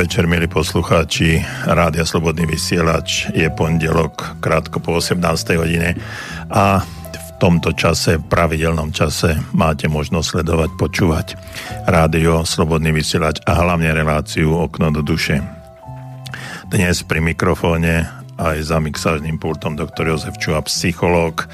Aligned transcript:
Podvečer, 0.00 0.24
milí 0.24 0.48
poslucháči. 0.48 1.44
Rádia 1.68 2.08
Slobodný 2.08 2.48
vysielač 2.48 3.28
je 3.36 3.44
pondelok, 3.52 4.40
krátko 4.40 4.80
po 4.80 4.96
18. 4.96 5.20
hodine 5.60 5.92
a 6.48 6.80
v 7.12 7.28
tomto 7.36 7.76
čase, 7.76 8.16
v 8.16 8.24
pravidelnom 8.24 8.96
čase 8.96 9.36
máte 9.52 9.92
možnosť 9.92 10.24
sledovať, 10.24 10.70
počúvať 10.80 11.26
rádio 11.84 12.48
Slobodný 12.48 12.96
vysielač 12.96 13.44
a 13.44 13.60
hlavne 13.60 13.92
reláciu 13.92 14.56
Okno 14.56 14.88
do 14.88 15.04
duše. 15.04 15.44
Dnes 16.72 17.04
pri 17.04 17.20
mikrofóne 17.20 18.08
aj 18.40 18.72
za 18.72 18.80
mixážnym 18.80 19.36
pultom 19.36 19.76
doktor 19.76 20.08
Jozef 20.08 20.40
Čuha, 20.40 20.64
psychológ 20.64 21.44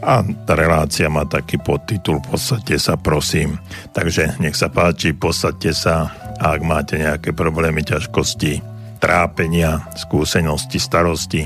a 0.00 0.24
tá 0.48 0.56
relácia 0.56 1.12
má 1.12 1.28
taký 1.28 1.60
podtitul 1.60 2.24
Posadte 2.24 2.80
sa, 2.80 2.96
prosím. 2.96 3.60
Takže 3.92 4.40
nech 4.40 4.56
sa 4.56 4.72
páči, 4.72 5.12
posadte 5.12 5.76
sa 5.76 6.16
a 6.40 6.56
ak 6.56 6.60
máte 6.64 6.96
nejaké 6.96 7.36
problémy, 7.36 7.84
ťažkosti, 7.84 8.64
trápenia, 9.00 9.84
skúsenosti, 9.96 10.80
starosti 10.80 11.44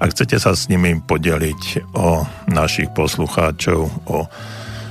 a 0.00 0.04
chcete 0.08 0.36
sa 0.36 0.52
s 0.52 0.68
nimi 0.68 1.00
podeliť 1.00 1.92
o 1.96 2.24
našich 2.52 2.92
poslucháčov, 2.92 3.80
o 4.08 4.28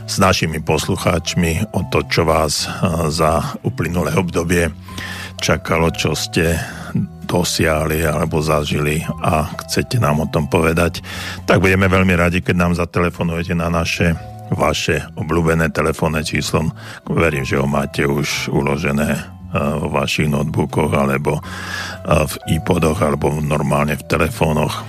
s 0.04 0.20
našimi 0.20 0.59
poslucháčmi 0.59 1.72
o 1.72 1.88
to, 1.88 2.04
čo 2.12 2.28
vás 2.28 2.68
za 3.08 3.56
uplynulé 3.64 4.12
obdobie 4.20 4.68
čakalo, 5.40 5.92
čo 5.96 6.16
ste 6.16 6.59
dosiahli 7.24 8.04
alebo 8.04 8.44
zažili 8.44 9.02
a 9.24 9.48
chcete 9.64 9.98
nám 9.98 10.24
o 10.24 10.28
tom 10.30 10.52
povedať, 10.52 11.02
tak 11.48 11.64
budeme 11.64 11.88
veľmi 11.88 12.14
radi, 12.14 12.44
keď 12.44 12.56
nám 12.56 12.74
zatelefonujete 12.78 13.56
na 13.56 13.72
naše 13.72 14.14
vaše 14.54 15.02
obľúbené 15.18 15.72
telefónne 15.74 16.22
číslo. 16.22 16.70
Verím, 17.09 17.48
že 17.48 17.58
ho 17.58 17.66
máte 17.66 18.06
už 18.06 18.54
uložené 18.54 19.24
vo 19.54 19.88
vašich 19.94 20.28
notebookoch 20.28 20.92
alebo 20.98 21.38
v 22.04 22.36
iPodoch 22.58 23.00
alebo 23.06 23.30
normálne 23.38 23.94
v 23.94 24.04
telefónoch. 24.09 24.82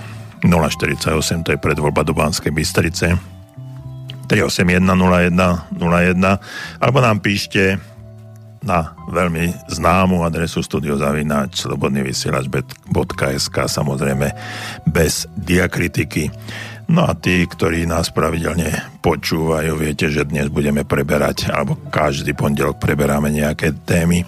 048, 0.45 1.41
to 1.41 1.57
je 1.57 1.59
predvoľba 1.61 2.05
do 2.05 2.13
Banskej 2.13 2.53
Bystrice. 2.53 3.17
381 4.29 4.81
01 4.81 5.33
01 5.77 6.81
alebo 6.81 6.97
nám 7.01 7.21
píšte 7.21 7.77
na 8.65 8.97
veľmi 9.13 9.53
známu 9.69 10.25
adresu 10.25 10.65
studiozavináč 10.65 11.69
slobodnyvysielač.sk 11.69 13.57
samozrejme 13.69 14.27
bez 14.89 15.29
diakritiky. 15.37 16.33
No 16.85 17.09
a 17.09 17.17
tí, 17.17 17.41
ktorí 17.43 17.89
nás 17.89 18.13
pravidelne 18.13 18.99
počúvajú, 19.01 19.73
viete, 19.73 20.05
že 20.07 20.25
dnes 20.29 20.53
budeme 20.53 20.85
preberať, 20.85 21.49
alebo 21.49 21.75
každý 21.89 22.37
pondelok 22.37 22.77
preberáme 22.77 23.33
nejaké 23.33 23.73
témy. 23.85 24.21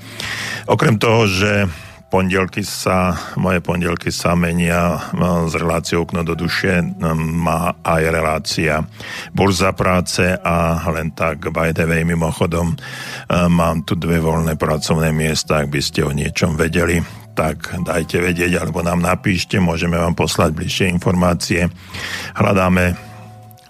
Okrem 0.65 0.97
toho, 0.97 1.29
že 1.29 1.69
pondelky 2.07 2.63
sa, 2.63 3.13
moje 3.35 3.59
pondelky 3.59 4.09
sa 4.15 4.31
menia 4.31 5.11
z 5.47 5.53
reláciou 5.59 6.07
okno 6.07 6.23
do 6.23 6.39
duše, 6.39 6.79
má 7.15 7.75
aj 7.83 8.03
relácia 8.09 8.79
Burza 9.35 9.75
práce 9.75 10.23
a 10.39 10.79
len 10.95 11.11
tak 11.11 11.51
by 11.51 11.75
the 11.75 11.83
way 11.83 12.07
mimochodom 12.07 12.79
mám 13.51 13.83
tu 13.83 13.99
dve 13.99 14.23
voľné 14.23 14.55
pracovné 14.55 15.11
miesta, 15.11 15.61
ak 15.61 15.67
by 15.67 15.81
ste 15.83 16.07
o 16.07 16.15
niečom 16.15 16.55
vedeli 16.55 17.26
tak 17.37 17.77
dajte 17.85 18.17
vedieť 18.17 18.57
alebo 18.57 18.81
nám 18.81 18.97
napíšte, 18.97 19.61
môžeme 19.61 19.93
vám 19.93 20.17
poslať 20.17 20.57
bližšie 20.57 20.89
informácie. 20.89 21.69
Hľadáme 22.33 22.97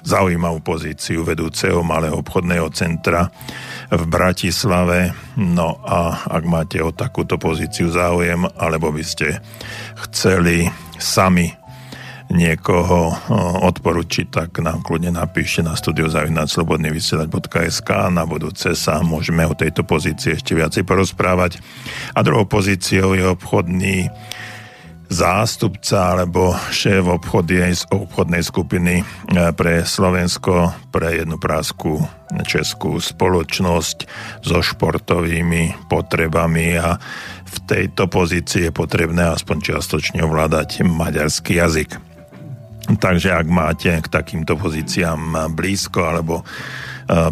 zaujímavú 0.07 0.63
pozíciu 0.63 1.27
vedúceho 1.27 1.83
malého 1.83 2.23
obchodného 2.23 2.71
centra 2.71 3.27
v 3.91 4.03
Bratislave. 4.07 5.11
No 5.35 5.83
a 5.83 6.31
ak 6.31 6.43
máte 6.47 6.79
o 6.79 6.95
takúto 6.95 7.35
pozíciu 7.35 7.91
záujem, 7.91 8.47
alebo 8.55 8.87
by 8.95 9.03
ste 9.03 9.43
chceli 10.07 10.71
sami 10.95 11.51
niekoho 12.27 13.15
odporučiť, 13.63 14.27
tak 14.27 14.59
nám 14.59 14.83
kľudne 14.83 15.15
napíšte 15.15 15.63
na 15.63 15.79
studiozavinačslobodnyvysielať.sk 15.79 17.89
na 18.11 18.27
budúce 18.27 18.75
sa 18.75 18.99
môžeme 18.99 19.47
o 19.47 19.55
tejto 19.55 19.87
pozícii 19.87 20.35
ešte 20.35 20.51
viacej 20.55 20.83
porozprávať. 20.83 21.59
A 22.11 22.19
druhou 22.23 22.43
pozíciou 22.43 23.15
je 23.15 23.23
obchodný 23.23 24.11
zástupca 25.07 26.11
alebo 26.15 26.55
šéf 26.71 27.07
obchody 27.07 27.63
z 27.63 27.87
obchodnej 27.87 28.43
skupiny 28.43 28.99
e, 28.99 29.03
pre 29.55 29.87
Slovensko 29.87 30.75
pre 30.91 31.23
jednu 31.23 31.39
prásku 31.39 32.03
českú 32.43 32.99
spoločnosť 32.99 33.97
so 34.43 34.59
športovými 34.59 35.87
potrebami 35.87 36.75
a 36.75 36.99
v 37.47 37.57
tejto 37.63 38.11
pozícii 38.11 38.67
je 38.67 38.75
potrebné 38.75 39.31
aspoň 39.31 39.57
čiastočne 39.63 40.19
ovládať 40.27 40.83
maďarský 40.83 41.55
jazyk. 41.55 42.06
Takže 42.87 43.35
ak 43.35 43.47
máte 43.51 43.91
k 43.99 44.07
takýmto 44.07 44.55
pozíciám 44.55 45.51
blízko 45.51 46.07
alebo 46.07 46.35
e, 46.39 46.43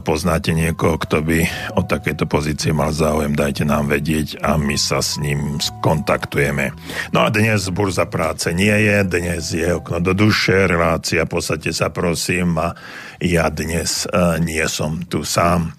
poznáte 0.04 0.52
niekoho, 0.52 1.00
kto 1.00 1.24
by 1.24 1.48
o 1.80 1.82
takéto 1.88 2.28
pozície 2.28 2.76
mal 2.76 2.92
záujem, 2.92 3.32
dajte 3.32 3.64
nám 3.64 3.88
vedieť 3.88 4.44
a 4.44 4.60
my 4.60 4.76
sa 4.76 5.00
s 5.00 5.16
ním 5.16 5.56
skontaktujeme. 5.64 6.76
No 7.16 7.24
a 7.24 7.32
dnes 7.32 7.72
burza 7.72 8.04
práce 8.04 8.52
nie 8.52 8.76
je, 8.84 9.08
dnes 9.08 9.48
je 9.56 9.80
okno 9.80 10.04
do 10.04 10.12
duše, 10.12 10.68
relácia, 10.68 11.24
posadte 11.24 11.72
sa 11.72 11.88
prosím 11.88 12.60
a 12.60 12.76
ja 13.24 13.48
dnes 13.48 14.12
e, 14.12 14.44
nie 14.44 14.68
som 14.68 15.08
tu 15.08 15.24
sám. 15.24 15.72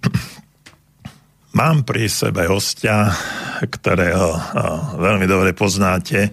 Mám 1.60 1.84
pri 1.84 2.08
sebe 2.08 2.48
hostia, 2.48 3.12
ktorého 3.60 4.32
e, 4.32 4.40
veľmi 4.96 5.28
dobre 5.28 5.52
poznáte, 5.52 6.32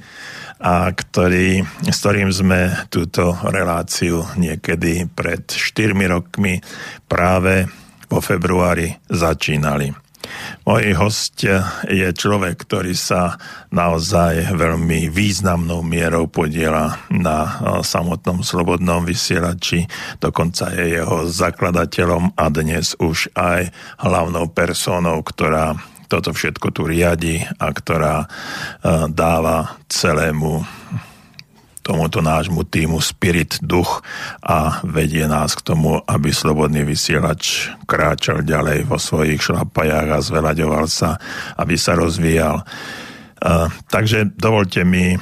a 0.62 0.94
ktorý, 0.94 1.66
s 1.90 1.98
ktorým 2.06 2.30
sme 2.30 2.88
túto 2.94 3.34
reláciu 3.50 4.22
niekedy 4.38 5.10
pred 5.10 5.50
4 5.50 5.98
rokmi 6.06 6.62
práve 7.10 7.66
po 8.06 8.22
februári 8.22 8.94
začínali. 9.10 9.92
Môj 10.64 10.94
host 10.96 11.42
je 11.90 12.08
človek, 12.14 12.64
ktorý 12.64 12.94
sa 12.94 13.42
naozaj 13.74 14.54
veľmi 14.54 15.10
významnou 15.10 15.82
mierou 15.82 16.30
podiela 16.30 17.02
na 17.10 17.58
samotnom 17.82 18.46
slobodnom 18.46 19.02
vysielači, 19.02 19.90
dokonca 20.22 20.70
je 20.78 21.02
jeho 21.02 21.26
zakladateľom 21.26 22.38
a 22.38 22.46
dnes 22.54 22.94
už 23.02 23.34
aj 23.34 23.74
hlavnou 23.98 24.46
personou, 24.54 25.26
ktorá 25.26 25.74
toto 26.12 26.36
všetko 26.36 26.76
tu 26.76 26.84
riadi 26.84 27.40
a 27.40 27.72
ktorá 27.72 28.16
e, 28.20 28.28
dáva 29.08 29.80
celému 29.88 30.60
tomuto 31.82 32.20
nášmu 32.20 32.68
týmu 32.68 33.00
spirit, 33.00 33.58
duch 33.64 34.04
a 34.44 34.84
vedie 34.86 35.26
nás 35.26 35.56
k 35.58 35.66
tomu, 35.66 36.04
aby 36.04 36.30
slobodný 36.30 36.86
vysielač 36.86 37.74
kráčal 37.90 38.46
ďalej 38.46 38.86
vo 38.86 39.02
svojich 39.02 39.42
šlapajách 39.42 40.10
a 40.14 40.20
zvelaďoval 40.22 40.86
sa, 40.86 41.18
aby 41.58 41.74
sa 41.80 41.98
rozvíjal. 41.98 42.62
Uh, 43.42 43.66
takže 43.90 44.30
dovolte 44.38 44.86
mi 44.86 45.18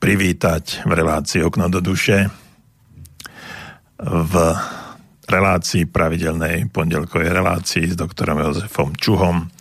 privítať 0.00 0.88
v 0.88 0.92
relácii 0.96 1.44
Okno 1.44 1.68
do 1.68 1.84
duše 1.84 2.32
v 4.00 4.34
relácii 5.28 5.84
pravidelnej 5.84 6.72
pondelkovej 6.72 7.28
relácii 7.28 7.92
s 7.92 7.94
doktorom 7.94 8.40
Jozefom 8.40 8.96
Čuhom 8.96 9.51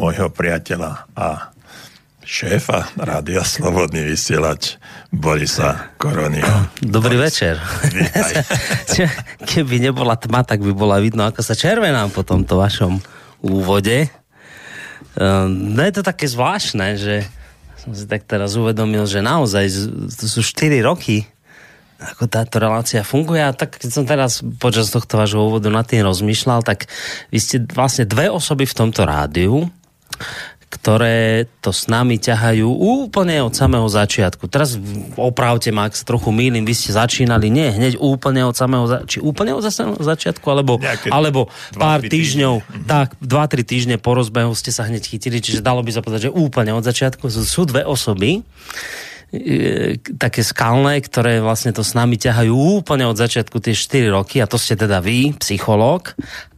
môjho 0.00 0.32
priateľa 0.32 1.12
a 1.12 1.52
šéfa 2.24 2.96
Rádia 2.96 3.44
Slobodný 3.44 4.08
vysielač 4.08 4.80
Borisa 5.12 5.92
Koroniho. 6.00 6.72
Dobrý 6.80 7.20
večer. 7.20 7.60
Keby 9.52 9.76
nebola 9.76 10.16
tma, 10.16 10.40
tak 10.40 10.64
by 10.64 10.72
bola 10.72 10.96
vidno, 11.04 11.28
ako 11.28 11.44
sa 11.44 11.52
červenám 11.52 12.08
po 12.16 12.24
tomto 12.24 12.56
vašom 12.56 12.96
úvode. 13.44 14.08
Ehm, 15.20 15.76
no 15.76 15.84
je 15.84 15.92
to 15.92 16.00
také 16.00 16.24
zvláštne, 16.24 16.96
že 16.96 17.28
som 17.76 17.92
si 17.92 18.08
tak 18.08 18.24
teraz 18.24 18.56
uvedomil, 18.56 19.04
že 19.04 19.20
naozaj 19.20 19.68
to 20.16 20.24
sú 20.24 20.40
4 20.40 20.80
roky, 20.80 21.28
ako 22.00 22.24
táto 22.24 22.56
relácia 22.56 23.04
funguje. 23.04 23.44
A 23.44 23.52
tak 23.52 23.76
keď 23.76 23.90
som 23.92 24.04
teraz 24.08 24.40
počas 24.56 24.88
tohto 24.88 25.20
vášho 25.20 25.44
úvodu 25.44 25.68
nad 25.68 25.84
tým 25.84 26.08
rozmýšľal, 26.08 26.64
tak 26.64 26.88
vy 27.28 27.36
ste 27.36 27.60
vlastne 27.68 28.08
dve 28.08 28.32
osoby 28.32 28.64
v 28.64 28.76
tomto 28.76 29.04
rádiu, 29.04 29.68
ktoré 30.70 31.50
to 31.58 31.74
s 31.74 31.90
nami 31.90 32.14
ťahajú 32.22 32.70
úplne 32.70 33.42
od 33.42 33.50
samého 33.50 33.90
začiatku. 33.90 34.46
Teraz 34.46 34.78
opravte 35.18 35.74
ma, 35.74 35.90
ak 35.90 35.98
sa 35.98 36.06
trochu 36.06 36.30
mýlim, 36.30 36.62
vy 36.62 36.78
ste 36.78 36.94
začínali 36.94 37.50
nie 37.50 37.74
hneď 37.74 37.98
úplne 37.98 38.46
od 38.46 38.54
samého 38.54 38.86
začiatku, 38.86 39.10
či 39.10 39.18
úplne 39.18 39.50
od 39.50 39.66
samého 39.66 39.98
začiatku, 39.98 40.46
alebo, 40.46 40.78
alebo 41.10 41.50
pár 41.74 42.06
týždňov, 42.06 42.54
týždne. 42.62 42.86
tak, 42.86 43.18
dva, 43.18 43.50
tri 43.50 43.66
týždne 43.66 43.98
po 43.98 44.14
rozbehu 44.14 44.54
ste 44.54 44.70
sa 44.70 44.86
hneď 44.86 45.02
chytili, 45.10 45.42
čiže 45.42 45.58
dalo 45.58 45.82
by 45.82 45.90
sa 45.90 46.06
povedať, 46.06 46.30
že 46.30 46.36
úplne 46.38 46.70
od 46.70 46.86
začiatku 46.86 47.26
sú 47.28 47.62
dve 47.66 47.82
osoby, 47.82 48.46
e, 49.34 49.98
také 50.22 50.46
skalné, 50.46 51.02
ktoré 51.02 51.42
vlastne 51.42 51.74
to 51.74 51.82
s 51.82 51.98
nami 51.98 52.14
ťahajú 52.14 52.54
úplne 52.78 53.10
od 53.10 53.18
začiatku 53.18 53.58
tie 53.58 53.74
4 53.74 54.06
roky 54.14 54.38
a 54.38 54.46
to 54.46 54.54
ste 54.54 54.78
teda 54.78 55.02
vy, 55.02 55.34
psychológ 55.42 56.14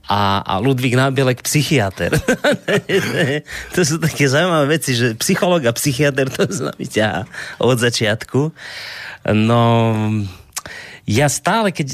a, 0.06 0.43
a 0.43 0.54
Ludvík 0.58 0.99
Nábielek 0.99 1.46
psychiatr. 1.46 2.14
to 3.75 3.81
sú 3.87 4.02
také 4.02 4.26
zaujímavé 4.26 4.78
veci, 4.78 4.99
že 4.99 5.14
psycholog 5.19 5.62
a 5.66 5.72
psychiatr 5.76 6.26
to 6.26 6.46
znamená 6.50 6.87
ťa 6.87 7.08
od 7.62 7.78
začiatku. 7.78 8.40
No, 9.31 9.60
ja 11.06 11.26
stále, 11.26 11.75
keď, 11.75 11.87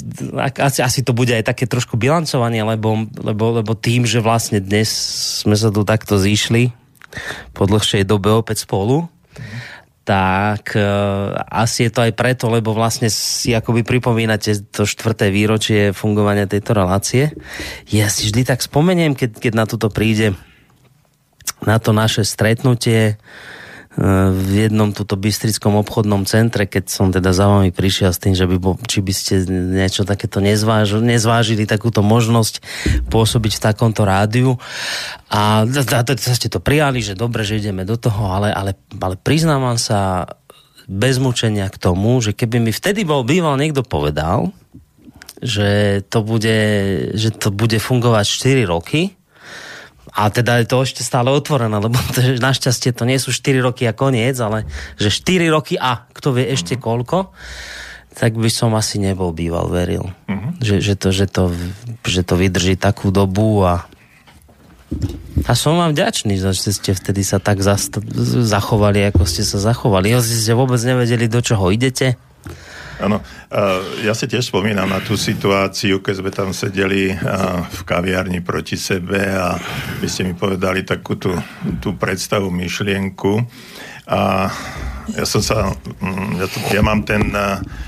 asi, 0.60 0.81
asi 0.84 1.00
to 1.00 1.16
bude 1.16 1.32
aj 1.32 1.44
také 1.49 1.64
trošku 1.64 1.96
bilancovanie, 1.96 2.60
lebo, 2.60 3.08
lebo, 3.16 3.60
lebo 3.60 3.72
tým, 3.72 4.05
že 4.05 4.20
vlastne 4.20 4.60
dnes 4.60 4.88
sme 5.44 5.56
sa 5.56 5.72
tu 5.72 5.84
takto 5.84 6.20
zišli 6.20 6.72
po 7.56 7.64
dlhšej 7.64 8.05
dobe 8.05 8.28
opäť 8.32 8.69
spolu, 8.69 9.08
tak 10.08 10.72
uh, 10.72 11.37
asi 11.52 11.84
je 11.84 11.93
to 11.93 12.00
aj 12.00 12.16
preto, 12.16 12.49
lebo 12.49 12.72
vlastne 12.72 13.12
si 13.12 13.52
akoby 13.52 13.84
pripomínate 13.84 14.56
to 14.72 14.88
štvrté 14.88 15.28
výročie 15.28 15.93
fungovania 15.93 16.49
tejto 16.49 16.72
relácie. 16.72 17.37
Ja 17.93 18.08
si 18.08 18.32
vždy 18.32 18.49
tak 18.49 18.64
spomeniem, 18.64 19.12
keď, 19.12 19.37
keď 19.37 19.52
na 19.52 19.69
toto 19.69 19.93
príde 19.93 20.32
na 21.60 21.76
to 21.76 21.93
naše 21.93 22.25
stretnutie 22.25 23.20
v 23.99 24.71
jednom 24.71 24.95
tuto 24.95 25.19
bystrickom 25.19 25.75
obchodnom 25.83 26.23
centre, 26.23 26.71
keď 26.71 26.85
som 26.87 27.11
teda 27.11 27.35
za 27.35 27.50
vami 27.50 27.75
prišiel 27.75 28.15
s 28.15 28.23
tým, 28.23 28.31
že 28.39 28.47
by 28.47 28.56
bo, 28.62 28.79
či 28.87 29.03
by 29.03 29.11
ste 29.11 29.43
niečo 29.50 30.06
takéto 30.06 30.39
nezváž, 30.39 31.03
nezvážili 31.03 31.67
takúto 31.67 31.99
možnosť 32.06 32.62
pôsobiť 33.11 33.59
v 33.59 33.65
takomto 33.67 34.06
rádiu. 34.06 34.55
A 35.35 35.67
to 35.67 36.15
ste 36.15 36.47
to 36.47 36.62
prijali, 36.62 37.03
že 37.03 37.19
dobre, 37.19 37.43
že 37.43 37.59
ideme 37.59 37.83
do 37.83 37.99
toho, 37.99 38.31
ale, 38.31 38.55
ale, 38.55 38.79
ale 39.03 39.19
priznávam 39.19 39.75
sa 39.75 40.31
bez 40.87 41.19
mučenia 41.19 41.67
k 41.67 41.83
tomu, 41.83 42.23
že 42.23 42.39
keby 42.39 42.62
mi 42.62 42.71
vtedy 42.71 43.03
bol 43.03 43.27
býval 43.27 43.59
niekto 43.59 43.83
povedal, 43.83 44.55
že 45.43 46.01
to 46.06 46.23
bude, 46.23 46.59
že 47.19 47.35
to 47.35 47.51
bude 47.51 47.83
fungovať 47.83 48.25
4 48.62 48.62
roky, 48.62 49.18
a 50.12 50.32
teda 50.32 50.62
je 50.62 50.66
to 50.69 50.84
ešte 50.84 51.02
stále 51.05 51.28
otvorené, 51.32 51.76
lebo 51.76 51.96
to, 52.14 52.40
našťastie 52.40 52.93
to 52.96 53.05
nie 53.05 53.20
sú 53.20 53.32
4 53.32 53.60
roky 53.60 53.84
a 53.88 53.96
koniec, 53.96 54.37
ale 54.40 54.64
že 54.96 55.12
4 55.12 55.49
roky 55.52 55.75
a 55.76 56.08
kto 56.10 56.37
vie 56.37 56.49
ešte 56.52 56.76
mm-hmm. 56.76 56.87
koľko, 56.87 57.19
tak 58.19 58.34
by 58.34 58.50
som 58.50 58.75
asi 58.75 58.99
nebol 58.99 59.31
býval 59.31 59.70
veril. 59.70 60.10
Mm-hmm. 60.26 60.52
Že, 60.58 60.75
že, 60.82 60.94
to, 60.99 61.08
že, 61.14 61.26
to, 61.31 61.43
že 62.02 62.22
to 62.26 62.34
vydrží 62.34 62.75
takú 62.75 63.14
dobu 63.14 63.62
a 63.64 63.87
a 65.44 65.52
som 65.52 65.76
vám 65.76 65.93
vďačný, 65.93 66.40
že 66.40 66.72
ste 66.72 66.96
vtedy 66.96 67.20
sa 67.20 67.37
tak 67.37 67.60
zachovali, 67.60 69.12
ako 69.12 69.28
ste 69.28 69.44
sa 69.44 69.60
zachovali. 69.60 70.16
Ja 70.16 70.25
ste 70.25 70.56
vôbec 70.56 70.81
nevedeli, 70.81 71.28
do 71.28 71.44
čoho 71.44 71.69
idete 71.69 72.16
Áno, 72.99 73.23
ja 74.03 74.11
si 74.11 74.27
tiež 74.27 74.50
spomínam 74.50 74.91
na 74.91 74.99
tú 74.99 75.15
situáciu, 75.15 76.03
keď 76.03 76.15
sme 76.19 76.31
tam 76.35 76.50
sedeli 76.50 77.15
v 77.62 77.81
kaviarni 77.87 78.43
proti 78.43 78.75
sebe 78.75 79.23
a 79.23 79.55
vy 80.03 80.06
ste 80.11 80.27
mi 80.27 80.35
povedali 80.35 80.83
takú 80.83 81.15
tú, 81.15 81.31
tú 81.79 81.95
predstavu, 81.95 82.50
myšlienku 82.50 83.39
a 84.09 84.50
ja 85.17 85.25
som 85.25 85.41
sa, 85.41 85.73
mm, 86.00 86.31
ja, 86.37 86.47
to, 86.49 86.59
ja 86.69 86.83
mám 86.85 87.00
ten 87.05 87.33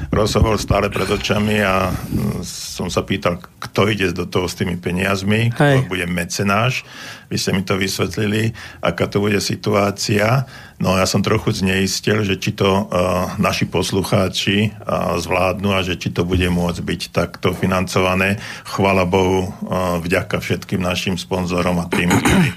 rozhovor 0.09 0.57
stále 0.57 0.89
pred 0.89 1.05
očami 1.05 1.61
a 1.61 1.93
mm, 1.93 2.41
som 2.45 2.89
sa 2.89 3.05
pýtal, 3.05 3.41
kto 3.61 3.93
ide 3.93 4.13
do 4.17 4.25
toho 4.25 4.49
s 4.49 4.56
tými 4.56 4.81
peniazmi, 4.81 5.53
kto 5.53 5.85
Hej. 5.85 5.89
bude 5.89 6.06
mecenáš. 6.09 6.85
Vy 7.29 7.37
ste 7.37 7.53
mi 7.53 7.61
to 7.65 7.77
vysvetlili, 7.77 8.56
aká 8.81 9.09
to 9.09 9.21
bude 9.21 9.37
situácia. 9.41 10.49
No 10.81 10.97
ja 10.97 11.05
som 11.05 11.21
trochu 11.21 11.53
zneistil, 11.53 12.25
že 12.25 12.41
či 12.41 12.56
to 12.56 12.88
uh, 12.88 13.37
naši 13.37 13.69
poslucháči 13.69 14.73
uh, 14.73 15.21
zvládnu 15.21 15.77
a 15.77 15.85
že 15.85 16.00
či 16.00 16.09
to 16.09 16.25
bude 16.25 16.49
môcť 16.49 16.81
byť 16.81 17.03
takto 17.12 17.53
financované. 17.53 18.41
Chvala 18.65 19.05
Bohu, 19.05 19.53
uh, 19.53 20.00
vďaka 20.00 20.41
všetkým 20.41 20.81
našim 20.81 21.21
sponzorom 21.21 21.85
a 21.85 21.87
tým, 21.93 22.09
ktorí 22.09 22.50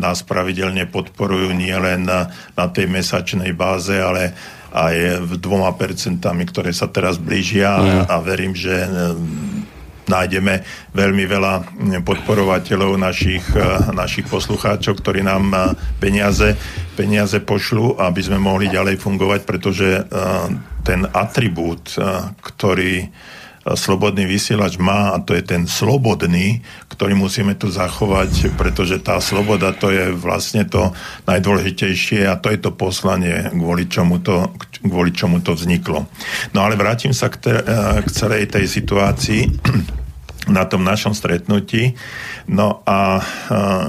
nás 0.00 0.24
pravidelne 0.24 0.88
podporujú 0.88 1.52
nielen 1.52 2.08
na, 2.08 2.32
na 2.56 2.72
tej 2.72 2.88
mesačnej 2.88 3.52
báze, 3.52 3.92
ale 3.92 4.32
aj 4.72 5.28
v 5.28 5.32
dvoma 5.36 5.68
percentami, 5.76 6.48
ktoré 6.48 6.72
sa 6.72 6.88
teraz 6.88 7.20
blížia 7.20 7.76
mm. 7.76 8.02
a 8.08 8.16
verím, 8.24 8.56
že 8.56 8.72
nájdeme 10.06 10.62
veľmi 10.94 11.24
veľa 11.26 11.54
podporovateľov 12.02 12.98
našich, 12.98 13.44
eh, 13.54 13.90
našich 13.92 14.26
poslucháčov, 14.30 15.02
ktorí 15.02 15.22
nám 15.26 15.44
eh, 15.52 15.60
peniaze, 15.98 16.54
peniaze 16.94 17.42
pošlu, 17.42 17.98
aby 17.98 18.20
sme 18.22 18.38
mohli 18.38 18.70
ďalej 18.70 18.96
fungovať, 19.02 19.40
pretože 19.44 19.88
eh, 19.98 20.02
ten 20.86 21.02
atribút, 21.02 21.98
ktorý 22.38 23.10
slobodný 23.74 24.30
vysielač 24.30 24.78
má 24.78 25.16
a 25.16 25.18
to 25.18 25.34
je 25.34 25.42
ten 25.42 25.66
slobodný, 25.66 26.62
ktorý 26.86 27.18
musíme 27.18 27.58
tu 27.58 27.66
zachovať, 27.66 28.54
pretože 28.54 29.02
tá 29.02 29.18
sloboda 29.18 29.74
to 29.74 29.90
je 29.90 30.14
vlastne 30.14 30.62
to 30.68 30.94
najdôležitejšie 31.26 32.30
a 32.30 32.38
to 32.38 32.54
je 32.54 32.58
to 32.62 32.70
poslanie, 32.70 33.50
kvôli 33.50 33.90
čomu 33.90 34.22
to, 34.22 34.54
kvôli 34.86 35.10
čomu 35.10 35.42
to 35.42 35.58
vzniklo. 35.58 36.06
No 36.54 36.58
ale 36.62 36.78
vrátim 36.78 37.10
sa 37.10 37.26
k, 37.26 37.36
te, 37.42 37.52
k 38.04 38.08
celej 38.14 38.54
tej 38.54 38.70
situácii 38.70 39.42
na 40.46 40.64
tom 40.64 40.86
našom 40.86 41.12
stretnutí. 41.12 41.98
No 42.46 42.82
a, 42.86 43.18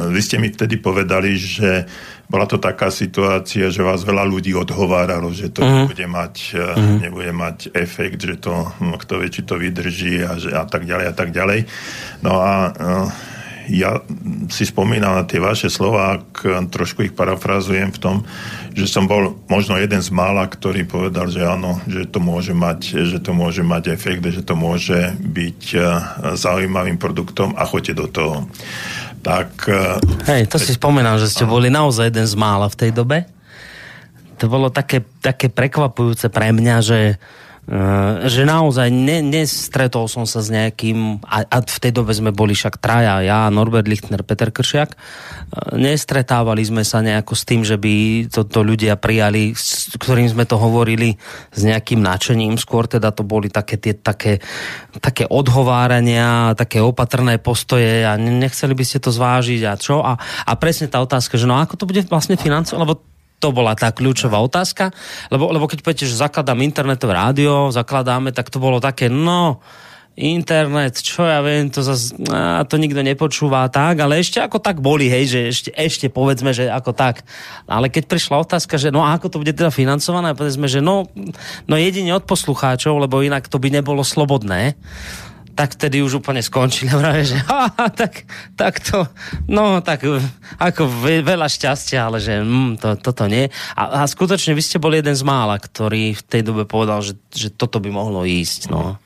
vy 0.10 0.22
ste 0.22 0.42
mi 0.42 0.50
vtedy 0.50 0.82
povedali, 0.82 1.38
že 1.38 1.86
bola 2.28 2.44
to 2.44 2.60
taká 2.60 2.92
situácia, 2.92 3.72
že 3.72 3.86
vás 3.86 4.04
veľa 4.04 4.28
ľudí 4.28 4.52
odhováralo, 4.52 5.32
že 5.32 5.48
to 5.48 5.64
uh-huh. 5.64 5.88
nebude, 5.88 6.06
mať, 6.12 6.36
uh-huh. 6.60 7.00
nebude 7.00 7.32
mať 7.32 7.72
efekt, 7.72 8.20
že 8.20 8.36
to, 8.36 8.68
no, 8.84 9.00
kto 9.00 9.24
vie, 9.24 9.32
či 9.32 9.48
to 9.48 9.56
vydrží 9.56 10.28
a, 10.28 10.36
že, 10.36 10.52
a 10.52 10.68
tak 10.68 10.84
ďalej 10.84 11.06
a 11.08 11.14
tak 11.16 11.30
ďalej. 11.32 11.60
No 12.28 12.44
a 12.44 12.76
ja 13.68 14.00
si 14.48 14.64
spomínam 14.64 15.20
na 15.20 15.24
tie 15.28 15.44
vaše 15.44 15.68
slova, 15.68 16.20
ak 16.20 16.68
trošku 16.72 17.04
ich 17.04 17.14
parafrazujem 17.14 17.92
v 17.92 18.00
tom, 18.00 18.16
že 18.72 18.88
som 18.88 19.06
bol 19.06 19.36
možno 19.52 19.76
jeden 19.76 20.00
z 20.00 20.10
mála, 20.12 20.48
ktorý 20.48 20.88
povedal, 20.88 21.28
že 21.28 21.44
áno, 21.44 21.84
že 21.88 22.08
to 22.08 22.24
môže 22.24 22.56
mať, 22.56 23.08
že 23.08 23.20
to 23.20 23.36
môže 23.36 23.62
mať 23.62 23.92
efekt, 23.92 24.24
že 24.24 24.44
to 24.44 24.56
môže 24.56 25.16
byť 25.20 25.62
zaujímavým 26.40 26.96
produktom 26.96 27.54
a 27.60 27.68
choďte 27.68 27.94
do 28.00 28.08
toho. 28.08 28.38
Tak... 29.20 29.68
Hej, 30.30 30.48
to 30.48 30.56
si 30.56 30.72
spomínam, 30.72 31.20
že 31.20 31.28
ste 31.28 31.44
áno. 31.44 31.60
boli 31.60 31.68
naozaj 31.68 32.14
jeden 32.14 32.28
z 32.28 32.36
mála 32.40 32.72
v 32.72 32.80
tej 32.80 32.92
dobe. 32.96 33.28
To 34.38 34.46
bolo 34.48 34.70
také, 34.70 35.02
také 35.20 35.50
prekvapujúce 35.50 36.30
pre 36.30 36.54
mňa, 36.54 36.76
že 36.86 37.00
že 38.32 38.48
naozaj 38.48 38.88
ne, 38.88 39.20
nestretol 39.20 40.08
som 40.08 40.24
sa 40.24 40.40
s 40.40 40.48
nejakým, 40.48 41.20
a, 41.28 41.44
a 41.44 41.58
v 41.60 41.80
tej 41.84 41.92
dobe 41.92 42.16
sme 42.16 42.32
boli 42.32 42.56
však 42.56 42.80
traja, 42.80 43.20
ja, 43.20 43.52
Norbert 43.52 43.92
Lichtner, 43.92 44.24
Peter 44.24 44.56
Kršiak, 44.56 44.96
uh, 44.96 45.76
nestretávali 45.76 46.64
sme 46.64 46.88
sa 46.88 47.04
nejako 47.04 47.36
s 47.36 47.44
tým, 47.44 47.68
že 47.68 47.76
by 47.76 48.28
toto 48.32 48.64
ľudia 48.64 48.96
prijali, 48.96 49.52
s 49.52 49.92
ktorým 50.00 50.32
sme 50.32 50.48
to 50.48 50.56
hovorili 50.56 51.20
s 51.52 51.62
nejakým 51.68 52.00
nadšením, 52.00 52.56
skôr 52.56 52.88
teda 52.88 53.12
to 53.12 53.28
boli 53.28 53.52
také 53.52 53.76
tie 53.76 53.92
také, 54.00 54.40
také 55.04 55.28
odhovárania, 55.28 56.56
také 56.56 56.80
opatrné 56.80 57.36
postoje 57.36 58.08
a 58.08 58.16
nechceli 58.16 58.72
by 58.80 58.84
ste 58.88 59.04
to 59.04 59.12
zvážiť 59.12 59.62
a 59.68 59.76
čo? 59.76 60.00
A, 60.00 60.16
a 60.48 60.52
presne 60.56 60.88
tá 60.88 61.04
otázka, 61.04 61.36
že 61.36 61.44
no 61.44 61.60
ako 61.60 61.76
to 61.76 61.84
bude 61.84 62.08
vlastne 62.08 62.40
financovať, 62.40 62.80
lebo 62.80 63.17
to 63.38 63.54
bola 63.54 63.78
tá 63.78 63.94
kľúčová 63.94 64.42
otázka, 64.42 64.90
lebo, 65.30 65.54
lebo 65.54 65.70
keď 65.70 65.86
poviete, 65.86 66.10
že 66.10 66.18
zakladám 66.18 66.66
internetové 66.66 67.14
rádio, 67.14 67.70
zakladáme, 67.70 68.34
tak 68.34 68.50
to 68.50 68.58
bolo 68.58 68.82
také, 68.82 69.14
no, 69.14 69.62
internet, 70.18 70.98
čo 70.98 71.22
ja 71.22 71.46
viem, 71.46 71.70
to 71.70 71.86
zase, 71.86 72.18
a 72.34 72.66
to 72.66 72.82
nikto 72.82 73.06
nepočúva 73.06 73.70
tak, 73.70 74.02
ale 74.02 74.18
ešte 74.18 74.42
ako 74.42 74.58
tak 74.58 74.82
boli, 74.82 75.06
hej, 75.06 75.30
že 75.30 75.40
ešte, 75.54 75.70
ešte 75.78 76.06
povedzme, 76.10 76.58
že 76.58 76.66
ako 76.74 76.98
tak. 76.98 77.22
Ale 77.70 77.94
keď 77.94 78.10
prišla 78.10 78.42
otázka, 78.42 78.82
že 78.82 78.90
no 78.90 79.06
a 79.06 79.14
ako 79.14 79.30
to 79.30 79.40
bude 79.46 79.54
teda 79.54 79.70
financované, 79.70 80.34
povedzme, 80.34 80.66
že 80.66 80.82
no, 80.82 81.06
no 81.70 81.76
jedine 81.78 82.18
od 82.18 82.26
poslucháčov, 82.26 82.98
lebo 82.98 83.22
inak 83.22 83.46
to 83.46 83.62
by 83.62 83.70
nebolo 83.70 84.02
slobodné, 84.02 84.74
tak 85.58 85.74
vtedy 85.74 86.06
už 86.06 86.22
úplne 86.22 86.46
skončili. 86.46 86.94
Práve, 87.02 87.26
že 87.26 87.42
ha, 87.50 87.74
tak, 87.90 88.30
tak 88.54 88.78
to, 88.78 89.10
no 89.50 89.82
tak 89.82 90.06
ako 90.62 90.86
veľa 91.02 91.50
šťastia, 91.50 92.06
ale 92.06 92.22
že 92.22 92.38
mm, 92.46 92.78
to, 92.78 92.90
toto 93.02 93.26
nie. 93.26 93.50
A, 93.74 94.06
a 94.06 94.06
skutočne 94.06 94.54
vy 94.54 94.62
ste 94.62 94.78
boli 94.78 95.02
jeden 95.02 95.18
z 95.18 95.26
mála, 95.26 95.58
ktorý 95.58 96.14
v 96.14 96.22
tej 96.22 96.42
dobe 96.46 96.70
povedal, 96.70 97.02
že, 97.02 97.18
že 97.34 97.50
toto 97.50 97.82
by 97.82 97.90
mohlo 97.90 98.22
ísť. 98.22 98.70
No. 98.70 99.02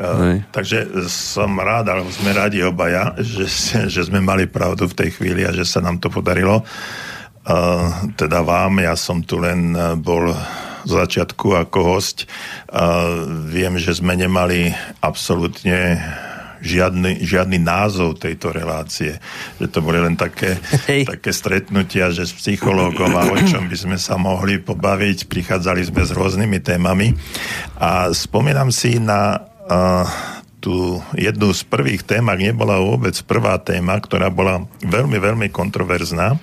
Uh, 0.00 0.42
takže 0.50 1.06
som 1.12 1.54
rád, 1.60 1.92
alebo 1.92 2.10
sme 2.10 2.34
rádi 2.34 2.64
obaja, 2.66 3.14
že, 3.20 3.46
že 3.86 4.00
sme 4.02 4.18
mali 4.18 4.50
pravdu 4.50 4.90
v 4.90 4.96
tej 4.96 5.10
chvíli 5.14 5.46
a 5.46 5.54
že 5.54 5.62
sa 5.62 5.78
nám 5.78 6.02
to 6.02 6.10
podarilo. 6.10 6.66
Uh, 7.40 8.10
teda 8.18 8.42
vám, 8.42 8.82
ja 8.82 8.96
som 8.98 9.22
tu 9.22 9.38
len 9.38 9.72
bol 10.00 10.32
z 10.32 10.69
začiatku 10.86 11.56
ako 11.56 11.78
host. 11.84 12.28
Viem, 13.50 13.76
že 13.76 13.96
sme 13.96 14.16
nemali 14.16 14.70
absolútne 15.00 16.00
žiadny, 16.60 17.24
žiadny 17.24 17.56
názov 17.56 18.20
tejto 18.20 18.52
relácie. 18.52 19.16
Že 19.58 19.66
to 19.72 19.78
boli 19.80 19.98
len 20.00 20.14
také, 20.14 20.60
také 21.08 21.32
stretnutia, 21.32 22.12
že 22.12 22.28
s 22.28 22.36
psychológom 22.36 23.16
a 23.16 23.24
o 23.32 23.36
čom 23.48 23.66
by 23.66 23.76
sme 23.76 23.96
sa 23.96 24.20
mohli 24.20 24.60
pobaviť. 24.60 25.26
Prichádzali 25.26 25.80
sme 25.88 26.04
s 26.04 26.12
rôznymi 26.12 26.58
témami. 26.60 27.16
A 27.80 28.12
spomínam 28.12 28.68
si 28.68 29.00
na 29.00 29.40
uh, 29.40 30.04
tú 30.60 31.00
jednu 31.16 31.50
z 31.56 31.64
prvých 31.64 32.04
tém, 32.04 32.22
ak 32.28 32.38
nebola 32.38 32.78
vôbec 32.78 33.16
prvá 33.24 33.56
téma, 33.56 33.96
ktorá 33.96 34.28
bola 34.28 34.68
veľmi, 34.84 35.16
veľmi 35.16 35.48
kontroverzná. 35.48 36.36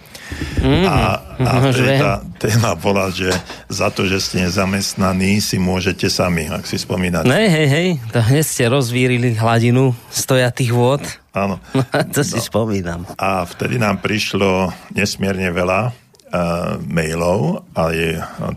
Mm, 0.60 0.84
a, 0.84 1.24
a 1.40 1.52
vtedy 1.72 2.04
tá 2.04 2.20
téma 2.36 2.76
bola, 2.76 3.08
že 3.14 3.32
za 3.72 3.88
to, 3.88 4.04
že 4.04 4.20
ste 4.20 4.44
nezamestnaní, 4.44 5.40
si 5.40 5.56
môžete 5.56 6.12
sami, 6.12 6.52
ak 6.52 6.68
si 6.68 6.76
spomínate. 6.76 7.30
Ne, 7.30 7.48
hej, 7.48 7.68
hej, 7.70 7.88
to 8.12 8.20
hneď 8.20 8.44
ste 8.44 8.68
rozvírili 8.68 9.38
hladinu 9.38 9.96
stojatých 10.12 10.72
vôd. 10.76 11.04
Áno. 11.32 11.62
to 12.16 12.22
si 12.26 12.42
no. 12.42 12.44
spomínam. 12.44 13.08
A 13.16 13.48
vtedy 13.48 13.80
nám 13.80 14.04
prišlo 14.04 14.74
nesmierne 14.92 15.48
veľa 15.54 15.94
uh, 16.34 16.76
mailov 16.84 17.64
a 17.72 17.94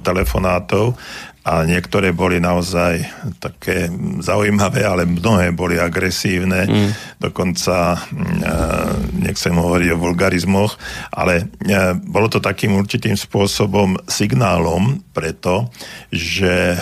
telefonátov 0.02 0.98
a 1.40 1.64
niektoré 1.64 2.12
boli 2.12 2.36
naozaj 2.36 3.00
také 3.40 3.88
zaujímavé, 4.20 4.84
ale 4.84 5.08
mnohé 5.08 5.56
boli 5.56 5.80
agresívne, 5.80 6.68
mm. 6.68 6.90
dokonca 7.16 7.96
mm, 7.96 9.24
nechcem 9.24 9.56
hovoriť 9.56 9.88
o 9.96 10.00
vulgarizmoch, 10.04 10.76
ale 11.08 11.48
e, 11.64 11.96
bolo 11.96 12.28
to 12.28 12.44
takým 12.44 12.76
určitým 12.76 13.16
spôsobom 13.16 13.96
signálom 14.04 15.00
preto, 15.16 15.72
že 16.12 16.76
e, 16.76 16.78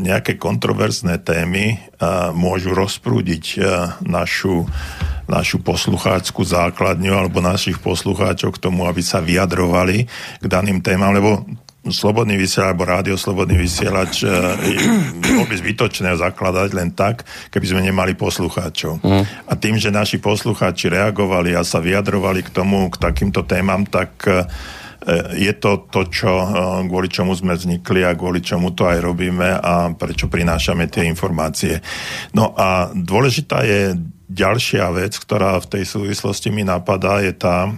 nejaké 0.00 0.40
kontroverzné 0.40 1.20
témy 1.20 1.76
e, 1.76 1.76
môžu 2.32 2.72
rozprúdiť 2.72 3.60
našu 4.08 4.64
našu 5.28 5.60
poslucháčskú 5.60 6.40
základňu 6.40 7.12
alebo 7.12 7.44
našich 7.44 7.76
poslucháčov 7.84 8.56
k 8.56 8.62
tomu, 8.64 8.88
aby 8.88 9.04
sa 9.04 9.20
vyjadrovali 9.20 10.08
k 10.40 10.44
daným 10.48 10.80
témam, 10.80 11.12
lebo 11.12 11.44
slobodný 11.90 12.38
vysielač 12.38 12.70
alebo 12.72 12.84
rádio 12.86 13.16
slobodný 13.18 13.56
vysielač 13.58 14.22
e, 14.22 14.30
bol 15.36 15.46
by 15.48 15.54
zbytočné 15.58 16.14
zakladať 16.16 16.70
len 16.76 16.92
tak, 16.94 17.26
keby 17.50 17.66
sme 17.66 17.80
nemali 17.84 18.14
poslucháčov. 18.14 19.02
Mm. 19.02 19.24
A 19.24 19.52
tým, 19.58 19.76
že 19.76 19.92
naši 19.92 20.22
poslucháči 20.22 20.92
reagovali 20.92 21.56
a 21.56 21.66
sa 21.66 21.82
vyjadrovali 21.82 22.46
k 22.46 22.50
tomu, 22.52 22.88
k 22.92 23.00
takýmto 23.00 23.44
témam, 23.44 23.84
tak 23.88 24.10
e, 24.24 24.44
je 25.36 25.52
to 25.56 25.88
to, 25.88 26.06
čo, 26.08 26.32
e, 26.32 26.46
kvôli 26.86 27.08
čomu 27.08 27.32
sme 27.34 27.56
vznikli 27.56 28.04
a 28.04 28.16
kvôli 28.16 28.44
čomu 28.44 28.72
to 28.76 28.86
aj 28.86 28.98
robíme 29.02 29.58
a 29.58 29.92
prečo 29.92 30.30
prinášame 30.30 30.86
tie 30.86 31.08
informácie. 31.08 31.80
No 32.32 32.52
a 32.56 32.92
dôležitá 32.92 33.64
je 33.64 33.96
ďalšia 34.28 34.92
vec, 34.92 35.16
ktorá 35.16 35.56
v 35.58 35.70
tej 35.78 35.84
súvislosti 35.88 36.52
mi 36.52 36.60
napadá, 36.60 37.24
je 37.24 37.32
tá, 37.32 37.72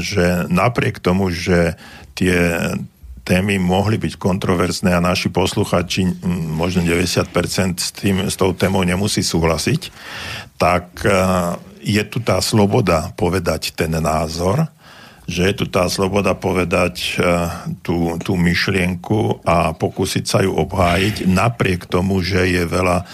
že 0.00 0.48
napriek 0.48 1.00
tomu, 1.00 1.32
že 1.32 1.76
tie 2.16 2.72
témy 3.22 3.58
mohli 3.58 3.98
byť 3.98 4.18
kontroverzné 4.18 4.90
a 4.94 5.02
naši 5.02 5.30
posluchači, 5.30 6.26
možno 6.52 6.82
90% 6.82 7.78
s, 7.78 7.90
tým, 7.94 8.16
s 8.26 8.34
tou 8.34 8.50
témou 8.52 8.82
nemusí 8.82 9.22
súhlasiť, 9.22 9.94
tak 10.58 11.06
e, 11.06 11.10
je 11.82 12.02
tu 12.06 12.18
tá 12.18 12.42
sloboda 12.42 13.14
povedať 13.14 13.74
ten 13.78 13.94
názor, 13.94 14.66
že 15.26 15.50
je 15.50 15.54
tu 15.54 15.66
tá 15.70 15.86
sloboda 15.86 16.34
povedať 16.34 16.94
e, 16.98 17.12
tú, 17.86 18.18
tú 18.18 18.34
myšlienku 18.34 19.46
a 19.46 19.72
pokúsiť 19.72 20.24
sa 20.26 20.38
ju 20.42 20.52
obhájiť, 20.54 21.30
napriek 21.30 21.86
tomu, 21.86 22.20
že 22.22 22.46
je 22.50 22.62
veľa 22.66 23.06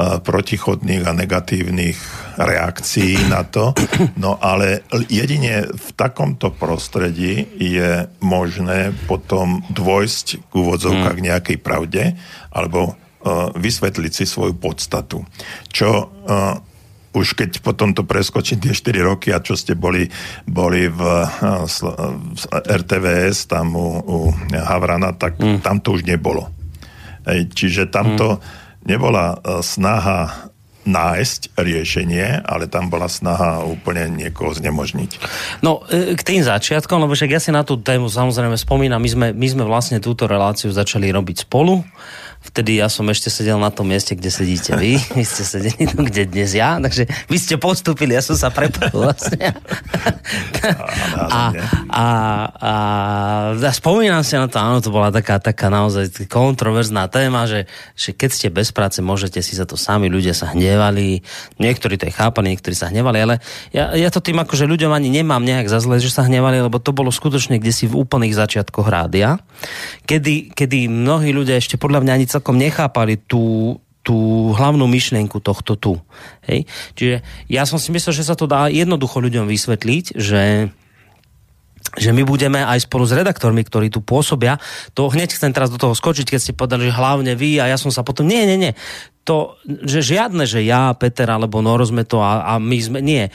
protichodných 0.00 1.02
a 1.02 1.12
negatívnych 1.12 1.98
reakcií 2.38 3.26
na 3.26 3.42
to. 3.42 3.74
No 4.16 4.38
ale 4.38 4.86
jedine 5.10 5.66
v 5.66 5.88
takomto 5.98 6.54
prostredí 6.54 7.48
je 7.58 8.06
možné 8.22 8.94
potom 9.10 9.66
dôjsť 9.72 10.26
k 10.46 10.52
úvodzovkách 10.54 11.16
k 11.16 11.22
mm. 11.24 11.28
nejakej 11.34 11.58
pravde 11.58 12.02
alebo 12.54 12.94
uh, 12.94 13.50
vysvetliť 13.58 14.12
si 14.14 14.24
svoju 14.24 14.54
podstatu. 14.56 15.26
Čo 15.68 16.08
už 17.10 17.34
keď 17.34 17.58
potom 17.60 17.90
to 17.90 18.06
preskočím 18.06 18.62
tie 18.62 18.70
4 18.70 19.02
roky 19.02 19.34
a 19.34 19.42
čo 19.42 19.58
ste 19.58 19.74
boli, 19.74 20.06
boli 20.46 20.86
v, 20.86 21.00
uh, 21.02 21.66
v 21.66 22.42
RTVS 22.54 23.50
tam 23.50 23.74
u, 23.74 23.88
u 23.98 24.18
Havrana, 24.54 25.14
tak 25.18 25.38
mm. 25.38 25.58
tam 25.62 25.82
to 25.82 25.98
už 25.98 26.06
nebolo. 26.06 26.46
Ej, 27.26 27.50
čiže 27.52 27.90
tamto 27.90 28.38
mm 28.38 28.60
nebola 28.84 29.36
e, 29.36 29.60
snaha 29.60 30.50
nájsť 30.80 31.60
riešenie, 31.60 32.40
ale 32.40 32.64
tam 32.64 32.88
bola 32.88 33.04
snaha 33.04 33.60
úplne 33.68 34.08
niekoho 34.08 34.56
znemožniť. 34.56 35.10
No, 35.60 35.84
e, 35.92 36.16
k 36.16 36.22
tým 36.24 36.40
začiatkom, 36.40 37.04
lebo 37.04 37.12
však 37.12 37.30
ja 37.36 37.40
si 37.40 37.52
na 37.52 37.60
tú 37.62 37.76
tému 37.76 38.08
samozrejme 38.08 38.56
spomínam, 38.56 38.96
my 38.96 39.10
sme, 39.10 39.26
my 39.36 39.46
sme 39.46 39.64
vlastne 39.68 40.00
túto 40.00 40.24
reláciu 40.24 40.72
začali 40.72 41.12
robiť 41.12 41.44
spolu 41.44 41.84
vtedy 42.40 42.80
ja 42.80 42.88
som 42.88 43.04
ešte 43.12 43.28
sedel 43.28 43.60
na 43.60 43.68
tom 43.68 43.84
mieste, 43.84 44.16
kde 44.16 44.32
sedíte 44.32 44.72
vy. 44.74 44.96
Vy 45.18 45.24
ste 45.28 45.44
sedeli 45.44 45.84
tu, 45.84 46.00
kde 46.00 46.24
dnes 46.24 46.56
ja, 46.56 46.80
takže 46.80 47.04
vy 47.28 47.36
ste 47.36 47.60
postupili, 47.60 48.16
ja 48.16 48.24
som 48.24 48.38
sa 48.38 48.48
prepojil 48.48 48.96
vlastne. 48.96 49.52
a, 51.28 51.52
a, 51.92 52.06
a, 52.56 52.74
a 53.52 53.72
spomínam 53.76 54.24
si 54.24 54.40
na 54.40 54.48
to, 54.48 54.56
áno, 54.56 54.80
to 54.80 54.88
bola 54.88 55.12
taká, 55.12 55.36
taká 55.36 55.68
naozaj 55.68 56.26
kontroverzná 56.30 57.12
téma, 57.12 57.44
že, 57.44 57.68
že 57.92 58.16
keď 58.16 58.30
ste 58.32 58.48
bez 58.48 58.72
práce, 58.72 59.04
môžete 59.04 59.44
si 59.44 59.58
za 59.58 59.68
to 59.68 59.76
sami, 59.76 60.08
ľudia 60.08 60.32
sa 60.32 60.56
hnevali, 60.56 61.20
niektorí 61.60 62.00
to 62.00 62.08
je 62.08 62.14
chápali, 62.16 62.56
niektorí 62.56 62.72
sa 62.72 62.88
hnevali, 62.88 63.18
ale 63.20 63.34
ja, 63.74 63.92
ja 63.92 64.08
to 64.08 64.24
tým 64.24 64.40
akože 64.40 64.64
ľuďom 64.64 64.90
ani 64.94 65.12
nemám 65.12 65.44
nejak 65.44 65.68
za 65.68 65.84
zle, 65.84 66.00
že 66.00 66.08
sa 66.08 66.24
hnevali, 66.24 66.64
lebo 66.64 66.80
to 66.80 66.96
bolo 66.96 67.12
skutočne 67.12 67.60
kde 67.60 67.72
si 67.74 67.84
v 67.84 68.00
úplných 68.00 68.32
začiatkoch 68.32 68.88
rádia, 68.88 69.36
kedy, 70.08 70.56
kedy 70.56 70.88
mnohí 70.88 71.34
ľudia 71.36 71.60
ešte 71.60 71.76
podľa 71.76 72.06
mňa 72.06 72.12
ani 72.16 72.26
celkom 72.30 72.54
nechápali 72.54 73.18
tú, 73.18 73.76
tú 74.06 74.50
hlavnú 74.54 74.86
myšlienku 74.86 75.42
tohto 75.42 75.74
tu. 75.74 75.98
Hej? 76.46 76.70
Čiže 76.94 77.16
ja 77.50 77.66
som 77.66 77.82
si 77.82 77.90
myslel, 77.90 78.14
že 78.14 78.26
sa 78.30 78.38
to 78.38 78.46
dá 78.46 78.70
jednoducho 78.70 79.18
ľuďom 79.18 79.50
vysvetliť, 79.50 80.04
že 80.14 80.70
že 81.98 82.14
my 82.14 82.22
budeme 82.22 82.62
aj 82.62 82.86
spolu 82.86 83.02
s 83.02 83.16
redaktormi, 83.16 83.66
ktorí 83.66 83.90
tu 83.90 83.98
pôsobia, 83.98 84.62
to 84.94 85.10
hneď 85.10 85.34
chcem 85.34 85.50
teraz 85.50 85.74
do 85.74 85.80
toho 85.80 85.96
skočiť, 85.96 86.28
keď 86.28 86.38
ste 86.38 86.54
povedali, 86.54 86.86
že 86.86 86.94
hlavne 86.94 87.32
vy 87.34 87.58
a 87.58 87.66
ja 87.66 87.80
som 87.80 87.90
sa 87.90 88.06
potom, 88.06 88.30
nie, 88.30 88.46
nie, 88.46 88.60
nie, 88.60 88.72
to, 89.26 89.58
že 89.66 90.14
žiadne, 90.14 90.46
že 90.46 90.62
ja, 90.62 90.94
Peter 90.94 91.26
alebo 91.26 91.58
Noro 91.58 91.82
sme 91.82 92.06
to 92.06 92.22
a, 92.22 92.46
a 92.46 92.52
my 92.62 92.78
sme, 92.78 92.98
nie, 93.02 93.26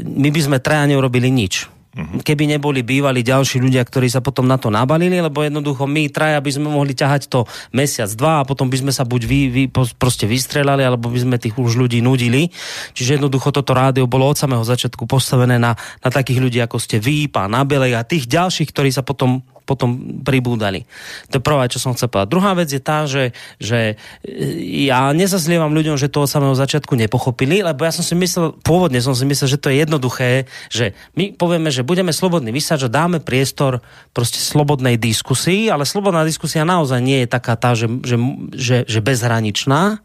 my 0.00 0.28
by 0.32 0.40
sme 0.40 0.64
traja 0.64 0.88
neurobili 0.88 1.28
nič 1.28 1.73
Mhm. 1.94 2.26
keby 2.26 2.50
neboli 2.50 2.82
bývali 2.82 3.22
ďalší 3.22 3.62
ľudia, 3.62 3.86
ktorí 3.86 4.10
sa 4.10 4.18
potom 4.18 4.50
na 4.50 4.58
to 4.58 4.66
nabalili, 4.66 5.22
lebo 5.22 5.46
jednoducho 5.46 5.86
my 5.86 6.10
traja 6.10 6.42
by 6.42 6.50
sme 6.50 6.66
mohli 6.66 6.90
ťahať 6.90 7.30
to 7.30 7.46
mesiac, 7.70 8.10
dva 8.18 8.42
a 8.42 8.46
potom 8.46 8.66
by 8.66 8.82
sme 8.82 8.90
sa 8.90 9.06
buď 9.06 9.22
vy, 9.22 9.40
vy 9.46 9.62
proste 9.70 10.26
vystrelali, 10.26 10.82
alebo 10.82 11.06
by 11.06 11.22
sme 11.22 11.38
tých 11.38 11.54
už 11.54 11.78
ľudí 11.78 12.02
nudili. 12.02 12.50
Čiže 12.98 13.22
jednoducho 13.22 13.54
toto 13.54 13.78
rádio 13.78 14.10
bolo 14.10 14.26
od 14.26 14.34
samého 14.34 14.66
začiatku 14.66 15.06
postavené 15.06 15.54
na, 15.62 15.78
na 16.02 16.10
takých 16.10 16.42
ľudí, 16.42 16.58
ako 16.58 16.82
ste 16.82 16.98
vy, 16.98 17.30
pán 17.30 17.54
Nabelej 17.54 17.94
a 17.94 18.02
tých 18.02 18.26
ďalších, 18.26 18.74
ktorí 18.74 18.90
sa 18.90 19.06
potom 19.06 19.46
potom 19.64 20.20
pribúdali. 20.20 20.84
To 21.32 21.40
je 21.40 21.42
prvá, 21.42 21.64
čo 21.72 21.80
som 21.80 21.96
chcel 21.96 22.12
povedať. 22.12 22.30
Druhá 22.30 22.52
vec 22.52 22.68
je 22.68 22.80
tá, 22.84 23.08
že, 23.08 23.32
že 23.56 23.96
e, 24.20 24.34
ja 24.92 25.08
nezazlievam 25.16 25.72
ľuďom, 25.72 25.96
že 25.96 26.12
to 26.12 26.24
od 26.24 26.30
samého 26.30 26.52
začiatku 26.52 26.92
nepochopili, 26.92 27.64
lebo 27.64 27.88
ja 27.88 27.92
som 27.92 28.04
si 28.04 28.12
myslel, 28.12 28.52
pôvodne 28.60 29.00
som 29.00 29.16
si 29.16 29.24
myslel, 29.24 29.56
že 29.56 29.60
to 29.60 29.72
je 29.72 29.80
jednoduché, 29.80 30.44
že 30.68 30.92
my 31.16 31.32
povieme, 31.34 31.72
že 31.72 31.80
budeme 31.84 32.10
slobodní 32.10 32.50
vysáť, 32.50 32.88
že 32.88 32.94
dáme 32.94 33.20
priestor 33.22 33.84
proste 34.10 34.40
slobodnej 34.40 34.96
diskusii, 34.96 35.68
ale 35.68 35.84
slobodná 35.86 36.24
diskusia 36.24 36.64
naozaj 36.64 37.00
nie 37.04 37.22
je 37.24 37.28
taká 37.28 37.54
tá, 37.54 37.76
že, 37.76 37.86
že, 38.02 38.16
že, 38.56 38.76
že 38.88 39.00
bezhraničná 39.04 40.00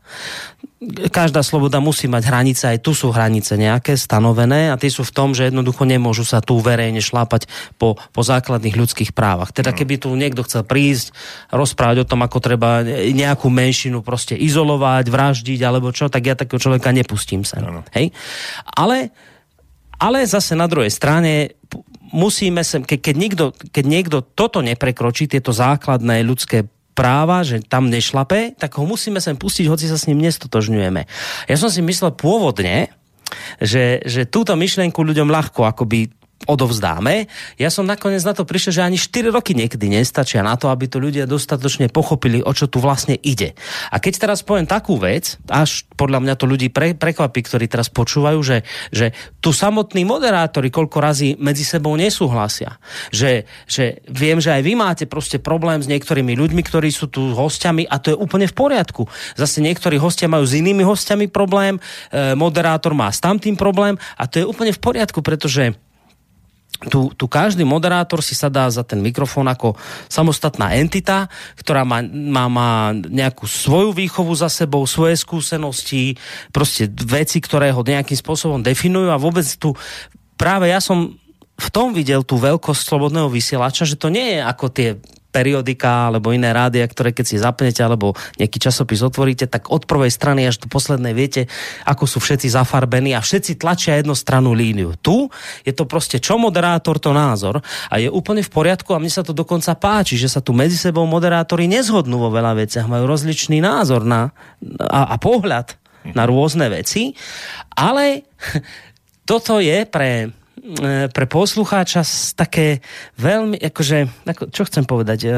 každá 1.12 1.44
sloboda 1.44 1.84
musí 1.84 2.08
mať 2.08 2.24
hranice, 2.24 2.64
aj 2.72 2.80
tu 2.80 2.96
sú 2.96 3.12
hranice 3.12 3.60
nejaké 3.60 4.00
stanovené 4.00 4.72
a 4.72 4.80
tie 4.80 4.88
sú 4.88 5.04
v 5.04 5.12
tom, 5.12 5.36
že 5.36 5.52
jednoducho 5.52 5.84
nemôžu 5.84 6.24
sa 6.24 6.40
tu 6.40 6.56
verejne 6.64 7.04
šlápať 7.04 7.52
po, 7.76 8.00
po 8.16 8.22
základných 8.24 8.80
ľudských 8.80 9.12
právach. 9.12 9.52
Teda 9.52 9.76
keby 9.76 10.00
tu 10.00 10.16
niekto 10.16 10.40
chcel 10.48 10.64
prísť, 10.64 11.12
rozprávať 11.52 12.08
o 12.08 12.08
tom, 12.08 12.24
ako 12.24 12.40
treba 12.40 12.80
nejakú 12.88 13.52
menšinu 13.52 14.00
proste 14.00 14.40
izolovať, 14.40 15.12
vraždiť 15.12 15.60
alebo 15.60 15.92
čo, 15.92 16.08
tak 16.08 16.24
ja 16.24 16.40
takého 16.40 16.64
človeka 16.64 16.96
nepustím 16.96 17.44
sem. 17.44 17.60
Hej? 17.92 18.16
Ale, 18.64 19.12
ale 20.00 20.24
zase 20.26 20.56
na 20.56 20.66
druhej 20.66 20.90
strane 20.90 21.60
musíme 22.10 22.66
sem, 22.66 22.82
ke, 22.82 22.98
keď, 22.98 23.16
niekto, 23.16 23.46
keď 23.54 23.86
niekto 23.86 24.18
toto 24.24 24.64
neprekročí, 24.66 25.30
tieto 25.30 25.54
základné 25.54 26.26
ľudské 26.26 26.66
práva, 26.98 27.48
že 27.48 27.64
tam 27.64 27.88
nešlape, 27.88 28.60
tak 28.60 28.76
ho 28.76 28.84
musíme 28.84 29.24
sem 29.24 29.38
pustiť, 29.38 29.72
hoci 29.72 29.88
sa 29.88 29.96
s 29.96 30.08
ním 30.12 30.20
nestotožňujeme. 30.20 31.02
Ja 31.48 31.56
som 31.56 31.72
si 31.72 31.80
myslel 31.80 32.12
pôvodne, 32.12 32.92
že, 33.62 34.04
že 34.04 34.28
túto 34.28 34.58
myšlienku 34.58 35.00
ľuďom 35.00 35.30
ľahko 35.30 35.64
akoby 35.64 36.12
odovzdáme. 36.48 37.28
Ja 37.60 37.68
som 37.68 37.84
nakoniec 37.84 38.24
na 38.24 38.32
to 38.32 38.48
prišiel, 38.48 38.80
že 38.80 38.86
ani 38.86 38.96
4 38.96 39.36
roky 39.36 39.52
niekedy 39.52 39.92
nestačia 39.92 40.40
na 40.40 40.56
to, 40.56 40.72
aby 40.72 40.88
to 40.88 41.02
ľudia 41.02 41.28
dostatočne 41.28 41.92
pochopili, 41.92 42.40
o 42.40 42.52
čo 42.56 42.72
tu 42.72 42.80
vlastne 42.80 43.20
ide. 43.20 43.60
A 43.92 44.00
keď 44.00 44.30
teraz 44.30 44.40
poviem 44.40 44.64
takú 44.64 44.96
vec, 44.96 45.36
až 45.52 45.84
podľa 46.00 46.24
mňa 46.24 46.34
to 46.40 46.46
ľudí 46.48 46.72
pre, 46.72 46.96
prekvapí, 46.96 47.44
ktorí 47.44 47.68
teraz 47.68 47.92
počúvajú, 47.92 48.40
že, 48.40 48.58
že 48.96 49.12
tu 49.44 49.52
samotní 49.52 50.08
moderátori 50.08 50.72
koľko 50.72 50.98
razy 51.04 51.36
medzi 51.36 51.68
sebou 51.68 52.00
nesúhlasia. 52.00 52.80
Že, 53.12 53.44
že 53.68 54.00
viem, 54.08 54.40
že 54.40 54.56
aj 54.56 54.62
vy 54.64 54.74
máte 54.80 55.04
proste 55.12 55.44
problém 55.44 55.84
s 55.84 55.92
niektorými 55.92 56.40
ľuďmi, 56.40 56.62
ktorí 56.64 56.88
sú 56.88 57.12
tu 57.12 57.36
hostiami 57.36 57.84
a 57.84 58.00
to 58.00 58.16
je 58.16 58.18
úplne 58.18 58.48
v 58.48 58.56
poriadku. 58.56 59.12
Zase 59.36 59.60
niektorí 59.60 60.00
hostia 60.00 60.32
majú 60.32 60.48
s 60.48 60.56
inými 60.56 60.88
hostiami 60.88 61.28
problém, 61.28 61.76
e, 62.10 62.34
moderátor 62.40 62.96
má 62.96 63.12
s 63.12 63.20
tamtým 63.20 63.60
problém 63.60 64.00
a 64.16 64.24
to 64.24 64.40
je 64.40 64.46
úplne 64.48 64.72
v 64.72 64.80
poriadku, 64.80 65.20
pretože 65.20 65.76
tu, 66.88 67.12
tu 67.12 67.26
každý 67.28 67.68
moderátor 67.68 68.24
si 68.24 68.32
sadá 68.32 68.72
za 68.72 68.88
ten 68.88 69.04
mikrofón 69.04 69.52
ako 69.52 69.76
samostatná 70.08 70.80
entita, 70.80 71.28
ktorá 71.60 71.84
má, 71.84 72.00
má, 72.08 72.48
má 72.48 72.70
nejakú 72.96 73.44
svoju 73.44 73.92
výchovu 73.92 74.32
za 74.32 74.48
sebou, 74.48 74.88
svoje 74.88 75.20
skúsenosti, 75.20 76.16
proste 76.56 76.88
veci, 76.88 77.44
ktoré 77.44 77.76
ho 77.76 77.84
nejakým 77.84 78.16
spôsobom 78.16 78.64
definujú 78.64 79.12
a 79.12 79.20
vôbec 79.20 79.44
tu 79.60 79.76
práve 80.40 80.72
ja 80.72 80.80
som 80.80 81.20
v 81.60 81.68
tom 81.76 81.92
videl 81.92 82.24
tú 82.24 82.40
veľkosť 82.40 82.82
slobodného 82.88 83.28
vysielača, 83.28 83.84
že 83.84 84.00
to 84.00 84.08
nie 84.08 84.40
je 84.40 84.40
ako 84.40 84.66
tie 84.72 84.90
periodika 85.30 86.10
alebo 86.10 86.34
iné 86.34 86.50
rádia, 86.50 86.86
ktoré 86.90 87.14
keď 87.14 87.26
si 87.26 87.38
zapnete 87.38 87.82
alebo 87.86 88.18
nejaký 88.42 88.58
časopis 88.58 89.06
otvoríte, 89.06 89.46
tak 89.46 89.70
od 89.70 89.86
prvej 89.86 90.10
strany 90.10 90.50
až 90.50 90.62
do 90.62 90.68
poslednej 90.68 91.14
viete, 91.14 91.46
ako 91.86 92.10
sú 92.10 92.18
všetci 92.18 92.50
zafarbení 92.50 93.14
a 93.14 93.22
všetci 93.22 93.62
tlačia 93.62 94.02
jednostrannú 94.02 94.58
líniu. 94.58 94.98
Tu 95.00 95.30
je 95.64 95.74
to 95.74 95.86
proste 95.86 96.18
čo 96.18 96.42
moderátor, 96.42 96.98
to 96.98 97.14
názor 97.14 97.62
a 97.94 98.02
je 98.02 98.10
úplne 98.10 98.42
v 98.42 98.52
poriadku 98.52 98.92
a 98.98 99.02
mne 99.02 99.14
sa 99.14 99.22
to 99.22 99.32
dokonca 99.32 99.78
páči, 99.78 100.18
že 100.18 100.28
sa 100.28 100.42
tu 100.42 100.52
medzi 100.52 100.76
sebou 100.76 101.06
moderátori 101.06 101.70
nezhodnú 101.70 102.18
vo 102.18 102.34
veľa 102.34 102.58
veciach, 102.58 102.90
majú 102.90 103.06
rozličný 103.06 103.62
názor 103.62 104.02
na, 104.02 104.34
a, 104.82 105.14
a 105.14 105.16
pohľad 105.22 105.78
na 106.18 106.26
rôzne 106.26 106.74
veci, 106.74 107.14
ale 107.78 108.26
toto 109.30 109.62
je 109.62 109.86
pre 109.86 110.39
pre 111.10 111.26
poslucháča 111.26 112.04
také 112.36 112.84
veľmi, 113.18 113.60
akože, 113.60 114.28
ako, 114.28 114.44
čo 114.52 114.64
chcem 114.68 114.84
povedať, 114.86 115.20
e, 115.26 115.30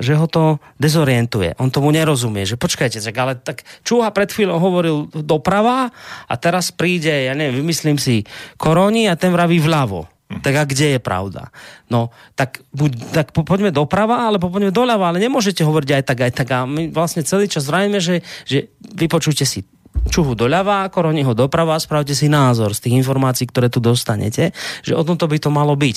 že 0.00 0.12
ho 0.14 0.26
to 0.30 0.62
dezorientuje. 0.80 1.58
On 1.58 1.68
tomu 1.68 1.92
nerozumie, 1.92 2.48
že 2.48 2.60
počkajte, 2.60 3.02
tak, 3.02 3.16
ale 3.16 3.32
tak 3.38 3.66
Čúha 3.82 4.08
pred 4.10 4.30
chvíľou 4.30 4.58
hovoril 4.62 4.96
doprava 5.12 5.90
a 6.26 6.34
teraz 6.40 6.70
príde, 6.70 7.10
ja 7.10 7.34
neviem, 7.34 7.62
vymyslím 7.62 7.98
si 7.98 8.24
koroni 8.56 9.06
a 9.10 9.18
ten 9.18 9.34
vraví 9.34 9.60
vľavo. 9.60 10.08
Tak 10.28 10.54
a 10.60 10.62
kde 10.68 10.96
je 10.96 11.00
pravda? 11.00 11.48
No, 11.88 12.12
tak, 12.36 12.60
buď, 12.76 13.16
tak 13.16 13.26
po, 13.32 13.48
poďme 13.48 13.72
doprava, 13.72 14.28
alebo 14.28 14.52
poďme 14.52 14.68
doľava, 14.68 15.08
ale 15.08 15.24
nemôžete 15.24 15.64
hovoriť 15.64 15.90
aj 15.96 16.02
tak, 16.04 16.18
aj 16.20 16.32
tak. 16.36 16.48
A 16.52 16.68
my 16.68 16.92
vlastne 16.92 17.24
celý 17.24 17.48
čas 17.48 17.64
vravíme, 17.64 17.96
že, 17.96 18.20
že 18.44 18.68
vypočujte 18.92 19.48
si 19.48 19.64
čuhu 20.06 20.38
doľava, 20.38 20.86
koroniho 20.94 21.34
doprava 21.34 21.74
a 21.74 21.82
spravte 21.82 22.14
si 22.14 22.30
názor 22.30 22.72
z 22.76 22.86
tých 22.86 22.94
informácií, 23.02 23.50
ktoré 23.50 23.66
tu 23.66 23.82
dostanete, 23.82 24.54
že 24.86 24.94
o 24.94 25.02
tomto 25.02 25.26
by 25.26 25.38
to 25.42 25.50
malo 25.50 25.74
byť. 25.74 25.96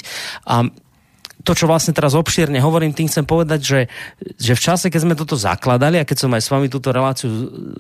A 0.50 0.66
to, 1.42 1.52
čo 1.58 1.66
vlastne 1.66 1.94
teraz 1.94 2.14
obšírne 2.14 2.62
hovorím, 2.62 2.94
tým 2.94 3.10
chcem 3.10 3.26
povedať, 3.26 3.60
že, 3.62 3.80
že 4.38 4.54
v 4.54 4.62
čase, 4.62 4.88
keď 4.88 5.02
sme 5.02 5.18
toto 5.18 5.38
zakladali 5.38 5.98
a 5.98 6.08
keď 6.08 6.18
som 6.28 6.32
aj 6.34 6.42
s 6.42 6.52
vami 6.54 6.68
túto 6.70 6.94
reláciu 6.94 7.30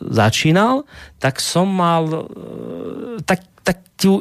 začínal, 0.02 0.86
tak 1.22 1.38
som 1.38 1.70
mal 1.70 2.04
e, 2.10 2.20
tak, 3.26 3.46
takú 3.62 4.18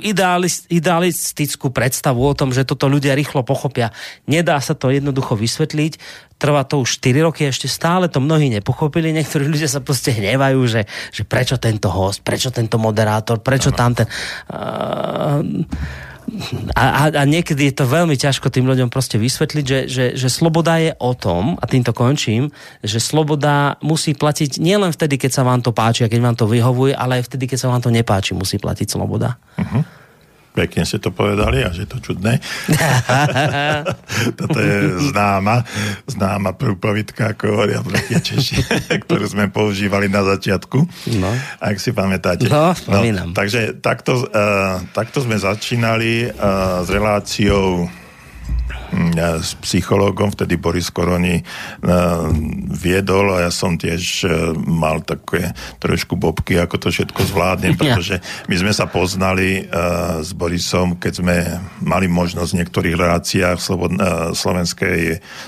idealistickú 0.69 1.73
predstavu 1.73 2.21
o 2.21 2.37
tom, 2.37 2.53
že 2.53 2.69
toto 2.69 2.85
ľudia 2.85 3.17
rýchlo 3.17 3.41
pochopia. 3.41 3.89
Nedá 4.29 4.61
sa 4.61 4.77
to 4.77 4.93
jednoducho 4.93 5.33
vysvetliť. 5.41 5.97
Trvá 6.37 6.65
to 6.69 6.85
už 6.85 7.01
4 7.01 7.25
roky, 7.25 7.49
ešte 7.49 7.69
stále 7.69 8.09
to 8.13 8.21
mnohí 8.21 8.53
nepochopili. 8.53 9.13
Niektorí 9.17 9.49
ľudia 9.49 9.69
sa 9.69 9.81
proste 9.81 10.13
hnevajú, 10.13 10.61
že, 10.69 10.85
že 11.13 11.23
prečo 11.25 11.57
tento 11.57 11.89
host, 11.89 12.21
prečo 12.21 12.53
tento 12.53 12.77
moderátor, 12.77 13.41
prečo 13.41 13.73
tamten... 13.73 14.05
Uh, 14.53 15.41
a, 16.75 17.11
a, 17.11 17.23
niekedy 17.27 17.71
je 17.71 17.75
to 17.83 17.85
veľmi 17.87 18.15
ťažko 18.15 18.49
tým 18.49 18.67
ľuďom 18.67 18.89
proste 18.89 19.19
vysvetliť, 19.19 19.65
že, 19.65 19.81
že, 19.91 20.05
že 20.15 20.29
sloboda 20.31 20.79
je 20.79 20.95
o 20.99 21.13
tom, 21.15 21.59
a 21.59 21.65
týmto 21.67 21.91
končím, 21.93 22.55
že 22.81 23.03
sloboda 23.03 23.77
musí 23.83 24.15
platiť 24.15 24.63
nielen 24.63 24.95
vtedy, 24.95 25.19
keď 25.19 25.31
sa 25.31 25.43
vám 25.43 25.61
to 25.61 25.75
páči 25.75 26.07
a 26.07 26.11
keď 26.13 26.21
vám 26.23 26.37
to 26.39 26.47
vyhovuje, 26.47 26.95
ale 26.95 27.21
aj 27.21 27.31
vtedy, 27.31 27.51
keď 27.51 27.59
sa 27.67 27.71
vám 27.71 27.83
to 27.83 27.91
nepáči, 27.91 28.33
musí 28.33 28.57
platiť 28.57 28.87
sloboda. 28.89 29.37
Uh-huh. 29.59 29.83
Pekne 30.51 30.83
ste 30.83 30.99
to 30.99 31.15
povedali, 31.15 31.63
až 31.63 31.87
je 31.87 31.89
to 31.89 32.03
čudné. 32.03 32.43
Toto 34.41 34.59
je 34.59 34.99
známa, 35.15 35.63
známa 36.11 36.59
prúpovitka, 36.59 37.39
ako 37.39 37.55
hovoria 37.55 37.79
Češi, 38.19 38.59
ktorú 39.07 39.31
sme 39.31 39.47
používali 39.47 40.11
na 40.11 40.27
začiatku. 40.27 40.79
No. 41.23 41.31
Ak 41.63 41.79
si 41.79 41.95
pamätáte. 41.95 42.51
No, 42.51 42.75
spomínam. 42.75 43.31
No, 43.31 43.37
takže 43.39 43.79
takto, 43.79 44.27
uh, 44.27 44.83
takto 44.91 45.23
sme 45.23 45.39
začínali 45.39 46.35
uh, 46.35 46.83
s 46.83 46.89
reláciou 46.91 47.87
s 49.41 49.55
psychológom, 49.61 50.33
vtedy 50.35 50.57
Boris 50.57 50.91
Koroni 50.91 51.43
viedol 52.71 53.35
a 53.35 53.49
ja 53.49 53.51
som 53.53 53.75
tiež 53.75 54.03
e, 54.25 54.29
mal 54.57 55.03
také 55.03 55.53
trošku 55.83 56.15
bobky, 56.15 56.57
ako 56.57 56.77
to 56.81 56.89
všetko 56.89 57.21
zvládnem, 57.29 57.75
pretože 57.81 58.23
my 58.47 58.55
sme 58.57 58.73
sa 58.73 58.87
poznali 58.87 59.63
e, 59.63 59.73
s 60.23 60.31
Borisom, 60.33 60.97
keď 60.97 61.13
sme 61.21 61.37
mali 61.83 62.07
možnosť 62.07 62.51
v 62.51 62.59
niektorých 62.63 62.97
reláciách 62.97 63.59
e, 63.59 63.65
slovenskej, 64.33 65.01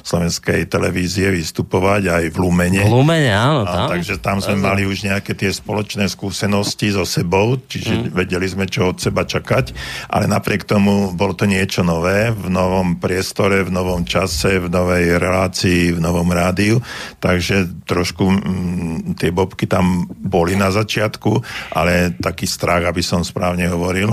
slovenskej 0.03 0.61
televízie 0.67 1.31
vystupovať 1.33 2.03
aj 2.11 2.25
v 2.35 2.37
Lumene. 2.37 2.83
V 2.85 2.93
Lumene, 2.93 3.33
áno. 3.33 3.63
Tam. 3.65 3.87
A, 3.87 3.91
takže 3.91 4.19
tam 4.19 4.39
sme 4.43 4.59
Azum. 4.59 4.67
mali 4.67 4.83
už 4.85 5.07
nejaké 5.07 5.33
tie 5.39 5.51
spoločné 5.55 6.11
skúsenosti 6.11 6.93
so 6.93 7.07
sebou, 7.07 7.57
čiže 7.57 8.11
hmm. 8.11 8.13
vedeli 8.13 8.47
sme, 8.51 8.67
čo 8.67 8.93
od 8.93 8.99
seba 8.99 9.23
čakať, 9.25 9.73
ale 10.11 10.27
napriek 10.27 10.67
tomu 10.67 11.15
bolo 11.15 11.33
to 11.33 11.47
niečo 11.47 11.87
nové 11.87 12.35
v 12.35 12.47
novom 12.51 12.99
priestore 12.99 13.12
priestore, 13.13 13.61
v 13.61 13.69
novom 13.69 14.09
čase, 14.09 14.57
v 14.57 14.73
novej 14.73 15.21
relácii, 15.21 15.93
v 15.93 16.01
novom 16.01 16.25
rádiu, 16.33 16.81
takže 17.21 17.85
trošku 17.85 18.25
mm, 18.25 19.21
tie 19.21 19.29
bobky 19.29 19.69
tam 19.69 20.09
boli 20.09 20.57
na 20.57 20.73
začiatku, 20.73 21.45
ale 21.77 22.17
taký 22.17 22.49
strach, 22.49 22.89
aby 22.89 23.05
som 23.05 23.21
správne 23.21 23.69
hovoril. 23.69 24.09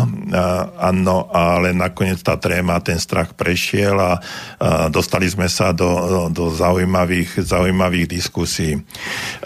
Áno, 0.75 1.31
ale 1.31 1.71
nakoniec 1.71 2.19
tá 2.19 2.35
tréma, 2.35 2.83
ten 2.83 2.99
strach 2.99 3.31
prešiel 3.39 3.95
a, 3.95 4.19
a 4.59 4.91
dostali 4.91 5.31
sme 5.31 5.47
sa 5.47 5.71
do, 5.71 6.27
do, 6.27 6.51
zaujímavých, 6.51 7.39
zaujímavých 7.39 8.19
diskusí. 8.19 8.75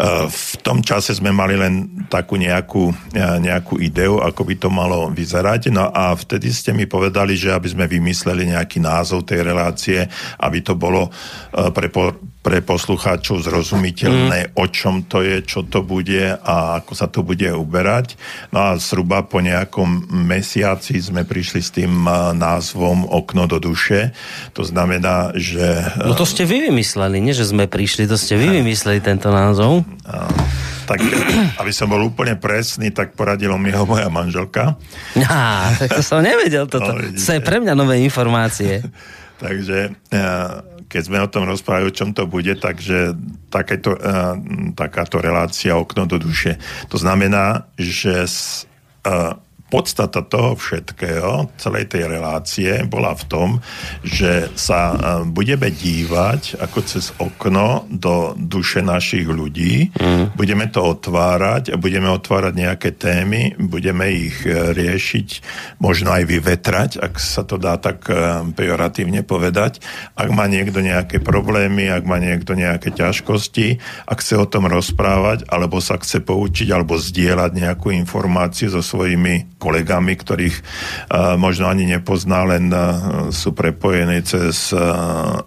A 0.01 0.25
v 0.25 0.53
tom 0.65 0.81
čase 0.81 1.13
sme 1.13 1.29
mali 1.29 1.53
len 1.53 2.07
takú 2.09 2.41
nejakú, 2.41 2.89
nejakú 3.13 3.77
ideu, 3.77 4.17
ako 4.17 4.41
by 4.49 4.55
to 4.57 4.69
malo 4.73 5.13
vyzerať. 5.13 5.69
No 5.69 5.93
a 5.93 6.17
vtedy 6.17 6.49
ste 6.49 6.73
mi 6.73 6.89
povedali, 6.89 7.37
že 7.37 7.53
aby 7.53 7.69
sme 7.69 7.85
vymysleli 7.85 8.49
nejaký 8.49 8.81
názov 8.81 9.29
tej 9.29 9.42
relácie, 9.43 10.08
aby 10.39 10.60
to 10.63 10.73
bolo 10.79 11.08
e, 11.08 11.12
pre, 11.69 11.91
pre 12.43 12.60
poslucháčov 12.60 13.39
zrozumiteľné, 13.43 14.39
mm. 14.49 14.53
o 14.60 14.65
čom 14.67 15.08
to 15.08 15.23
je, 15.23 15.43
čo 15.47 15.63
to 15.63 15.84
bude 15.84 16.39
a 16.43 16.84
ako 16.84 16.93
sa 16.95 17.08
to 17.08 17.23
bude 17.23 17.47
uberať. 17.47 18.19
No 18.51 18.71
a 18.71 18.79
zhruba 18.79 19.23
po 19.23 19.39
nejakom 19.39 20.12
mesiaci 20.12 20.99
sme 20.99 21.23
prišli 21.23 21.62
s 21.63 21.69
tým 21.71 22.03
e, 22.03 22.36
názvom 22.36 23.08
Okno 23.08 23.47
do 23.47 23.63
duše. 23.63 24.12
To 24.56 24.67
znamená, 24.67 25.32
že... 25.39 25.88
No 25.99 26.15
to 26.15 26.27
ste 26.27 26.43
vy 26.43 26.67
vymysleli, 26.67 27.23
nie 27.23 27.32
že 27.32 27.47
sme 27.47 27.67
prišli, 27.67 28.08
to 28.08 28.19
ste 28.19 28.36
vy 28.36 28.63
vymysleli 28.63 28.99
tento 28.99 29.32
názov. 29.32 29.88
A, 30.03 30.27
tak 30.84 30.99
aby 31.63 31.71
som 31.71 31.88
bol 31.88 32.03
úplne 32.03 32.36
presný, 32.36 32.91
tak 32.91 33.15
poradila 33.15 33.56
mi 33.56 33.71
ho 33.71 33.88
moja 33.88 34.12
manželka. 34.12 34.75
Á, 35.15 35.71
tak 35.79 35.95
to 35.95 36.03
som 36.03 36.19
nevedel 36.19 36.67
toto. 36.67 36.91
No, 36.91 37.15
to 37.15 37.32
je 37.39 37.41
pre 37.41 37.63
mňa 37.63 37.73
nové 37.73 38.03
informácie. 38.03 38.84
Takže 39.43 39.91
eh, 39.91 40.56
keď 40.88 41.01
sme 41.03 41.19
o 41.19 41.27
tom 41.27 41.43
rozprávali, 41.43 41.91
o 41.91 41.95
čom 41.95 42.15
to 42.15 42.23
bude, 42.23 42.56
takže 42.56 43.12
takéto, 43.51 43.99
eh, 43.99 44.36
takáto 44.71 45.19
relácia 45.19 45.75
okno 45.75 46.08
do 46.08 46.15
duše. 46.15 46.56
To 46.88 46.95
znamená, 46.95 47.67
že 47.75 48.23
eh, 48.23 49.36
podstata 49.73 50.21
toho 50.21 50.53
všetkého, 50.53 51.49
celej 51.57 51.89
tej 51.89 52.05
relácie, 52.05 52.86
bola 52.86 53.17
v 53.17 53.25
tom, 53.25 53.49
že 54.05 54.53
sa 54.53 54.93
e, 54.93 54.95
budeme 55.25 55.73
dívať 55.73 56.62
ako 56.62 56.79
cez 56.86 57.09
okno 57.17 57.89
do 57.89 58.38
duše 58.38 58.86
našich 58.86 59.25
ľudí, 59.25 59.89
mm. 59.97 60.38
budeme 60.38 60.69
to 60.69 60.86
otvárať 60.86 61.73
a 61.73 61.81
budeme 61.81 62.05
otvárať 62.05 62.53
nejaké 62.53 62.93
témy, 62.93 63.57
budeme 63.57 64.13
ich 64.13 64.45
e, 64.45 64.77
riešiť, 64.77 65.41
možno 65.81 66.13
aj 66.13 66.23
vyvetrať, 66.29 67.01
ak 67.01 67.17
sa 67.17 67.41
to 67.41 67.57
dá 67.57 67.81
tak 67.81 68.05
e, 68.13 68.53
pejoratívne 68.53 69.25
povedať. 69.25 69.81
Ak 70.13 70.29
má 70.29 70.45
niekto 70.45 70.86
nejaké 70.86 71.17
problémy, 71.17 71.89
ak 71.89 72.05
má 72.05 72.21
niekto 72.21 72.53
nejaké 72.53 72.93
ťažkosti, 72.93 73.81
ak 74.05 74.21
chce 74.21 74.38
o 74.38 74.45
tom 74.45 74.69
rozprávať, 74.69 75.49
alebo 75.49 75.81
sa 75.81 75.97
chce 75.97 76.21
poučiť, 76.21 76.69
alebo 76.69 76.93
zdieľať 76.93 77.51
nejakú 77.57 77.89
informáciu 77.89 78.69
so 78.69 78.86
svojimi 78.86 79.62
kolegami, 79.63 80.19
ktorých 80.19 80.56
možno 81.39 81.71
ani 81.71 81.88
nepozná, 81.88 82.43
len 82.43 82.67
sú 83.32 83.56
prepojení 83.56 84.19
cez 84.28 84.76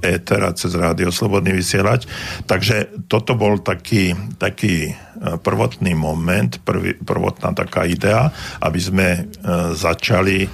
éter 0.00 0.40
a 0.40 0.56
cez 0.56 0.72
rádio 0.72 1.12
Slobodný 1.12 1.52
vysielať. 1.52 2.08
Takže 2.48 3.04
toto 3.12 3.36
bol 3.36 3.60
taký, 3.60 4.16
taký 4.40 4.96
prvotný 5.44 5.92
moment, 5.92 6.56
prvý, 6.64 6.96
prvotná 6.96 7.52
taká 7.52 7.84
idea, 7.84 8.32
aby 8.64 8.80
sme 8.80 9.08
začali 9.76 10.48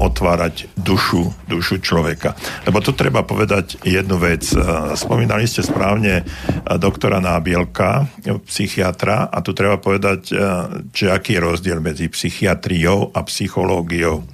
otvárať 0.00 0.72
dušu, 0.80 1.28
dušu 1.44 1.84
človeka. 1.84 2.32
Lebo 2.64 2.80
tu 2.80 2.96
treba 2.96 3.20
povedať 3.20 3.84
jednu 3.84 4.16
vec. 4.16 4.48
Spomínali 4.96 5.44
ste 5.44 5.60
správne 5.60 6.24
doktora 6.80 7.20
Nábielka, 7.20 8.08
psychiatra, 8.48 9.28
a 9.28 9.44
tu 9.44 9.52
treba 9.52 9.76
povedať, 9.76 10.32
že 10.88 11.12
aký 11.12 11.36
je 11.36 11.44
rozdiel 11.44 11.84
medzi 11.84 12.08
psychiatriou 12.08 13.12
a 13.12 13.20
psychológiou. 13.28 14.24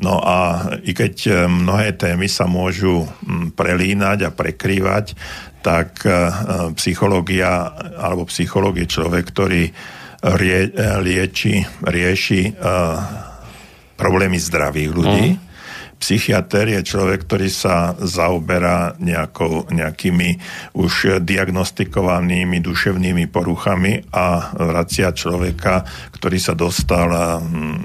No 0.00 0.16
a 0.24 0.72
i 0.80 0.96
keď 0.96 1.44
mnohé 1.44 1.92
témy 2.00 2.26
sa 2.32 2.48
môžu 2.48 3.04
prelínať 3.52 4.18
a 4.24 4.34
prekrývať, 4.34 5.12
tak 5.60 6.02
psychológia 6.80 7.68
alebo 8.00 8.24
psychológ 8.26 8.80
je 8.80 8.88
človek, 8.88 9.24
ktorý 9.28 9.62
rie, 10.22 10.60
lieči, 11.02 11.62
rieši 11.84 12.54
problémy 14.02 14.38
zdravých 14.42 14.90
ľudí. 14.90 15.26
Mm. 15.38 15.51
Psychiatr 16.02 16.66
je 16.66 16.82
človek, 16.82 17.30
ktorý 17.30 17.46
sa 17.46 17.94
zaoberá 17.94 18.98
nejakou, 18.98 19.70
nejakými 19.70 20.34
už 20.74 21.22
diagnostikovanými 21.22 22.58
duševnými 22.58 23.30
poruchami 23.30 24.10
a 24.10 24.50
vracia 24.50 25.14
človeka, 25.14 25.86
ktorý 26.10 26.38
sa 26.42 26.58
dostal 26.58 27.06
hm, 27.38 27.78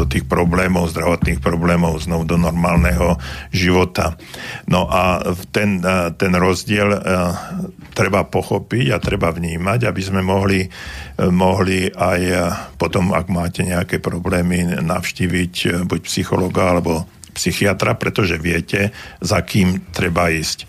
do 0.00 0.08
tých 0.08 0.24
problémov, 0.24 0.88
zdravotných 0.96 1.44
problémov 1.44 2.00
znovu 2.00 2.24
do 2.24 2.40
normálneho 2.40 3.20
života. 3.52 4.16
No 4.64 4.88
a 4.88 5.20
ten, 5.52 5.84
ten 6.16 6.32
rozdiel 6.32 6.88
eh, 6.88 7.00
treba 7.92 8.24
pochopiť 8.24 8.96
a 8.96 9.02
treba 9.02 9.28
vnímať, 9.28 9.84
aby 9.84 10.00
sme 10.00 10.24
mohli 10.24 10.64
mohli 11.26 11.90
aj 11.90 12.20
eh, 12.22 12.40
potom, 12.78 13.10
ak 13.10 13.26
máte 13.26 13.66
nejaké 13.66 13.98
problémy, 13.98 14.78
navštíviť 14.78 15.54
eh, 15.66 15.70
buď 15.82 16.00
psychologa 16.06 16.78
alebo 16.78 17.17
psychiatra, 17.38 17.94
pretože 17.94 18.34
viete, 18.34 18.90
za 19.22 19.38
kým 19.46 19.94
treba 19.94 20.28
ísť. 20.28 20.66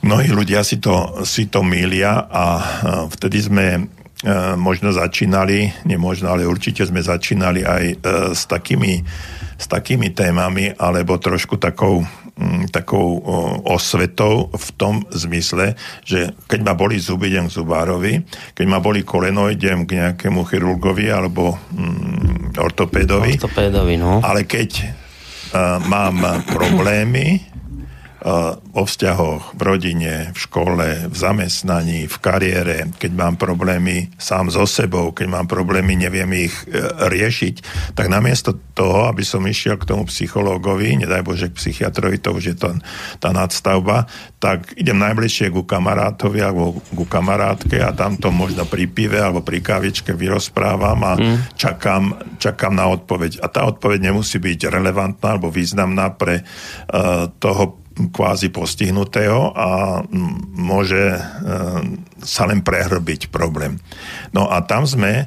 Mnohí 0.00 0.32
ľudia 0.32 0.64
si 0.64 0.80
to, 0.80 1.20
si 1.28 1.52
to 1.52 1.60
mília 1.60 2.24
a 2.24 2.44
eh, 2.56 2.64
vtedy 3.12 3.38
sme 3.44 3.66
možno 4.58 4.90
začínali, 4.90 5.86
nemožno, 5.86 6.34
ale 6.34 6.42
určite 6.42 6.82
sme 6.82 6.98
začínali 6.98 7.62
aj 7.62 8.02
s 8.34 8.50
takými, 8.50 8.98
s 9.54 9.66
takými 9.70 10.10
témami, 10.10 10.74
alebo 10.74 11.22
trošku 11.22 11.54
takou 11.54 12.02
Mm, 12.38 12.70
takou 12.70 13.18
osvetou 13.66 14.46
v 14.54 14.68
tom 14.78 15.02
zmysle, 15.10 15.74
že 16.06 16.30
keď 16.46 16.70
ma 16.70 16.78
boli 16.78 16.94
zuby, 16.94 17.34
idem 17.34 17.50
k 17.50 17.58
zubárovi, 17.58 18.22
keď 18.54 18.66
ma 18.70 18.78
boli 18.78 19.02
koleno, 19.02 19.50
idem 19.50 19.82
k 19.82 19.98
nejakému 19.98 20.46
chirurgovi 20.46 21.10
alebo 21.10 21.58
mm, 21.58 22.54
ortopédovi. 22.62 23.42
Ortopédovi, 23.42 23.98
no. 23.98 24.22
Ale 24.22 24.46
keď 24.46 24.86
mám 25.86 26.42
problémy, 26.46 27.40
o 28.74 28.82
vzťahoch 28.82 29.54
v 29.54 29.60
rodine, 29.62 30.14
v 30.34 30.38
škole, 30.38 31.06
v 31.06 31.16
zamestnaní, 31.16 32.10
v 32.10 32.16
kariére, 32.18 32.90
keď 32.98 33.12
mám 33.14 33.34
problémy 33.38 34.10
sám 34.18 34.50
so 34.50 34.66
sebou, 34.66 35.14
keď 35.14 35.26
mám 35.30 35.46
problémy, 35.46 35.94
neviem 35.94 36.50
ich 36.50 36.54
e, 36.66 36.82
riešiť, 37.06 37.54
tak 37.94 38.10
namiesto 38.10 38.58
toho, 38.74 39.06
aby 39.06 39.22
som 39.22 39.46
išiel 39.46 39.78
k 39.78 39.86
tomu 39.86 40.10
psychológovi, 40.10 40.98
nedaj 40.98 41.22
Bože 41.22 41.46
k 41.50 41.58
psychiatrovi, 41.58 42.18
to 42.18 42.34
už 42.34 42.44
je 42.54 42.56
to, 42.58 42.74
tá 43.22 43.30
nadstavba, 43.30 44.10
tak 44.42 44.74
idem 44.74 44.98
najbližšie 44.98 45.54
ku 45.54 45.62
kamarátovi 45.62 46.42
alebo 46.42 46.82
ku 46.94 47.06
kamarátke 47.06 47.78
a 47.82 47.94
tam 47.94 48.18
to 48.18 48.34
možno 48.34 48.66
pri 48.66 48.86
pive 48.90 49.18
alebo 49.18 49.42
pri 49.42 49.62
kávičke 49.62 50.14
vyrozprávam 50.14 51.00
a 51.06 51.12
mm. 51.14 51.58
čakám, 51.58 52.34
čakám 52.38 52.74
na 52.74 52.86
odpoveď. 52.90 53.42
A 53.42 53.50
tá 53.50 53.66
odpoveď 53.66 54.10
nemusí 54.10 54.38
byť 54.38 54.70
relevantná 54.70 55.34
alebo 55.34 55.50
významná 55.50 56.14
pre 56.14 56.42
uh, 56.42 57.26
toho 57.42 57.87
kvázi 58.06 58.54
postihnutého 58.54 59.52
a 59.58 60.00
môže 60.54 61.18
e, 61.18 61.20
sa 62.22 62.46
len 62.46 62.62
prehrbiť 62.62 63.34
problém. 63.34 63.82
No 64.30 64.46
a 64.46 64.62
tam 64.62 64.86
sme 64.86 65.24
e, 65.24 65.26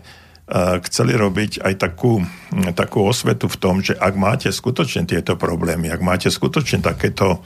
chceli 0.87 1.19
robiť 1.19 1.59
aj 1.59 1.73
takú, 1.75 2.23
takú 2.71 3.03
osvetu 3.03 3.51
v 3.51 3.59
tom, 3.59 3.75
že 3.83 3.99
ak 3.99 4.15
máte 4.15 4.47
skutočne 4.47 5.03
tieto 5.03 5.35
problémy, 5.35 5.91
ak 5.91 6.01
máte 6.01 6.29
skutočne 6.31 6.79
takéto 6.79 7.35
e, 7.35 7.39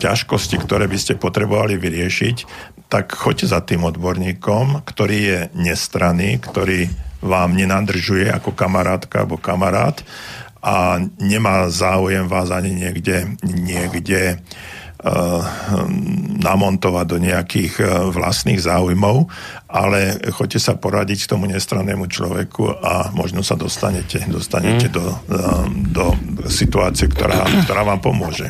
ťažkosti, 0.00 0.56
ktoré 0.64 0.88
by 0.88 0.96
ste 0.96 1.20
potrebovali 1.20 1.76
vyriešiť, 1.76 2.36
tak 2.88 3.12
choďte 3.12 3.46
za 3.52 3.60
tým 3.60 3.84
odborníkom, 3.84 4.86
ktorý 4.88 5.18
je 5.18 5.40
nestranný, 5.52 6.40
ktorý 6.40 6.88
vám 7.24 7.56
nenadržuje 7.56 8.28
ako 8.28 8.52
kamarátka 8.52 9.24
alebo 9.24 9.40
kamarát 9.40 9.96
a 10.64 10.96
nemá 11.20 11.68
záujem 11.68 12.24
vás 12.24 12.48
ani 12.48 12.72
niekde, 12.72 13.36
niekde 13.44 14.40
uh, 14.40 15.44
namontovať 16.40 17.04
do 17.04 17.18
nejakých 17.20 17.74
uh, 17.84 18.08
vlastných 18.08 18.64
záujmov, 18.64 19.28
ale 19.68 20.16
choďte 20.32 20.64
sa 20.64 20.72
poradiť 20.72 21.28
tomu 21.28 21.44
nestrannému 21.52 22.08
človeku 22.08 22.80
a 22.80 23.12
možno 23.12 23.44
sa 23.44 23.60
dostanete, 23.60 24.24
dostanete 24.24 24.88
mm. 24.88 24.94
do, 24.96 25.04
uh, 25.04 25.68
do 25.68 26.04
situácie, 26.48 27.12
ktorá, 27.12 27.44
ktorá 27.68 27.84
vám 27.84 28.00
pomôže. 28.00 28.48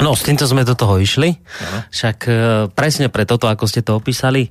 No, 0.00 0.16
s 0.16 0.24
týmto 0.24 0.48
sme 0.48 0.64
do 0.64 0.72
toho 0.72 0.96
išli. 0.96 1.36
Aha. 1.60 1.84
Však 1.92 2.18
presne 2.72 3.12
pre 3.12 3.28
toto, 3.28 3.52
ako 3.52 3.68
ste 3.68 3.84
to 3.84 4.00
opísali, 4.00 4.48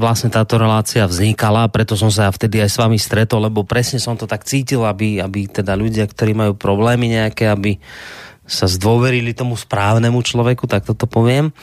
vlastne 0.00 0.34
táto 0.34 0.58
relácia 0.58 1.06
vznikala, 1.06 1.70
preto 1.70 1.94
som 1.94 2.10
sa 2.10 2.26
vtedy 2.26 2.58
aj 2.58 2.70
s 2.74 2.80
vami 2.82 2.98
stretol, 2.98 3.46
lebo 3.46 3.62
presne 3.62 4.02
som 4.02 4.18
to 4.18 4.26
tak 4.26 4.42
cítil, 4.42 4.82
aby, 4.82 5.22
aby 5.22 5.46
teda 5.46 5.78
ľudia, 5.78 6.10
ktorí 6.10 6.34
majú 6.34 6.58
problémy 6.58 7.06
nejaké, 7.06 7.46
aby 7.46 7.78
sa 8.50 8.66
zdôverili 8.66 9.30
tomu 9.30 9.54
správnemu 9.54 10.18
človeku, 10.18 10.66
tak 10.66 10.82
toto 10.82 11.06
poviem. 11.06 11.54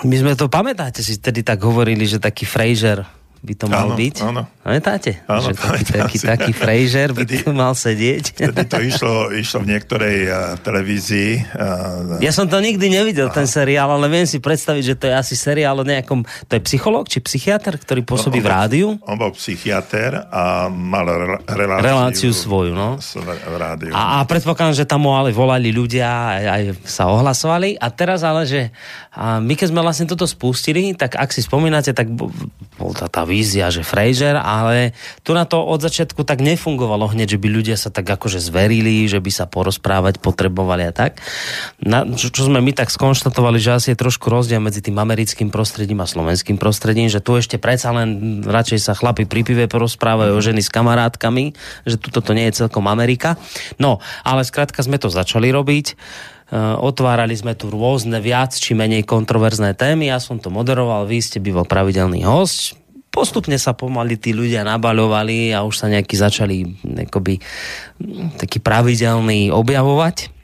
My 0.00 0.16
sme 0.16 0.32
to, 0.32 0.48
pamätáte 0.48 1.04
si, 1.04 1.20
vtedy 1.20 1.44
tak 1.44 1.60
hovorili, 1.60 2.08
že 2.08 2.16
taký 2.16 2.48
Fraser 2.48 3.04
by 3.44 3.54
to 3.60 3.66
mal 3.68 3.92
áno, 3.92 4.00
byť. 4.00 4.16
Áno. 4.24 4.42
Pamätáte? 4.64 5.20
Áno, 5.28 5.44
že 5.44 5.52
taký, 5.52 5.84
taký, 5.92 6.16
taký 6.24 6.52
Fraser 6.56 7.12
by 7.12 7.24
tu 7.28 7.52
mal 7.52 7.76
sedieť. 7.76 8.24
Vtedy 8.32 8.64
to 8.64 8.80
išlo, 8.80 9.28
išlo 9.36 9.60
v 9.60 9.76
niektorej 9.76 10.18
uh, 10.24 10.36
televízii. 10.64 11.52
Uh, 11.52 12.16
ja 12.24 12.32
som 12.32 12.48
to 12.48 12.56
nikdy 12.64 12.88
nevidel, 12.88 13.28
Aha. 13.28 13.36
ten 13.36 13.44
seriál, 13.44 13.92
ale 13.92 14.08
viem 14.08 14.24
si 14.24 14.40
predstaviť, 14.40 14.82
že 14.82 14.94
to 14.96 15.04
je 15.12 15.14
asi 15.14 15.36
seriál 15.36 15.76
o 15.76 15.84
nejakom... 15.84 16.24
To 16.24 16.52
je 16.56 16.62
psychológ 16.64 17.12
či 17.12 17.20
psychiatr, 17.20 17.76
ktorý 17.76 18.00
pôsobí 18.08 18.40
on 18.40 18.44
v 18.44 18.48
rádiu? 18.48 18.88
On 19.04 19.20
bol 19.20 19.36
psychiatr 19.36 20.24
a 20.32 20.72
mal 20.72 21.04
reláciu, 21.44 21.84
reláciu 21.84 22.30
svoju, 22.32 22.72
no. 22.72 22.96
V 22.96 23.56
rádiu. 23.60 23.92
A, 23.92 24.24
a 24.24 24.24
predpokladám, 24.24 24.72
že 24.72 24.88
tam 24.88 25.04
ale 25.12 25.36
volali 25.36 25.68
ľudia, 25.68 26.08
aj, 26.08 26.44
aj 26.48 26.62
sa 26.88 27.12
ohlasovali. 27.12 27.76
A 27.76 27.92
teraz 27.92 28.24
ale, 28.24 28.48
že 28.48 28.72
a 29.12 29.44
my 29.44 29.52
keď 29.52 29.68
sme 29.68 29.84
vlastne 29.84 30.08
toto 30.08 30.24
spustili, 30.24 30.96
tak 30.96 31.20
ak 31.20 31.28
si 31.28 31.44
spomínate, 31.44 31.92
tak 31.92 32.08
bol 32.08 32.32
tá, 32.96 33.06
tá 33.12 33.22
vízia, 33.34 33.74
že 33.74 33.82
Fraser, 33.82 34.38
ale 34.38 34.94
tu 35.26 35.34
na 35.34 35.42
to 35.42 35.58
od 35.58 35.82
začiatku 35.82 36.22
tak 36.22 36.38
nefungovalo 36.38 37.10
hneď, 37.10 37.34
že 37.34 37.42
by 37.42 37.48
ľudia 37.50 37.74
sa 37.74 37.90
tak 37.90 38.06
akože 38.06 38.38
zverili, 38.38 39.10
že 39.10 39.18
by 39.18 39.30
sa 39.34 39.50
porozprávať 39.50 40.22
potrebovali 40.22 40.86
a 40.86 40.92
tak. 40.94 41.18
Na, 41.82 42.06
čo, 42.06 42.30
čo 42.30 42.46
sme 42.46 42.62
my 42.62 42.70
tak 42.70 42.94
skonštatovali, 42.94 43.58
že 43.58 43.74
asi 43.74 43.88
je 43.90 43.98
trošku 43.98 44.30
rozdiel 44.30 44.62
medzi 44.62 44.78
tým 44.78 44.94
americkým 44.94 45.50
prostredím 45.50 45.98
a 45.98 46.06
slovenským 46.06 46.54
prostredím, 46.54 47.10
že 47.10 47.18
tu 47.18 47.34
ešte 47.34 47.58
predsa 47.58 47.90
len 47.90 48.40
radšej 48.46 48.78
sa 48.78 48.94
chlapi 48.94 49.26
pri 49.26 49.42
pive 49.42 49.66
porozprávajú 49.66 50.38
o 50.38 50.44
ženy 50.44 50.62
s 50.62 50.70
kamarátkami, 50.70 51.58
že 51.82 51.98
tu 51.98 52.14
toto 52.14 52.30
nie 52.30 52.46
je 52.46 52.62
celkom 52.62 52.86
Amerika. 52.86 53.34
No, 53.82 53.98
ale 54.22 54.46
skrátka 54.46 54.86
sme 54.86 55.02
to 55.02 55.10
začali 55.10 55.50
robiť 55.50 55.98
otvárali 56.62 57.34
sme 57.34 57.56
tu 57.56 57.72
rôzne 57.72 58.20
viac 58.20 58.52
či 58.52 58.76
menej 58.76 59.08
kontroverzné 59.08 59.74
témy, 59.74 60.12
ja 60.12 60.20
som 60.20 60.36
to 60.36 60.52
moderoval, 60.52 61.08
vy 61.08 61.18
ste 61.18 61.40
býval 61.40 61.64
pravidelný 61.64 62.22
host, 62.22 62.76
postupne 63.14 63.54
sa 63.54 63.78
pomaly 63.78 64.18
tí 64.18 64.34
ľudia 64.34 64.66
nabaľovali 64.66 65.54
a 65.54 65.62
už 65.62 65.74
sa 65.78 65.86
nejakí 65.86 66.18
začali 66.18 66.82
nekoby, 66.82 67.38
taký 68.42 68.58
pravidelný 68.58 69.54
objavovať. 69.54 70.34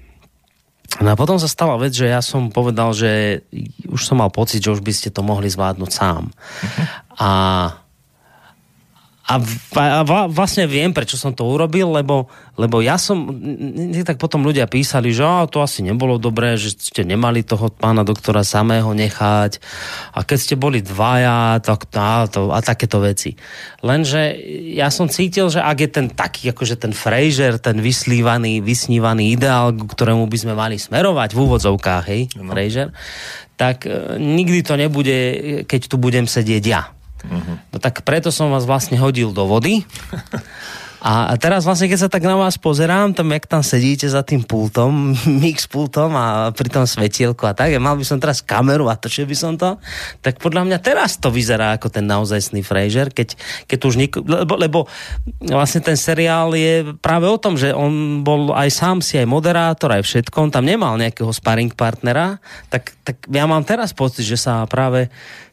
No 1.02 1.14
a 1.14 1.18
potom 1.18 1.38
sa 1.38 1.50
stala 1.50 1.78
vec, 1.78 1.94
že 1.94 2.10
ja 2.10 2.22
som 2.22 2.50
povedal, 2.50 2.94
že 2.94 3.42
už 3.86 3.98
som 3.98 4.22
mal 4.22 4.30
pocit, 4.30 4.62
že 4.62 4.74
už 4.74 4.82
by 4.82 4.90
ste 4.94 5.10
to 5.10 5.22
mohli 5.22 5.46
zvládnuť 5.46 5.90
sám. 5.90 6.30
Uh-huh. 6.30 6.86
A, 7.18 7.30
a 9.30 9.38
a, 9.78 10.02
vlastne 10.26 10.66
viem, 10.66 10.90
prečo 10.90 11.14
som 11.14 11.30
to 11.30 11.46
urobil, 11.46 11.94
lebo, 11.94 12.26
lebo 12.58 12.82
ja 12.82 12.98
som, 12.98 13.30
tak 14.02 14.18
potom 14.18 14.42
ľudia 14.42 14.66
písali, 14.66 15.14
že 15.14 15.22
á, 15.22 15.46
to 15.46 15.62
asi 15.62 15.86
nebolo 15.86 16.18
dobré, 16.18 16.58
že 16.58 16.74
ste 16.74 17.06
nemali 17.06 17.46
toho 17.46 17.70
pána 17.70 18.02
doktora 18.02 18.42
samého 18.42 18.90
nechať 18.90 19.62
a 20.10 20.26
keď 20.26 20.38
ste 20.38 20.54
boli 20.58 20.82
dvaja, 20.82 21.62
tak 21.62 21.86
a, 21.94 22.26
to, 22.26 22.50
a 22.50 22.58
takéto 22.58 22.98
veci. 22.98 23.38
Lenže 23.86 24.34
ja 24.74 24.90
som 24.90 25.06
cítil, 25.06 25.46
že 25.46 25.62
ak 25.62 25.78
je 25.78 25.90
ten 25.90 26.06
taký, 26.10 26.50
akože 26.50 26.74
ten 26.82 26.90
Fraser, 26.90 27.62
ten 27.62 27.78
vyslívaný, 27.78 28.58
vysnívaný 28.58 29.38
ideál, 29.38 29.70
k 29.70 29.86
ktorému 29.86 30.26
by 30.26 30.38
sme 30.42 30.54
mali 30.58 30.76
smerovať 30.76 31.30
v 31.30 31.38
úvodzovkách, 31.38 32.04
hej, 32.10 32.22
no. 32.34 32.50
Fraser, 32.50 32.90
tak 33.54 33.86
e, 33.86 34.18
nikdy 34.18 34.66
to 34.66 34.74
nebude, 34.74 35.18
keď 35.70 35.80
tu 35.86 35.96
budem 36.02 36.26
sedieť 36.26 36.64
ja 36.66 36.82
Uh-huh. 37.20 37.60
Tak 37.80 38.04
preto 38.04 38.28
som 38.28 38.52
vás 38.52 38.68
vlastne 38.68 39.00
hodil 39.00 39.32
do 39.32 39.48
vody. 39.48 39.82
A 41.00 41.32
teraz 41.40 41.64
vlastne, 41.64 41.88
keď 41.88 41.98
sa 42.04 42.12
tak 42.12 42.28
na 42.28 42.36
vás 42.36 42.60
pozerám, 42.60 43.16
tam 43.16 43.32
jak 43.32 43.48
tam 43.48 43.64
sedíte 43.64 44.04
za 44.04 44.20
tým 44.20 44.44
pultom, 44.44 45.16
mix 45.44 45.64
pultom 45.64 46.12
a 46.12 46.52
pri 46.52 46.68
tom 46.68 46.84
svetielku 46.84 47.48
a 47.48 47.56
tak, 47.56 47.72
ja 47.72 47.80
mal 47.80 47.96
by 47.96 48.04
som 48.04 48.20
teraz 48.20 48.44
kameru 48.44 48.84
a 48.92 49.00
točil 49.00 49.24
by 49.24 49.32
som 49.32 49.56
to, 49.56 49.80
tak 50.20 50.36
podľa 50.36 50.68
mňa 50.68 50.78
teraz 50.84 51.16
to 51.16 51.32
vyzerá 51.32 51.80
ako 51.80 51.88
ten 51.88 52.04
naozajstný 52.04 52.60
Fraser, 52.60 53.08
keď, 53.08 53.32
keď 53.64 53.78
už 53.80 53.94
nik- 53.96 54.20
lebo, 54.20 54.60
lebo 54.60 54.78
vlastne 55.40 55.80
ten 55.80 55.96
seriál 55.96 56.52
je 56.52 56.92
práve 57.00 57.24
o 57.24 57.40
tom, 57.40 57.56
že 57.56 57.72
on 57.72 58.20
bol 58.20 58.52
aj 58.52 58.68
sám 58.68 59.00
si 59.00 59.16
aj 59.16 59.24
moderátor, 59.24 59.96
aj 59.96 60.04
všetko, 60.04 60.36
on 60.36 60.52
tam 60.52 60.68
nemal 60.68 61.00
nejakého 61.00 61.32
sparring 61.32 61.72
partnera, 61.72 62.36
tak, 62.68 62.92
tak 63.08 63.24
ja 63.32 63.48
mám 63.48 63.64
teraz 63.64 63.96
pocit, 63.96 64.28
že 64.28 64.36
sa 64.36 64.68
práve 64.68 65.08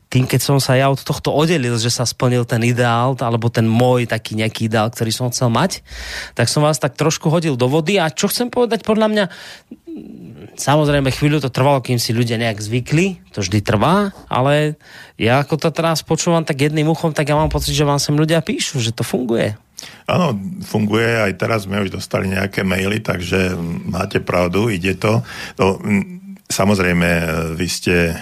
tým, 0.07 0.23
keď 0.23 0.39
som 0.39 0.57
sa 0.63 0.79
ja 0.79 0.87
od 0.87 1.03
tohto 1.03 1.35
oddelil, 1.35 1.75
že 1.75 1.91
sa 1.91 2.07
splnil 2.07 2.47
ten 2.47 2.63
ideál, 2.63 3.15
alebo 3.19 3.51
ten 3.51 3.67
môj 3.67 4.07
taký 4.07 4.39
nejaký 4.39 4.71
ideál, 4.71 4.87
ktorý 4.87 5.11
som 5.11 5.27
chcel 5.27 5.51
mať, 5.51 5.83
tak 6.31 6.47
som 6.47 6.63
vás 6.63 6.79
tak 6.79 6.95
trošku 6.95 7.27
hodil 7.27 7.59
do 7.59 7.67
vody 7.67 7.99
a 7.99 8.07
čo 8.07 8.31
chcem 8.31 8.47
povedať, 8.47 8.87
podľa 8.87 9.07
mňa 9.11 9.25
samozrejme 10.55 11.11
chvíľu 11.11 11.43
to 11.43 11.51
trvalo, 11.51 11.83
kým 11.83 11.99
si 11.99 12.15
ľudia 12.15 12.39
nejak 12.39 12.63
zvykli, 12.63 13.19
to 13.35 13.43
vždy 13.43 13.59
trvá, 13.59 14.15
ale 14.31 14.79
ja 15.19 15.43
ako 15.43 15.59
to 15.59 15.69
teraz 15.75 16.01
počúvam 16.05 16.47
tak 16.47 16.63
jedným 16.63 16.87
uchom, 16.87 17.11
tak 17.11 17.27
ja 17.27 17.35
mám 17.35 17.51
pocit, 17.51 17.75
že 17.75 17.87
vám 17.87 17.99
sem 17.99 18.15
ľudia 18.15 18.39
píšu, 18.39 18.79
že 18.79 18.95
to 18.95 19.03
funguje. 19.03 19.59
Áno, 20.09 20.33
funguje, 20.65 21.29
aj 21.29 21.37
teraz 21.37 21.69
sme 21.69 21.83
už 21.85 21.93
dostali 21.93 22.31
nejaké 22.31 22.65
maily, 22.65 22.97
takže 23.03 23.53
máte 23.85 24.17
pravdu, 24.23 24.73
ide 24.73 24.97
to. 24.97 25.21
No, 25.61 25.77
samozrejme, 26.49 27.09
vy 27.53 27.67
ste 27.69 28.17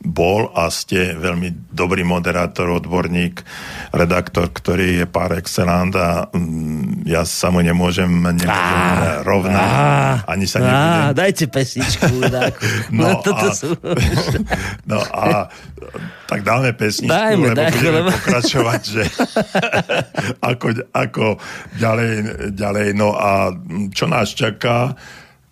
bol 0.00 0.48
a 0.56 0.72
ste 0.72 1.12
veľmi 1.12 1.68
dobrý 1.68 2.00
moderátor, 2.08 2.72
odborník, 2.72 3.44
redaktor, 3.92 4.48
ktorý 4.48 5.04
je 5.04 5.06
par 5.06 5.28
excellent 5.36 5.92
a 5.92 6.24
mm, 6.32 7.04
ja 7.04 7.28
sa 7.28 7.52
mu 7.52 7.60
nemôžem, 7.60 8.08
nemôžem 8.08 8.80
rovnať, 9.28 9.60
ah, 9.60 10.24
ani 10.24 10.48
sa 10.48 10.64
nebudem. 10.64 11.20
Dajte 11.20 11.44
pesničku, 11.52 12.16
no, 12.24 12.40
no, 12.96 13.08
a, 13.36 13.52
sú... 13.52 13.76
no 14.90 15.04
a 15.04 15.52
tak 16.24 16.48
dáme 16.48 16.72
pesničku, 16.72 17.12
Dajme, 17.12 17.52
lebo 17.52 17.60
dajme, 17.60 17.76
budeme 17.76 18.00
lebo... 18.00 18.10
pokračovať, 18.16 18.80
že 18.80 19.02
ako, 20.40 20.66
ako 20.96 21.24
ďalej, 21.76 22.12
ďalej, 22.56 22.86
no 22.96 23.12
a 23.20 23.52
čo 23.92 24.08
nás 24.08 24.32
čaká, 24.32 24.96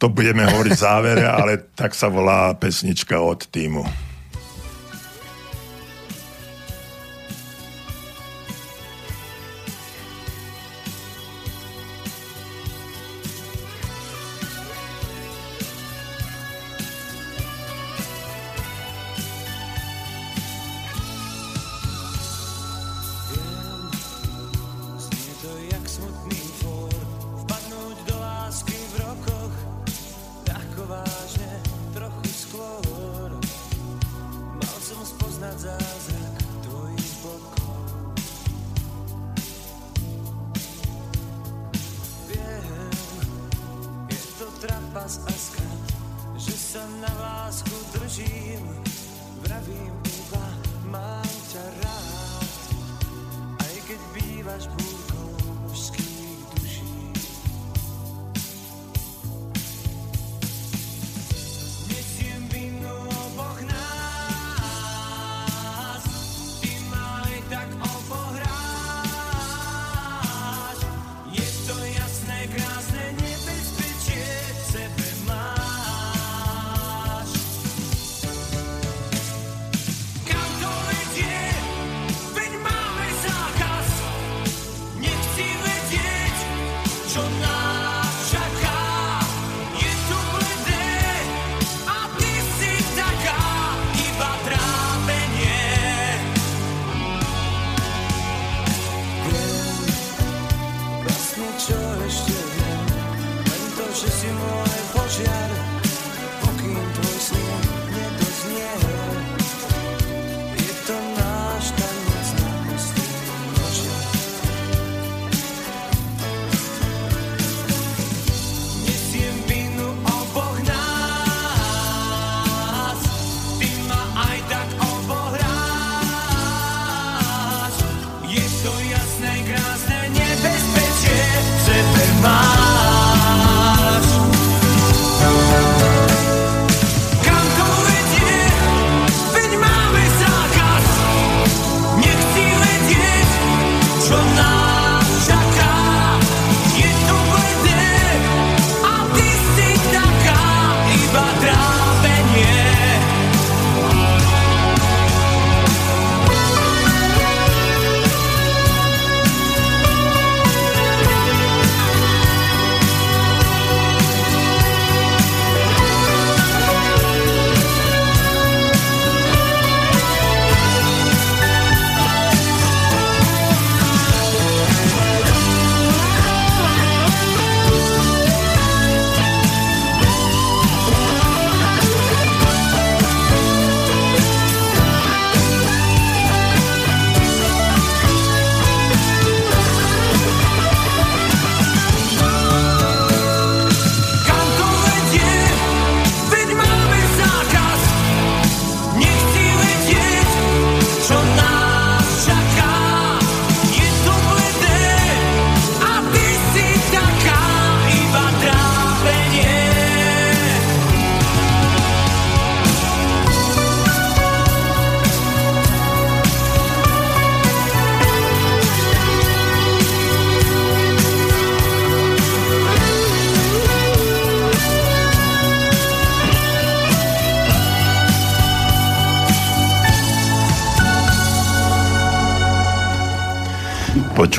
to 0.00 0.08
budeme 0.08 0.48
hovoriť 0.48 0.72
v 0.72 0.80
závere, 0.80 1.26
ale 1.28 1.68
tak 1.76 1.92
sa 1.92 2.08
volá 2.08 2.56
pesnička 2.56 3.20
od 3.20 3.44
týmu. 3.44 4.07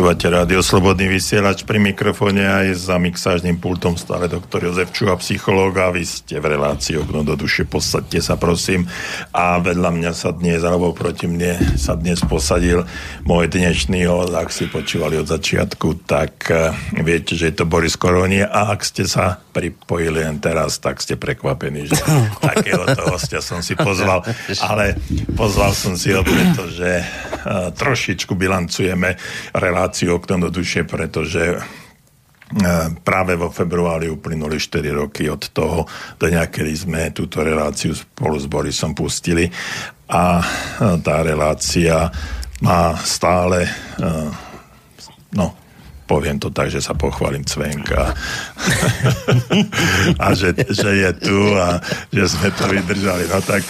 Počúvate 0.09 0.41
rádio 0.41 0.65
Slobodný 0.65 1.05
vysielač 1.05 1.61
pri 1.69 1.77
mikrofóne 1.77 2.41
aj 2.41 2.81
za 2.81 2.97
mixážnym 2.97 3.61
pultom 3.61 3.93
stále 3.93 4.25
doktor 4.25 4.65
Jozef 4.65 4.89
Čuha, 4.89 5.13
psychológ 5.21 5.77
a 5.77 5.93
vy 5.93 6.01
ste 6.01 6.41
v 6.41 6.57
relácii 6.57 6.97
okno 6.97 7.21
do 7.21 7.37
duše, 7.37 7.69
posadte 7.69 8.17
sa 8.17 8.33
prosím. 8.33 8.89
A 9.37 9.61
vedľa 9.61 9.93
mňa 9.93 10.11
sa 10.17 10.33
dnes, 10.33 10.65
alebo 10.65 10.97
proti 10.97 11.29
mne 11.29 11.61
sa 11.77 11.93
dnes 11.93 12.25
posadil 12.25 12.89
môj 13.21 13.53
dnešný 13.53 14.09
host, 14.09 14.33
ak 14.33 14.49
si 14.49 14.65
počúvali 14.65 15.21
od 15.21 15.29
začiatku, 15.29 16.01
tak 16.09 16.49
uh, 16.49 16.73
viete, 17.05 17.37
že 17.37 17.53
je 17.53 17.61
to 17.61 17.69
Boris 17.69 17.93
Koronie 17.93 18.49
a 18.49 18.73
ak 18.73 18.81
ste 18.81 19.05
sa 19.05 19.37
pripojili 19.53 20.25
len 20.25 20.41
teraz, 20.41 20.81
tak 20.81 21.05
ste 21.05 21.21
prekvapení, 21.21 21.85
že 21.85 22.01
takéhoto 22.49 23.13
hostia 23.13 23.45
som 23.45 23.61
si 23.61 23.77
pozval, 23.77 24.25
ale 24.57 24.97
pozval 25.37 25.69
som 25.77 25.93
si 25.93 26.09
ho, 26.17 26.25
pretože 26.25 27.05
trošičku 27.73 28.35
bilancujeme 28.35 29.15
reláciu 29.55 30.19
Okno 30.19 30.47
do 30.47 30.49
duše, 30.49 30.83
pretože 30.83 31.55
e, 31.55 31.59
práve 33.03 33.35
vo 33.39 33.49
februári 33.53 34.11
uplynuli 34.11 34.59
4 34.59 34.89
roky 34.91 35.29
od 35.29 35.53
toho 35.53 35.85
do 36.19 36.25
kedy 36.27 36.73
sme 36.75 37.01
túto 37.15 37.43
reláciu 37.45 37.95
spolu 37.95 38.37
s 38.39 38.45
Borisom 38.49 38.91
pustili 38.97 39.47
a 40.09 40.41
e, 40.41 40.45
tá 40.99 41.21
relácia 41.21 42.09
má 42.59 42.97
stále 42.99 43.67
e, 43.67 43.71
no, 45.37 45.55
poviem 46.09 46.41
to 46.41 46.49
tak, 46.49 46.73
že 46.73 46.81
sa 46.81 46.97
pochválim 46.97 47.45
cvenka 47.45 48.17
a 50.25 50.27
že, 50.33 50.57
že 50.73 50.89
je 51.05 51.11
tu 51.21 51.39
a 51.53 51.77
že 52.09 52.25
sme 52.25 52.49
to 52.49 52.65
vydržali. 52.65 53.29
No 53.29 53.37
tak 53.45 53.61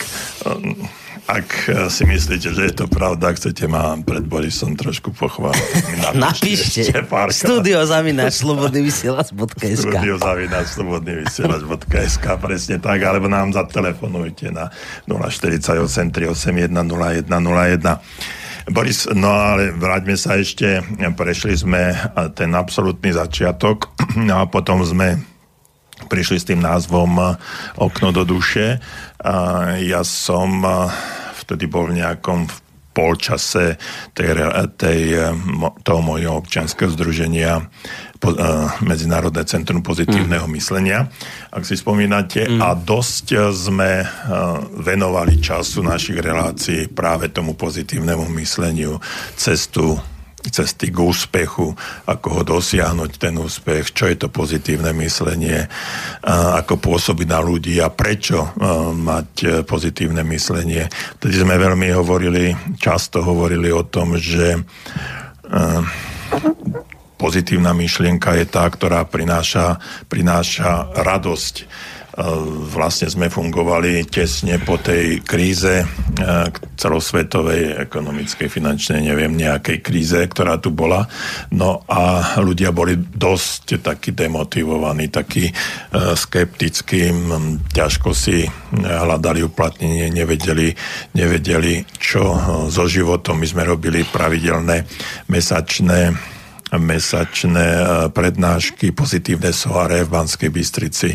ak 1.30 1.50
eh, 1.70 1.74
si 1.94 2.04
myslíte, 2.10 2.50
že 2.50 2.64
je 2.70 2.74
to 2.74 2.86
pravda, 2.90 3.38
chcete 3.38 3.70
ma 3.70 3.94
pred 4.02 4.26
Borisom 4.26 4.74
trošku 4.74 5.14
pochváliť. 5.14 5.70
Napíšte. 6.18 6.90
Studio 7.30 7.86
zavináč 7.86 8.42
slobodný 8.42 8.82
vysielač.sk 8.82 9.86
Studio 9.86 10.18
zavináč 10.18 10.74
slobodný 10.74 11.22
vysielač.sk 11.22 12.26
presne 12.42 12.82
tak, 12.82 13.00
alebo 13.06 13.30
nám 13.30 13.54
zatelefonujte 13.54 14.50
na 14.50 14.74
048 15.06 16.10
381 16.10 16.74
0101. 16.74 18.70
Boris, 18.70 19.10
no 19.14 19.34
ale 19.34 19.74
vráťme 19.74 20.14
sa 20.14 20.38
ešte, 20.38 20.82
prešli 21.18 21.58
sme 21.58 21.94
ten 22.38 22.54
absolútny 22.54 23.14
začiatok 23.14 23.90
no 24.30 24.42
a 24.42 24.46
potom 24.50 24.82
sme 24.82 25.18
prišli 26.10 26.38
s 26.40 26.48
tým 26.48 26.64
názvom 26.64 27.38
Okno 27.76 28.10
do 28.16 28.24
duše. 28.24 28.80
Ja 29.84 30.02
som 30.08 30.64
vtedy 31.50 31.66
bol 31.66 31.90
v 31.90 31.98
nejakom 31.98 32.46
polčase 32.94 33.82
tej, 34.14 34.38
tej, 34.78 35.34
toho 35.82 36.02
mojho 36.06 36.38
občianského 36.46 36.94
združenia 36.94 37.66
Medzinárodné 38.84 39.48
centrum 39.48 39.80
pozitívneho 39.80 40.44
mm. 40.44 40.54
myslenia, 40.60 41.08
ak 41.56 41.64
si 41.64 41.80
spomínate. 41.80 42.52
Mm. 42.52 42.60
A 42.60 42.76
dosť 42.76 43.56
sme 43.56 44.04
venovali 44.84 45.40
času 45.40 45.80
našich 45.88 46.20
relácií 46.20 46.92
práve 46.92 47.32
tomu 47.32 47.56
pozitívnemu 47.56 48.28
mysleniu, 48.36 49.00
cestu 49.40 49.96
cesty 50.48 50.88
k 50.88 50.98
úspechu, 51.04 51.76
ako 52.08 52.28
ho 52.40 52.42
dosiahnuť 52.48 53.12
ten 53.20 53.36
úspech, 53.36 53.92
čo 53.92 54.08
je 54.08 54.16
to 54.16 54.32
pozitívne 54.32 54.96
myslenie, 55.04 55.68
ako 56.24 56.80
pôsobiť 56.80 57.28
na 57.28 57.44
ľudí 57.44 57.76
a 57.84 57.92
prečo 57.92 58.56
mať 58.96 59.32
e, 59.44 59.48
pozitívne 59.68 60.24
myslenie. 60.24 60.88
Tedy 61.20 61.36
sme 61.44 61.60
veľmi 61.60 61.92
hovorili, 61.92 62.56
často 62.80 63.20
hovorili 63.20 63.68
o 63.74 63.84
tom, 63.84 64.16
že 64.16 64.56
e, 64.56 64.60
pozitívna 67.20 67.76
myšlienka 67.76 68.40
je 68.40 68.46
tá, 68.48 68.64
ktorá 68.64 69.04
prináša, 69.04 69.76
prináša 70.08 70.88
radosť 70.96 71.56
vlastne 72.68 73.08
sme 73.08 73.32
fungovali 73.32 74.04
tesne 74.12 74.60
po 74.60 74.76
tej 74.76 75.24
kríze 75.24 75.88
celosvetovej, 76.76 77.80
ekonomickej, 77.88 78.52
finančnej, 78.52 79.08
neviem, 79.08 79.40
nejakej 79.40 79.80
kríze, 79.80 80.20
ktorá 80.28 80.60
tu 80.60 80.76
bola. 80.76 81.08
No 81.56 81.88
a 81.88 82.36
ľudia 82.44 82.76
boli 82.76 83.00
dosť 83.00 83.80
takí 83.80 84.12
demotivovaní, 84.12 85.08
takí 85.08 85.48
skeptickí, 85.96 87.08
ťažko 87.72 88.10
si 88.12 88.44
hľadali 88.76 89.40
uplatnenie, 89.48 90.12
nevedeli, 90.12 90.76
nevedeli 91.16 91.88
čo 91.96 92.36
so 92.68 92.84
životom. 92.84 93.40
My 93.40 93.48
sme 93.48 93.64
robili 93.64 94.04
pravidelné 94.04 94.84
mesačné 95.32 96.12
mesačné 96.78 97.66
e, 97.66 97.84
prednášky, 98.14 98.94
pozitívne 98.94 99.50
soare 99.50 100.06
v 100.06 100.14
Banskej 100.14 100.54
Bystrici. 100.54 101.10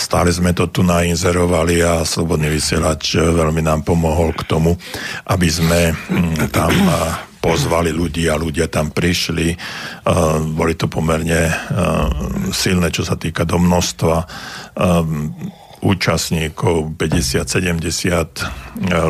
Stále 0.00 0.32
sme 0.32 0.56
to 0.56 0.72
tu 0.72 0.80
nainzerovali 0.80 1.84
a 1.84 2.06
Slobodný 2.08 2.48
vysielač 2.48 3.18
e, 3.18 3.20
veľmi 3.20 3.60
nám 3.60 3.84
pomohol 3.84 4.32
k 4.32 4.48
tomu, 4.48 4.72
aby 5.28 5.48
sme 5.50 5.92
mm, 5.92 6.48
tam 6.48 6.72
e, 6.72 6.96
pozvali 7.44 7.92
ľudí 7.92 8.24
a 8.32 8.40
ľudia 8.40 8.72
tam 8.72 8.88
prišli. 8.88 9.52
Boli 10.56 10.80
to 10.80 10.88
pomerne 10.88 11.52
silné, 12.56 12.88
čo 12.88 13.04
sa 13.04 13.20
týka 13.20 13.44
do 13.44 13.60
množstva 13.60 14.16
účastníkov, 15.84 16.96
50-70 16.96 17.76
e, 17.76 18.44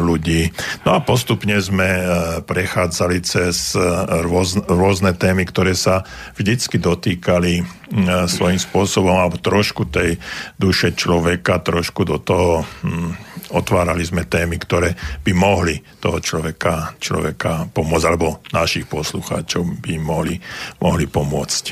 ľudí. 0.02 0.50
No 0.82 0.98
a 0.98 1.00
postupne 1.00 1.54
sme 1.62 1.86
e, 1.86 2.04
prechádzali 2.42 3.22
cez 3.22 3.78
e, 3.78 3.80
rôzne, 4.26 4.66
rôzne 4.66 5.14
témy, 5.14 5.46
ktoré 5.46 5.78
sa 5.78 6.02
vždycky 6.34 6.82
dotýkali 6.82 7.86
svojím 8.26 8.58
spôsobom, 8.58 9.14
alebo 9.14 9.38
trošku 9.38 9.86
tej 9.86 10.18
duše 10.58 10.98
človeka, 10.98 11.62
trošku 11.62 12.02
do 12.02 12.18
toho 12.18 12.66
hm, 12.82 13.14
otvárali 13.54 14.02
sme 14.02 14.26
témy, 14.26 14.58
ktoré 14.58 14.98
by 15.22 15.30
mohli 15.30 15.78
toho 16.02 16.18
človeka, 16.18 16.98
človeka 16.98 17.70
pomôcť, 17.70 18.06
alebo 18.10 18.42
našich 18.50 18.90
poslucháčov 18.90 19.78
by 19.78 19.94
mohli, 20.02 20.34
mohli 20.82 21.06
pomôcť. 21.06 21.64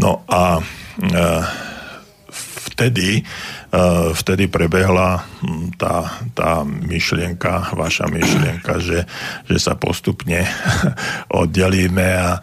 No 0.00 0.24
a 0.24 0.56
e, 0.56 0.62
vtedy 2.72 3.20
Eh, 3.20 3.61
vtedy 4.12 4.52
prebehla 4.52 5.24
hm, 5.40 5.80
tá, 5.80 6.20
tá 6.36 6.60
myšlienka, 6.64 7.72
vaša 7.72 8.04
myšlienka, 8.12 8.76
že, 8.84 9.08
že 9.48 9.56
sa 9.56 9.80
postupne 9.80 10.44
oddelíme 11.40 12.08
a 12.20 12.36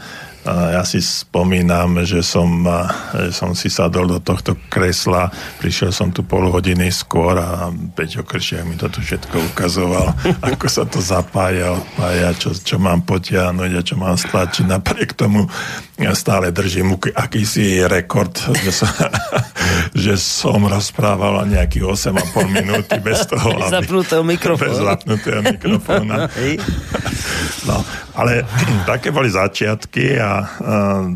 ja 0.47 0.81
si 0.87 1.03
spomínam, 1.03 2.01
že 2.07 2.23
som, 2.23 2.63
že 3.11 3.31
som 3.35 3.51
si 3.51 3.67
sadol 3.67 4.07
do 4.07 4.19
tohto 4.23 4.55
kresla, 4.71 5.27
prišiel 5.59 5.91
som 5.91 6.09
tu 6.15 6.23
pol 6.23 6.47
hodiny 6.47 6.87
skôr 6.89 7.35
a 7.35 7.67
Peťo 7.69 8.23
Kršiak 8.23 8.63
mi 8.63 8.79
to 8.79 8.87
tu 8.87 9.03
všetko 9.03 9.35
ukazoval, 9.53 10.15
ako 10.49 10.65
sa 10.71 10.87
to 10.87 11.03
zapája, 11.03 11.75
odpája, 11.75 12.29
čo, 12.39 12.55
čo 12.55 12.79
mám 12.79 13.03
potiahnuť 13.03 13.71
a 13.75 13.81
čo 13.83 13.95
mám 13.99 14.15
stlačiť. 14.15 14.65
Napriek 14.65 15.11
tomu 15.13 15.45
ja 15.99 16.15
stále 16.15 16.55
držím 16.55 16.95
akýsi 16.95 17.83
rekord, 17.83 18.31
že 18.63 18.71
som, 18.71 18.87
že 20.07 20.15
som 20.15 20.63
rozprával 20.63 21.43
nejakých 21.51 21.83
8,5 22.15 22.47
minúty 22.47 22.95
bez 23.03 23.27
toho, 23.27 23.51
aby... 23.67 23.83
Zapnutého 23.83 24.23
mikrofónu. 24.23 24.71
Bez 24.71 24.79
zapnutého 24.79 25.39
mikrofónu. 25.43 26.15
No, 27.67 27.77
ale 28.15 28.47
také 28.91 29.11
boli 29.11 29.27
začiatky 29.27 30.15
a, 30.15 30.28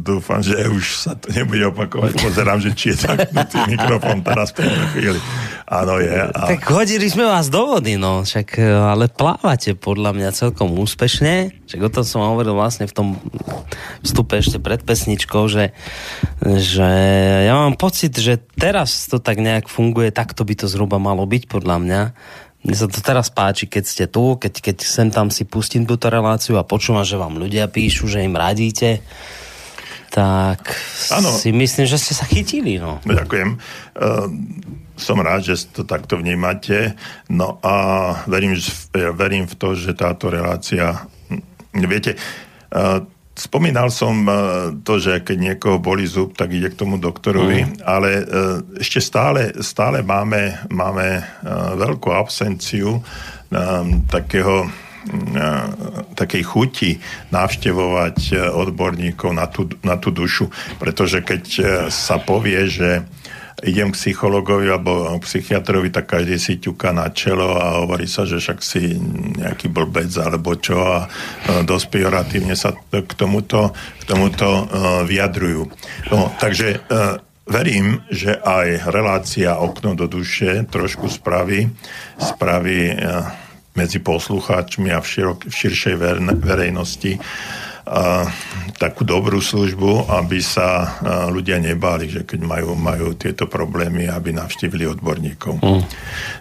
dúfam, 0.03 0.39
že 0.39 0.55
už 0.69 0.85
sa 0.97 1.13
to 1.17 1.31
nebude 1.33 1.63
opakovať. 1.73 2.13
Pozerám, 2.19 2.59
že 2.61 2.71
či 2.77 2.93
je 2.93 3.03
zapnutý 3.03 3.57
mikrofón 3.67 4.21
teraz 4.21 4.53
v 4.53 4.63
tejto 4.63 4.83
chvíli. 4.95 5.19
Áno, 5.63 5.97
je. 5.97 6.11
A... 6.11 6.53
Tak 6.53 6.69
hodili 6.69 7.07
sme 7.09 7.25
vás 7.25 7.49
do 7.49 7.65
vody, 7.65 7.97
no. 7.97 8.21
Však, 8.21 8.61
e, 8.61 8.67
ale 8.67 9.09
plávate 9.09 9.73
podľa 9.73 10.13
mňa 10.13 10.29
celkom 10.35 10.75
úspešne. 10.77 11.65
Však 11.65 11.81
o 11.81 11.89
tom 11.89 12.05
som 12.05 12.21
hovoril 12.21 12.53
vlastne 12.53 12.85
v 12.85 12.93
tom 12.93 13.07
vstupe 14.05 14.37
ešte 14.37 14.61
pred 14.61 14.83
pesničkou, 14.85 15.49
že, 15.49 15.73
že 16.43 16.89
ja 17.49 17.57
mám 17.57 17.73
pocit, 17.79 18.13
že 18.13 18.37
teraz 18.59 19.09
to 19.09 19.17
tak 19.17 19.41
nejak 19.41 19.71
funguje, 19.71 20.13
takto 20.13 20.45
by 20.45 20.53
to 20.53 20.69
zhruba 20.69 21.01
malo 21.01 21.25
byť 21.25 21.49
podľa 21.49 21.77
mňa 21.81 22.01
mne 22.63 22.75
sa 22.79 22.87
to 22.87 23.03
teraz 23.03 23.27
páči, 23.27 23.67
keď 23.67 23.83
ste 23.83 24.05
tu, 24.07 24.39
keď, 24.39 24.53
keď 24.63 24.77
sem 24.87 25.11
tam 25.11 25.27
si 25.27 25.43
pustím 25.43 25.83
túto 25.83 26.07
reláciu 26.07 26.55
a 26.55 26.63
počúvam, 26.63 27.03
že 27.03 27.19
vám 27.19 27.35
ľudia 27.35 27.67
píšu, 27.67 28.07
že 28.07 28.23
im 28.23 28.39
radíte, 28.39 29.03
tak 30.13 30.71
ano. 31.11 31.33
si 31.33 31.51
myslím, 31.51 31.89
že 31.89 31.99
ste 31.99 32.13
sa 32.15 32.23
chytili. 32.23 32.79
No. 32.79 33.03
Ďakujem. 33.03 33.49
Uh, 33.97 34.29
som 34.95 35.17
rád, 35.19 35.43
že 35.43 35.67
to 35.73 35.83
takto 35.83 36.21
vnímate. 36.21 36.93
No 37.27 37.57
a 37.65 37.75
verím, 38.29 38.55
verím 38.93 39.49
v 39.49 39.55
to, 39.57 39.73
že 39.75 39.97
táto 39.97 40.29
relácia... 40.29 41.09
Viete, 41.73 42.13
uh, 42.77 43.01
Spomínal 43.33 43.89
som 43.89 44.29
e, 44.29 44.33
to, 44.85 45.01
že 45.01 45.25
keď 45.25 45.37
niekoho 45.41 45.77
boli 45.81 46.05
zub, 46.05 46.37
tak 46.37 46.53
ide 46.53 46.69
k 46.69 46.77
tomu 46.77 47.01
doktorovi, 47.01 47.65
mm. 47.65 47.73
ale 47.81 48.09
e, 48.13 48.23
ešte 48.77 49.01
stále, 49.01 49.57
stále 49.57 50.05
máme, 50.05 50.69
máme 50.69 51.07
e, 51.17 51.23
veľkú 51.73 52.13
absenciu 52.13 53.01
takého 54.09 54.65
takej 56.17 56.41
chuti 56.41 56.97
navštevovať 57.29 58.49
odborníkov 58.49 59.29
na 59.29 59.45
tú, 59.45 59.69
na 59.85 59.93
tú 59.93 60.09
dušu, 60.09 60.49
pretože 60.81 61.21
keď 61.21 61.43
sa 61.93 62.17
povie, 62.17 62.65
že 62.65 63.05
idem 63.63 63.91
k 63.91 63.99
psychologovi 63.99 64.67
alebo 64.67 65.15
psychiatrovi, 65.23 65.89
tak 65.89 66.11
každý 66.11 66.35
si 66.35 66.59
ťuka 66.59 66.91
na 66.91 67.09
čelo 67.15 67.55
a 67.55 67.83
hovorí 67.83 68.05
sa, 68.05 68.27
že 68.27 68.37
však 68.43 68.59
si 68.59 68.99
nejaký 69.39 69.71
blbec 69.71 70.11
alebo 70.19 70.59
čo 70.59 70.83
a 70.83 71.07
dosť 71.63 71.85
pejoratívne 71.89 72.55
sa 72.59 72.75
k 72.75 73.11
tomuto, 73.15 73.71
k 73.73 74.03
tomuto 74.03 74.47
uh, 74.47 74.63
vyjadrujú. 75.07 75.71
No, 76.11 76.31
takže 76.37 76.83
uh, 76.91 77.17
verím, 77.47 78.03
že 78.11 78.35
aj 78.35 78.87
relácia 78.91 79.55
Okno 79.59 79.95
do 79.95 80.07
duše 80.07 80.67
trošku 80.67 81.11
spraví, 81.11 81.67
spraví 82.15 82.95
medzi 83.75 83.99
poslucháčmi 83.99 84.93
a 84.93 85.01
v, 85.01 85.07
širok, 85.07 85.39
v 85.49 85.53
širšej 85.53 85.95
verejnosti 86.39 87.19
takú 88.79 89.03
dobrú 89.03 89.43
službu, 89.43 90.07
aby 90.07 90.39
sa 90.39 90.99
ľudia 91.29 91.59
nebáli, 91.59 92.07
že 92.07 92.21
keď 92.23 92.39
majú, 92.43 92.79
majú 92.79 93.11
tieto 93.15 93.45
problémy, 93.47 94.07
aby 94.07 94.31
navštívili 94.31 94.87
odborníkov. 94.87 95.59
Mm. 95.59 95.83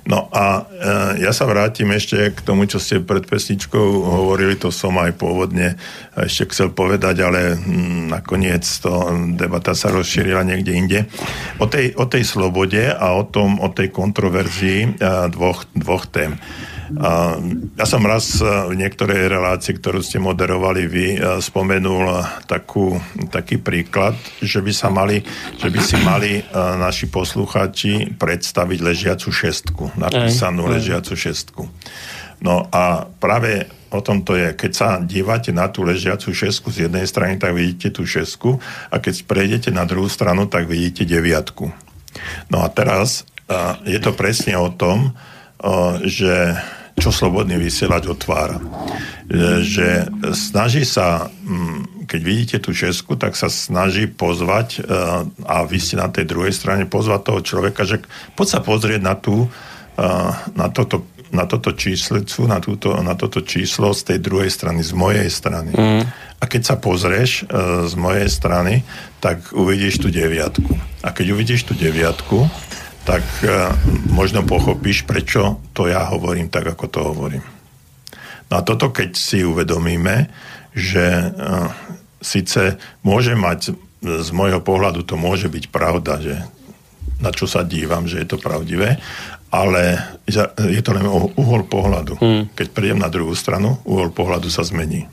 No 0.07 0.31
a 0.31 0.63
e, 0.63 1.23
ja 1.23 1.35
sa 1.35 1.47
vrátim 1.47 1.91
ešte 1.91 2.31
k 2.35 2.41
tomu, 2.47 2.71
čo 2.71 2.79
ste 2.79 3.03
pred 3.03 3.27
pesničkou 3.27 3.87
hovorili, 4.03 4.55
to 4.55 4.71
som 4.71 4.95
aj 4.99 5.19
pôvodne 5.19 5.75
ešte 6.15 6.55
chcel 6.55 6.71
povedať, 6.71 7.17
ale 7.23 7.59
hm, 7.59 8.11
nakoniec 8.11 8.63
to 8.63 9.11
debata 9.35 9.75
sa 9.75 9.91
rozšírila 9.91 10.47
niekde 10.47 10.73
inde. 10.73 11.01
O 11.59 11.67
tej, 11.67 11.95
o 11.99 12.07
tej 12.07 12.23
slobode 12.23 12.87
a 12.87 13.19
o, 13.19 13.27
tom, 13.27 13.59
o 13.59 13.69
tej 13.71 13.91
kontroverzii 13.91 15.01
dvoch, 15.31 15.67
dvoch 15.75 16.07
tém. 16.07 16.39
Ja 17.79 17.87
som 17.89 18.05
raz 18.05 18.37
e, 18.39 18.45
v 18.45 18.75
niektorej 18.77 19.31
relácii, 19.31 19.81
ktorú 19.81 20.05
ste 20.05 20.21
moderovali 20.21 20.85
vy, 20.85 21.07
e, 21.17 21.19
spomenul 21.41 22.21
takú, 22.45 23.01
taký 23.33 23.57
príklad, 23.57 24.13
že 24.45 24.61
by, 24.61 24.73
sa 24.77 24.93
mali, 24.93 25.25
že 25.57 25.73
by 25.73 25.81
si 25.81 25.97
mali 26.05 26.33
e, 26.39 26.43
naši 26.77 27.09
poslucháči 27.09 28.19
predstaviť 28.21 28.79
ležiacu 28.85 29.29
šestku, 29.33 29.85
napísanú 29.97 30.67
aj, 30.67 30.69
aj. 30.69 30.73
ležiacu 30.77 31.13
šestku. 31.17 31.63
No 32.43 32.67
a 32.69 33.07
práve 33.09 33.71
o 33.89 34.01
tom 34.05 34.21
to 34.27 34.35
je. 34.35 34.53
Keď 34.53 34.73
sa 34.75 34.89
dívate 35.01 35.55
na 35.55 35.71
tú 35.73 35.87
ležiacu 35.87 36.35
šesku 36.35 36.69
z 36.75 36.91
jednej 36.91 37.07
strany, 37.09 37.39
tak 37.39 37.57
vidíte 37.57 37.95
tú 37.95 38.05
šesku 38.05 38.59
a 38.91 38.99
keď 38.99 39.25
prejdete 39.25 39.71
na 39.71 39.87
druhú 39.87 40.11
stranu, 40.11 40.51
tak 40.51 40.67
vidíte 40.67 41.07
deviatku. 41.07 41.71
No 42.51 42.59
a 42.65 42.69
teraz 42.73 43.25
je 43.85 44.01
to 44.01 44.17
presne 44.17 44.57
o 44.57 44.73
tom, 44.73 45.15
že 46.03 46.57
čo 47.03 47.11
slobodný 47.11 47.59
vysielač 47.59 48.07
otvára. 48.07 48.63
Že 49.63 50.07
snaží 50.39 50.87
sa, 50.87 51.27
mm, 51.27 52.07
keď 52.07 52.21
vidíte 52.23 52.57
tú 52.63 52.71
šesku, 52.71 53.19
tak 53.19 53.35
sa 53.35 53.51
snaží 53.51 54.07
pozvať 54.07 54.69
e, 54.79 54.81
a 55.43 55.57
vy 55.67 55.79
ste 55.83 55.99
na 55.99 56.07
tej 56.13 56.31
druhej 56.31 56.55
strane 56.55 56.87
pozvať 56.87 57.21
toho 57.27 57.41
človeka, 57.43 57.83
že 57.83 58.05
poď 58.39 58.47
sa 58.47 58.61
pozrieť 58.63 59.01
na 59.03 59.19
tú, 59.19 59.51
e, 59.99 60.09
na 60.55 60.71
toto 60.71 61.11
na 61.33 61.49
toto 61.49 61.73
číslicu, 61.73 62.45
na, 62.45 62.61
túto, 62.61 62.93
na 63.01 63.17
toto 63.17 63.41
číslo 63.41 63.97
z 63.97 64.05
tej 64.05 64.19
druhej 64.21 64.53
strany, 64.53 64.85
z 64.85 64.93
mojej 64.93 65.33
strany. 65.33 65.73
Mm. 65.73 66.05
A 66.39 66.45
keď 66.45 66.63
sa 66.69 66.77
pozrieš 66.77 67.49
e, 67.49 67.89
z 67.89 67.95
mojej 67.97 68.29
strany, 68.29 68.85
tak 69.25 69.49
uvidíš 69.57 70.05
tú 70.05 70.13
deviatku. 70.13 70.77
A 71.01 71.09
keď 71.17 71.33
uvidíš 71.33 71.65
tú 71.65 71.73
deviatku, 71.73 72.53
tak 73.03 73.23
e, 73.43 73.71
možno 74.11 74.47
pochopíš, 74.47 75.03
prečo 75.03 75.59
to 75.75 75.91
ja 75.91 76.07
hovorím 76.11 76.47
tak, 76.47 76.75
ako 76.75 76.85
to 76.87 77.01
hovorím. 77.03 77.45
No 78.51 78.61
a 78.61 78.63
toto, 78.63 78.93
keď 78.95 79.17
si 79.17 79.43
uvedomíme, 79.43 80.31
že 80.77 81.03
e, 81.03 81.27
síce 82.23 82.79
môže 83.03 83.35
mať, 83.35 83.75
z 84.03 84.29
môjho 84.35 84.63
pohľadu 84.63 85.07
to 85.07 85.19
môže 85.19 85.51
byť 85.51 85.65
pravda, 85.71 86.19
že 86.23 86.35
na 87.23 87.31
čo 87.31 87.47
sa 87.47 87.63
dívam, 87.63 88.07
že 88.11 88.23
je 88.23 88.29
to 88.35 88.39
pravdivé, 88.39 88.99
ale 89.53 90.01
je 90.59 90.81
to 90.83 90.91
len 90.97 91.07
uhol 91.39 91.63
pohľadu. 91.69 92.19
Hmm. 92.19 92.45
Keď 92.57 92.67
prídem 92.73 92.99
na 92.99 93.13
druhú 93.13 93.37
stranu, 93.37 93.79
uhol 93.87 94.11
pohľadu 94.11 94.51
sa 94.51 94.67
zmení. 94.67 95.07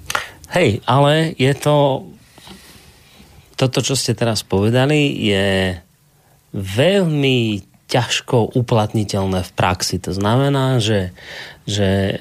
Hej, 0.49 0.81
ale 0.89 1.37
je 1.37 1.53
to... 1.53 2.07
Toto, 3.59 3.83
čo 3.83 3.93
ste 3.93 4.15
teraz 4.15 4.41
povedali, 4.41 5.19
je 5.19 5.75
veľmi 6.55 7.68
ťažko 7.89 8.53
uplatniteľné 8.53 9.41
v 9.41 9.51
praxi. 9.57 9.97
To 10.05 10.13
znamená, 10.13 10.77
že, 10.77 11.09
že 11.69 11.87
e, 11.87 12.15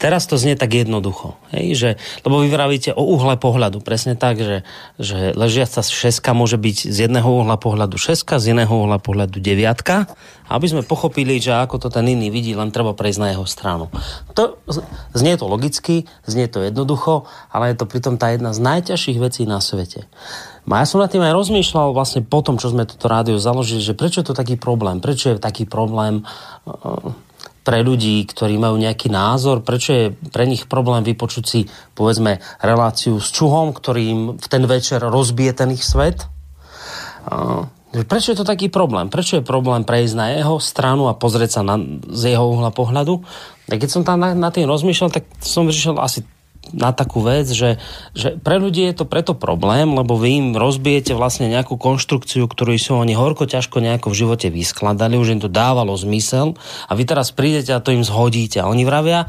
teraz 0.00 0.24
to 0.24 0.40
znie 0.40 0.56
tak 0.56 0.72
jednoducho. 0.72 1.36
Hej? 1.52 1.66
Že, 1.76 1.90
lebo 2.24 2.40
vy 2.40 2.48
vravíte 2.48 2.90
o 2.96 3.04
uhle 3.04 3.36
pohľadu. 3.36 3.84
Presne 3.84 4.16
tak, 4.16 4.40
že, 4.40 4.64
že 4.96 5.36
ležiaca 5.36 5.84
šeska 5.84 6.32
môže 6.32 6.56
byť 6.56 6.88
z 6.88 6.98
jedného 7.06 7.28
uhla 7.28 7.60
pohľadu 7.60 8.00
šeska, 8.00 8.40
z 8.40 8.56
iného 8.56 8.72
uhla 8.72 8.96
pohľadu 8.96 9.36
deviatka. 9.38 10.08
Aby 10.48 10.66
sme 10.72 10.82
pochopili, 10.82 11.38
že 11.38 11.54
ako 11.54 11.78
to 11.78 11.88
ten 11.92 12.08
iný 12.10 12.32
vidí, 12.32 12.56
len 12.56 12.74
treba 12.74 12.96
prejsť 12.96 13.20
na 13.22 13.28
jeho 13.36 13.46
stranu. 13.46 13.92
To, 14.34 14.58
znie 15.14 15.36
to 15.36 15.46
logicky, 15.46 16.10
znie 16.26 16.50
to 16.50 16.64
jednoducho, 16.64 17.28
ale 17.54 17.70
je 17.70 17.76
to 17.78 17.86
pritom 17.86 18.18
tá 18.18 18.34
jedna 18.34 18.50
z 18.50 18.58
najťažších 18.58 19.18
vecí 19.22 19.46
na 19.46 19.62
svete. 19.62 20.10
No 20.66 20.76
ja 20.76 20.84
som 20.84 21.00
nad 21.00 21.08
tým 21.08 21.24
aj 21.24 21.34
rozmýšľal 21.34 21.96
vlastne 21.96 22.20
po 22.26 22.42
tom, 22.44 22.60
čo 22.60 22.70
sme 22.70 22.84
toto 22.84 23.06
rádio 23.08 23.40
založili, 23.40 23.80
že 23.80 23.96
prečo 23.96 24.20
je 24.20 24.32
to 24.32 24.36
taký 24.36 24.60
problém, 24.60 25.00
prečo 25.00 25.32
je 25.32 25.40
taký 25.40 25.64
problém 25.64 26.26
uh, 26.66 27.14
pre 27.60 27.84
ľudí, 27.84 28.24
ktorí 28.24 28.56
majú 28.56 28.80
nejaký 28.80 29.12
názor, 29.12 29.60
prečo 29.60 29.90
je 29.92 30.06
pre 30.32 30.48
nich 30.48 30.64
problém 30.64 31.04
vypočuť 31.04 31.44
si, 31.44 31.60
povedzme, 31.92 32.40
reláciu 32.64 33.20
s 33.20 33.28
čuhom, 33.30 33.76
ktorý 33.76 34.02
im 34.08 34.20
v 34.40 34.46
ten 34.48 34.64
večer 34.64 35.04
rozbije 35.04 35.52
ten 35.52 35.70
ich 35.76 35.84
svet. 35.84 36.24
Prečo 37.90 38.32
je 38.32 38.38
to 38.38 38.46
taký 38.46 38.72
problém? 38.72 39.10
Prečo 39.12 39.38
je 39.38 39.44
problém 39.44 39.84
prejsť 39.84 40.14
na 40.16 40.26
jeho 40.32 40.56
stranu 40.62 41.10
a 41.10 41.18
pozrieť 41.18 41.60
sa 41.60 41.62
na, 41.66 41.76
z 42.08 42.32
jeho 42.32 42.46
uhla 42.48 42.72
pohľadu? 42.72 43.20
A 43.66 43.76
keď 43.76 43.90
som 43.90 44.02
tam 44.06 44.22
na, 44.22 44.32
na 44.32 44.48
tým 44.54 44.64
rozmýšľal, 44.70 45.10
tak 45.10 45.26
som 45.42 45.66
vyšiel 45.66 45.98
asi 45.98 46.24
na 46.74 46.90
takú 46.94 47.22
vec, 47.22 47.50
že, 47.50 47.80
že 48.14 48.38
pre 48.40 48.58
ľudí 48.58 48.86
je 48.90 49.02
to 49.02 49.06
preto 49.08 49.36
problém, 49.36 49.90
lebo 49.94 50.16
vy 50.16 50.30
im 50.38 50.48
rozbijete 50.56 51.14
vlastne 51.14 51.50
nejakú 51.50 51.76
konštrukciu, 51.76 52.46
ktorú 52.46 52.74
sú 52.78 52.98
oni 52.98 53.14
horko 53.14 53.46
ťažko 53.46 53.82
nejako 53.82 54.10
v 54.10 54.18
živote 54.26 54.48
vyskladali, 54.48 55.18
už 55.18 55.38
im 55.38 55.40
to 55.42 55.50
dávalo 55.50 55.94
zmysel 55.94 56.54
a 56.86 56.92
vy 56.94 57.04
teraz 57.06 57.34
prídete 57.34 57.70
a 57.74 57.82
to 57.82 57.94
im 57.94 58.06
zhodíte. 58.06 58.62
A 58.62 58.70
oni 58.70 58.82
vravia, 58.86 59.26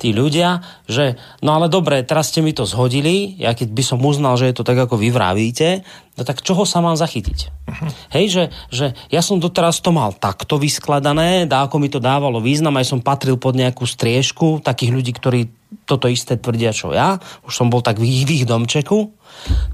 tí 0.00 0.16
ľudia, 0.16 0.64
že 0.88 1.20
no 1.44 1.60
ale 1.60 1.68
dobre, 1.68 2.00
teraz 2.00 2.32
ste 2.32 2.40
mi 2.40 2.56
to 2.56 2.64
zhodili, 2.64 3.36
ja 3.36 3.52
keď 3.52 3.68
by 3.68 3.82
som 3.84 4.00
uznal, 4.00 4.40
že 4.40 4.48
je 4.48 4.56
to 4.56 4.64
tak, 4.64 4.80
ako 4.80 4.96
vy 4.96 5.12
vravíte, 5.12 5.84
no 6.16 6.24
tak 6.24 6.40
čoho 6.40 6.64
sa 6.64 6.80
mám 6.80 6.96
zachytiť? 6.96 7.38
Uh-huh. 7.68 7.92
Hej, 8.16 8.26
že, 8.32 8.44
že 8.72 8.86
ja 9.12 9.20
som 9.20 9.36
doteraz 9.36 9.84
to 9.84 9.92
mal 9.92 10.16
takto 10.16 10.56
vyskladané, 10.56 11.44
ako 11.44 11.76
mi 11.76 11.92
to 11.92 12.00
dávalo 12.00 12.40
význam, 12.40 12.80
aj 12.80 12.96
som 12.96 13.04
patril 13.04 13.36
pod 13.36 13.52
nejakú 13.60 13.84
striežku 13.84 14.64
takých 14.64 14.90
ľudí, 14.96 15.12
ktorí 15.12 15.59
toto 15.90 16.06
isté 16.06 16.38
tvrdia, 16.38 16.70
čo 16.70 16.94
ja. 16.94 17.18
Už 17.42 17.50
som 17.50 17.66
bol 17.66 17.82
tak 17.82 17.98
v 17.98 18.06
ich, 18.06 18.46
domčeku. 18.46 19.18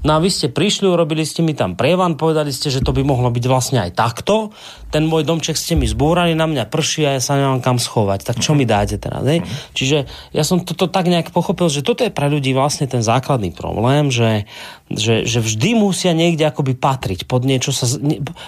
No 0.05 0.15
a 0.15 0.21
vy 0.21 0.29
ste 0.29 0.47
prišli, 0.53 0.87
urobili 0.87 1.25
ste 1.25 1.41
mi 1.41 1.51
tam 1.53 1.75
prievan, 1.75 2.15
povedali 2.15 2.53
ste, 2.53 2.71
že 2.71 2.81
to 2.81 2.93
by 2.93 3.01
mohlo 3.03 3.27
byť 3.29 3.45
vlastne 3.45 3.83
aj 3.83 3.91
takto. 3.97 4.53
Ten 4.93 5.05
môj 5.09 5.27
domček 5.27 5.57
ste 5.59 5.75
mi 5.75 5.89
zbúrali, 5.89 6.37
na 6.37 6.47
mňa 6.47 6.69
prší 6.69 7.05
a 7.05 7.11
ja 7.17 7.21
sa 7.21 7.35
nemám 7.35 7.59
kam 7.61 7.77
schovať. 7.77 8.23
Tak 8.25 8.37
čo 8.39 8.55
mi 8.55 8.63
dáte 8.63 8.97
teraz? 9.01 9.25
Hej? 9.25 9.43
Čiže 9.75 9.97
ja 10.31 10.43
som 10.45 10.63
toto 10.63 10.87
tak 10.87 11.09
nejak 11.11 11.33
pochopil, 11.35 11.67
že 11.67 11.83
toto 11.83 12.05
je 12.05 12.13
pre 12.13 12.29
ľudí 12.31 12.53
vlastne 12.55 12.87
ten 12.87 13.03
základný 13.03 13.51
problém, 13.51 14.13
že, 14.13 14.47
že, 14.87 15.27
že 15.27 15.43
vždy 15.43 15.77
musia 15.77 16.15
niekde 16.15 16.47
akoby 16.47 16.77
patriť 16.77 17.27
pod, 17.27 17.43
niečo 17.43 17.75
sa, 17.75 17.89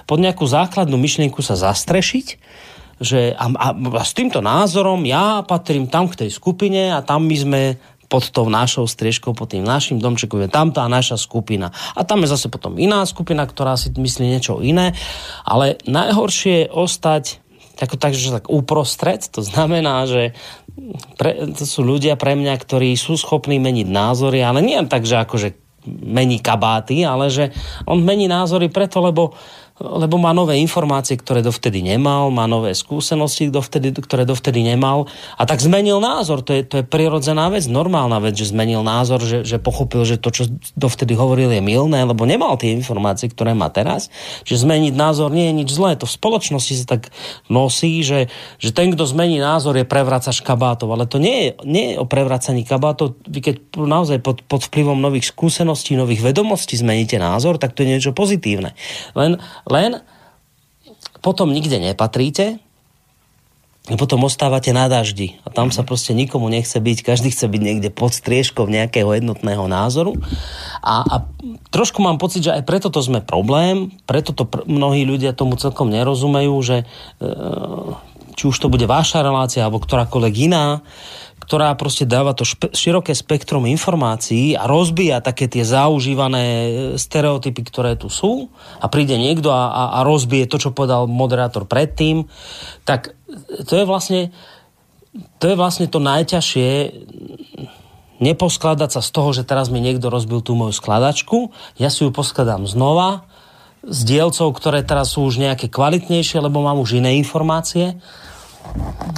pod 0.08 0.18
nejakú 0.22 0.46
základnú 0.46 0.96
myšlienku 0.96 1.42
sa 1.44 1.60
zastrešiť 1.60 2.40
že 3.00 3.32
a, 3.34 3.46
a, 3.52 3.68
a 3.74 4.04
s 4.04 4.14
týmto 4.14 4.44
názorom 4.44 5.04
ja 5.08 5.44
patrím 5.48 5.88
tam 5.88 6.12
k 6.12 6.26
tej 6.26 6.30
skupine 6.36 6.92
a 6.92 7.00
tam 7.00 7.26
my 7.26 7.38
sme 7.40 7.62
pod 8.10 8.34
tou 8.34 8.50
našou 8.50 8.90
striežkou, 8.90 9.38
pod 9.38 9.54
tým 9.54 9.62
našim 9.62 10.02
domčekom 10.02 10.42
je 10.42 10.50
tam 10.50 10.74
tá 10.74 10.90
naša 10.90 11.16
skupina. 11.16 11.70
A 11.94 12.02
tam 12.02 12.26
je 12.26 12.34
zase 12.34 12.50
potom 12.50 12.76
iná 12.82 13.06
skupina, 13.06 13.46
ktorá 13.46 13.78
si 13.78 13.94
myslí 13.94 14.26
niečo 14.26 14.66
iné. 14.66 14.98
Ale 15.46 15.78
najhoršie 15.86 16.66
je 16.66 16.72
ostať 16.74 17.24
tak, 17.80 18.12
že 18.12 18.36
tak 18.36 18.52
uprostred, 18.52 19.24
to 19.32 19.40
znamená, 19.40 20.04
že 20.04 20.36
pre, 21.16 21.48
to 21.56 21.64
sú 21.64 21.80
ľudia 21.80 22.20
pre 22.20 22.36
mňa, 22.36 22.60
ktorí 22.60 22.92
sú 23.00 23.16
schopní 23.16 23.56
meniť 23.56 23.88
názory, 23.88 24.44
ale 24.44 24.60
nie 24.60 24.76
tak, 24.92 25.08
že 25.08 25.24
akože 25.24 25.56
mení 25.88 26.44
kabáty, 26.44 27.08
ale 27.08 27.32
že 27.32 27.56
on 27.88 28.04
mení 28.04 28.28
názory 28.28 28.68
preto, 28.68 29.00
lebo 29.00 29.32
lebo 29.80 30.20
má 30.20 30.36
nové 30.36 30.60
informácie, 30.60 31.16
ktoré 31.16 31.40
dovtedy 31.40 31.80
nemal, 31.80 32.28
má 32.30 32.46
nové 32.46 32.76
skúsenosti, 32.76 33.48
dovtedy, 33.48 33.96
ktoré 33.96 34.28
dovtedy 34.28 34.60
nemal 34.60 35.08
a 35.40 35.48
tak 35.48 35.64
zmenil 35.64 36.04
názor. 36.04 36.44
To 36.44 36.52
je, 36.52 36.68
to 36.68 36.84
je 36.84 36.86
prirodzená 36.86 37.48
vec, 37.48 37.64
normálna 37.72 38.20
vec, 38.20 38.36
že 38.36 38.52
zmenil 38.52 38.84
názor, 38.84 39.24
že, 39.24 39.48
že 39.48 39.56
pochopil, 39.56 40.04
že 40.04 40.20
to, 40.20 40.36
čo 40.36 40.52
dovtedy 40.76 41.16
hovoril, 41.16 41.56
je 41.56 41.64
milné, 41.64 42.04
lebo 42.04 42.28
nemal 42.28 42.60
tie 42.60 42.76
informácie, 42.76 43.32
ktoré 43.32 43.56
má 43.56 43.72
teraz. 43.72 44.12
Že 44.44 44.68
zmeniť 44.68 44.94
názor 45.00 45.32
nie 45.32 45.48
je 45.50 45.58
nič 45.64 45.70
zlé. 45.72 45.96
To 45.96 46.04
v 46.04 46.16
spoločnosti 46.20 46.74
sa 46.84 47.00
tak 47.00 47.16
nosí, 47.48 48.04
že, 48.04 48.28
že 48.60 48.76
ten, 48.76 48.92
kto 48.92 49.08
zmení 49.08 49.40
názor, 49.40 49.80
je 49.80 49.88
prevracač 49.88 50.44
kabátov. 50.44 50.92
Ale 50.92 51.08
to 51.08 51.24
nie 51.24 51.38
je, 51.40 51.50
nie 51.64 51.86
je 51.96 51.96
o 51.98 52.06
prevracaní 52.06 52.68
kabátov. 52.68 53.16
Vy 53.24 53.40
keď 53.40 53.56
naozaj 53.80 54.20
pod, 54.20 54.44
pod 54.44 54.68
vplyvom 54.68 55.00
nových 55.00 55.32
skúseností, 55.32 55.96
nových 55.96 56.20
vedomostí 56.20 56.76
zmeníte 56.76 57.16
názor, 57.16 57.56
tak 57.56 57.72
to 57.72 57.88
je 57.88 57.96
niečo 57.96 58.12
pozitívne. 58.12 58.76
Len 59.16 59.40
len 59.72 60.04
potom 61.20 61.52
nikde 61.52 61.80
nepatríte, 61.80 62.60
potom 63.98 64.22
ostávate 64.28 64.70
na 64.70 64.86
daždi. 64.86 65.42
A 65.42 65.50
tam 65.50 65.74
sa 65.74 65.82
proste 65.82 66.14
nikomu 66.14 66.46
nechce 66.52 66.78
byť, 66.78 66.98
každý 67.02 67.34
chce 67.34 67.50
byť 67.50 67.62
niekde 67.64 67.90
pod 67.90 68.14
striežkou 68.14 68.70
nejakého 68.70 69.10
jednotného 69.18 69.66
názoru. 69.66 70.14
A, 70.86 71.02
a 71.02 71.16
trošku 71.74 72.04
mám 72.04 72.22
pocit, 72.22 72.46
že 72.46 72.54
aj 72.54 72.68
preto 72.70 72.94
to 72.94 73.02
sme 73.02 73.26
problém, 73.26 73.90
preto 74.06 74.36
to 74.36 74.46
pr- 74.46 74.68
mnohí 74.70 75.08
ľudia 75.10 75.34
tomu 75.34 75.58
celkom 75.58 75.90
nerozumejú, 75.90 76.54
že 76.62 76.78
e, 76.84 76.86
či 78.38 78.44
už 78.46 78.58
to 78.62 78.70
bude 78.70 78.86
vaša 78.86 79.26
relácia 79.26 79.66
alebo 79.66 79.82
ktorákoľvek 79.82 80.36
iná, 80.48 80.86
ktorá 81.40 81.74
proste 81.80 82.06
dáva 82.06 82.36
to 82.36 82.44
špe- 82.46 82.76
široké 82.76 83.16
spektrum 83.16 83.66
informácií 83.66 84.54
a 84.54 84.68
rozbíja 84.68 85.24
také 85.24 85.48
tie 85.48 85.64
zaužívané 85.66 86.46
e, 86.46 86.70
stereotypy, 87.00 87.66
ktoré 87.66 87.96
tu 87.96 88.12
sú. 88.12 88.52
A 88.78 88.86
príde 88.92 89.16
niekto 89.16 89.50
a, 89.50 89.72
a, 89.72 89.84
a 89.98 90.00
rozbije 90.06 90.46
to, 90.46 90.62
čo 90.62 90.76
povedal 90.76 91.08
moderátor 91.10 91.66
predtým, 91.66 92.28
tak 92.84 93.16
to 93.66 93.74
je 93.74 93.86
vlastne 93.88 94.30
to 95.42 95.50
je 95.50 95.56
vlastne 95.58 95.90
to 95.90 95.98
najťažšie 95.98 96.70
neposkladať 98.20 98.90
sa 99.00 99.02
z 99.02 99.10
toho, 99.10 99.30
že 99.32 99.48
teraz 99.48 99.72
mi 99.72 99.80
niekto 99.82 100.12
rozbil 100.12 100.44
tú 100.44 100.54
moju 100.54 100.76
skladačku, 100.76 101.56
ja 101.80 101.88
si 101.88 102.04
ju 102.04 102.12
poskladám 102.12 102.68
znova 102.68 103.26
s 103.80 104.04
dielcov, 104.04 104.52
ktoré 104.60 104.84
teraz 104.84 105.16
sú 105.16 105.24
už 105.24 105.40
nejaké 105.40 105.72
kvalitnejšie, 105.72 106.44
lebo 106.44 106.60
mám 106.60 106.78
už 106.84 107.00
iné 107.00 107.16
informácie 107.16 107.96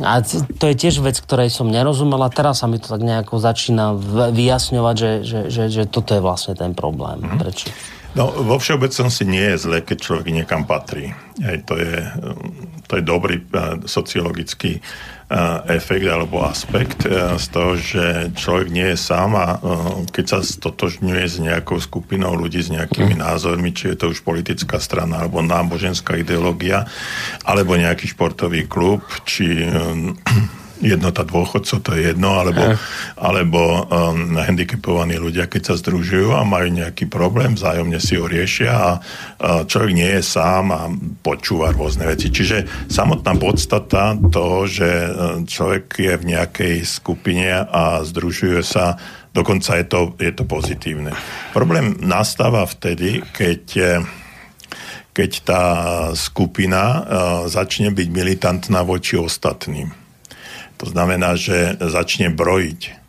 a 0.02 0.22
to 0.58 0.64
je 0.72 0.76
tiež 0.76 1.04
vec, 1.06 1.18
ktorej 1.22 1.54
som 1.54 1.70
nerozumel 1.70 2.22
a 2.26 2.34
teraz 2.34 2.64
sa 2.64 2.68
mi 2.68 2.82
to 2.82 2.90
tak 2.90 3.06
nejako 3.06 3.38
začína 3.38 3.94
vyjasňovať, 4.34 4.96
že, 4.98 5.12
že, 5.22 5.40
že, 5.52 5.64
že 5.70 5.84
toto 5.86 6.18
je 6.18 6.22
vlastne 6.24 6.58
ten 6.58 6.74
problém. 6.74 7.22
Mm-hmm. 7.22 7.40
Prečo? 7.40 7.68
No, 8.12 8.28
vo 8.28 8.60
všeobecnosti 8.60 9.24
nie 9.24 9.56
je 9.56 9.58
zle, 9.62 9.78
keď 9.80 9.98
človek 10.04 10.28
niekam 10.36 10.68
patrí. 10.68 11.16
Hej, 11.40 11.64
to, 11.64 11.80
je, 11.80 11.96
to 12.92 12.94
je 13.00 13.04
dobrý 13.08 13.40
uh, 13.40 13.80
sociologický 13.88 14.84
efekt 15.72 16.08
alebo 16.12 16.44
aspekt 16.44 17.08
z 17.38 17.46
toho, 17.50 17.80
že 17.80 18.36
človek 18.36 18.68
nie 18.68 18.88
je 18.92 18.98
sám 19.00 19.32
a 19.40 19.48
keď 20.12 20.26
sa 20.28 20.40
stotožňuje 20.44 21.24
s 21.24 21.38
nejakou 21.40 21.80
skupinou 21.80 22.36
ľudí, 22.36 22.60
s 22.60 22.74
nejakými 22.74 23.16
mhm. 23.16 23.24
názormi, 23.24 23.72
či 23.72 23.96
je 23.96 23.98
to 23.98 24.12
už 24.12 24.22
politická 24.28 24.78
strana 24.84 25.24
alebo 25.24 25.40
náboženská 25.40 26.20
ideológia, 26.20 26.84
alebo 27.48 27.80
nejaký 27.80 28.12
športový 28.12 28.68
klub, 28.68 29.02
či 29.24 29.66
jednota 30.82 31.22
dôchodcov, 31.22 31.78
to 31.86 31.92
je 31.94 32.12
jedno, 32.12 32.42
alebo, 32.42 32.76
alebo 33.16 33.86
um, 33.86 34.34
handicapovaní 34.34 35.16
ľudia, 35.22 35.46
keď 35.46 35.72
sa 35.72 35.76
združujú 35.78 36.34
a 36.34 36.42
majú 36.42 36.74
nejaký 36.74 37.06
problém, 37.06 37.54
vzájomne 37.54 38.02
si 38.02 38.18
ho 38.18 38.26
riešia 38.26 38.74
a 38.74 38.90
uh, 38.98 39.64
človek 39.70 39.94
nie 39.94 40.10
je 40.20 40.24
sám 40.26 40.66
a 40.74 40.90
počúva 41.22 41.70
rôzne 41.72 42.10
veci. 42.10 42.34
Čiže 42.34 42.90
samotná 42.90 43.38
podstata 43.38 44.18
toho, 44.18 44.66
že 44.66 44.90
uh, 44.90 45.12
človek 45.46 45.86
je 46.02 46.14
v 46.18 46.28
nejakej 46.34 46.76
skupine 46.84 47.62
a 47.62 48.02
združuje 48.02 48.66
sa, 48.66 48.98
dokonca 49.38 49.78
je 49.78 49.86
to, 49.86 50.02
je 50.18 50.34
to 50.34 50.44
pozitívne. 50.50 51.14
Problém 51.54 51.96
nastáva 52.02 52.66
vtedy, 52.66 53.22
keď 53.32 53.64
keď 55.12 55.32
tá 55.44 55.66
skupina 56.16 56.84
uh, 56.88 57.02
začne 57.52 57.92
byť 57.92 58.08
militantná 58.16 58.80
voči 58.88 59.20
ostatným. 59.20 60.01
To 60.82 60.90
znamená, 60.90 61.38
že 61.38 61.78
začne 61.78 62.34
brojiť 62.34 63.02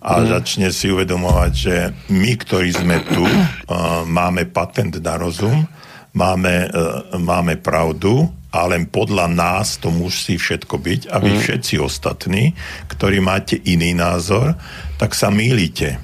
a 0.00 0.22
mm. 0.22 0.26
začne 0.32 0.68
si 0.72 0.88
uvedomovať, 0.88 1.52
že 1.52 1.74
my, 2.08 2.32
ktorí 2.40 2.72
sme 2.72 3.04
tu, 3.04 3.20
uh, 3.28 4.02
máme 4.18 4.48
patent 4.48 4.96
na 4.96 5.20
rozum, 5.20 5.68
máme, 6.16 6.72
uh, 6.72 7.20
máme 7.20 7.60
pravdu 7.60 8.32
a 8.48 8.64
len 8.64 8.88
podľa 8.88 9.28
nás 9.28 9.76
to 9.76 9.92
musí 9.92 10.40
všetko 10.40 10.80
byť 10.80 11.00
a 11.12 11.20
vy 11.20 11.36
mm. 11.36 11.40
všetci 11.44 11.74
ostatní, 11.84 12.56
ktorí 12.88 13.20
máte 13.20 13.60
iný 13.68 13.92
názor, 13.92 14.56
tak 14.96 15.12
sa 15.12 15.28
mýlite. 15.28 16.00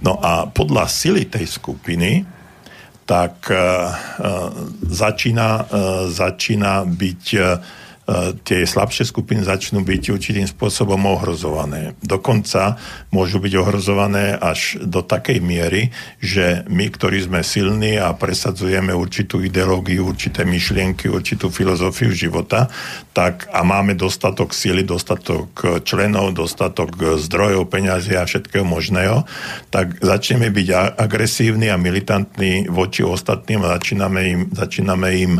No 0.00 0.16
a 0.24 0.48
podľa 0.48 0.88
sily 0.88 1.28
tej 1.28 1.52
skupiny 1.52 2.24
tak 3.04 3.44
uh, 3.52 3.92
začína, 4.88 5.68
uh, 5.68 6.08
začína 6.08 6.88
byť 6.88 7.24
uh, 7.36 7.44
tie 8.42 8.66
slabšie 8.66 9.08
skupiny 9.08 9.46
začnú 9.46 9.80
byť 9.84 10.02
určitým 10.12 10.46
spôsobom 10.48 11.00
ohrozované. 11.06 11.94
Dokonca 12.02 12.76
môžu 13.14 13.38
byť 13.38 13.52
ohrozované 13.56 14.36
až 14.36 14.80
do 14.82 15.00
takej 15.00 15.38
miery, 15.38 15.94
že 16.18 16.66
my, 16.68 16.90
ktorí 16.92 17.24
sme 17.24 17.40
silní 17.46 17.96
a 17.96 18.12
presadzujeme 18.12 18.92
určitú 18.92 19.40
ideológiu, 19.40 20.08
určité 20.08 20.42
myšlienky, 20.42 21.08
určitú 21.08 21.48
filozofiu 21.48 22.12
života, 22.12 22.68
tak 23.12 23.48
a 23.52 23.60
máme 23.62 23.94
dostatok 23.94 24.52
sily, 24.56 24.82
dostatok 24.82 25.82
členov, 25.86 26.32
dostatok 26.36 27.20
zdrojov, 27.20 27.68
peňazí 27.68 28.16
a 28.16 28.28
všetkého 28.28 28.64
možného, 28.64 29.24
tak 29.68 30.00
začneme 30.00 30.48
byť 30.48 30.68
agresívni 30.96 31.68
a 31.68 31.80
militantní 31.80 32.68
voči 32.68 33.04
ostatným 33.04 33.64
a 33.64 33.76
začíname 33.78 34.20
im, 34.28 34.40
začíname 34.52 35.08
im 35.16 35.32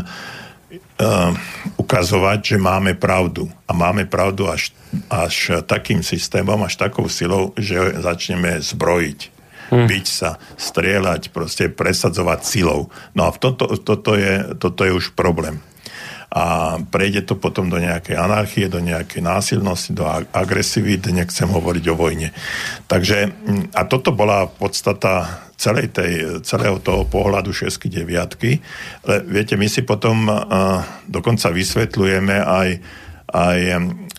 ukazovať, 1.83 2.55
že 2.55 2.57
máme 2.57 2.95
pravdu. 2.95 3.51
A 3.67 3.75
máme 3.75 4.07
pravdu 4.07 4.47
až, 4.47 4.71
až 5.11 5.59
takým 5.67 5.99
systémom, 5.99 6.63
až 6.63 6.79
takou 6.79 7.11
silou, 7.11 7.51
že 7.59 7.75
začneme 7.99 8.63
zbrojiť, 8.63 9.19
hmm. 9.75 9.87
byť 9.91 10.05
sa, 10.07 10.39
strieľať, 10.55 11.35
proste 11.35 11.67
presadzovať 11.67 12.39
silou. 12.47 12.87
No 13.11 13.27
a 13.27 13.35
toto, 13.35 13.75
toto, 13.75 14.15
je, 14.15 14.55
toto 14.55 14.87
je 14.87 14.95
už 14.95 15.11
problém. 15.13 15.59
A 16.33 16.75
prejde 16.81 17.29
to 17.29 17.37
potom 17.37 17.69
do 17.69 17.77
nejakej 17.77 18.17
anarchie, 18.17 18.65
do 18.65 18.81
nejakej 18.81 19.21
násilnosti, 19.21 19.93
do 19.93 20.09
agresivity, 20.33 21.13
nechcem 21.13 21.45
hovoriť 21.45 21.85
o 21.93 21.95
vojne. 21.95 22.33
Takže, 22.89 23.29
a 23.77 23.81
toto 23.85 24.09
bola 24.17 24.49
podstata 24.49 25.45
celej 25.53 25.93
tej, 25.93 26.41
celého 26.41 26.81
toho 26.81 27.05
pohľadu 27.05 27.53
šesky 27.53 27.87
deviatky. 27.87 28.59
Ale 29.05 29.23
viete, 29.29 29.53
my 29.53 29.69
si 29.69 29.85
potom 29.85 30.25
uh, 30.25 30.81
dokonca 31.05 31.53
vysvetľujeme 31.53 32.35
aj, 32.41 32.69
aj 33.33 33.59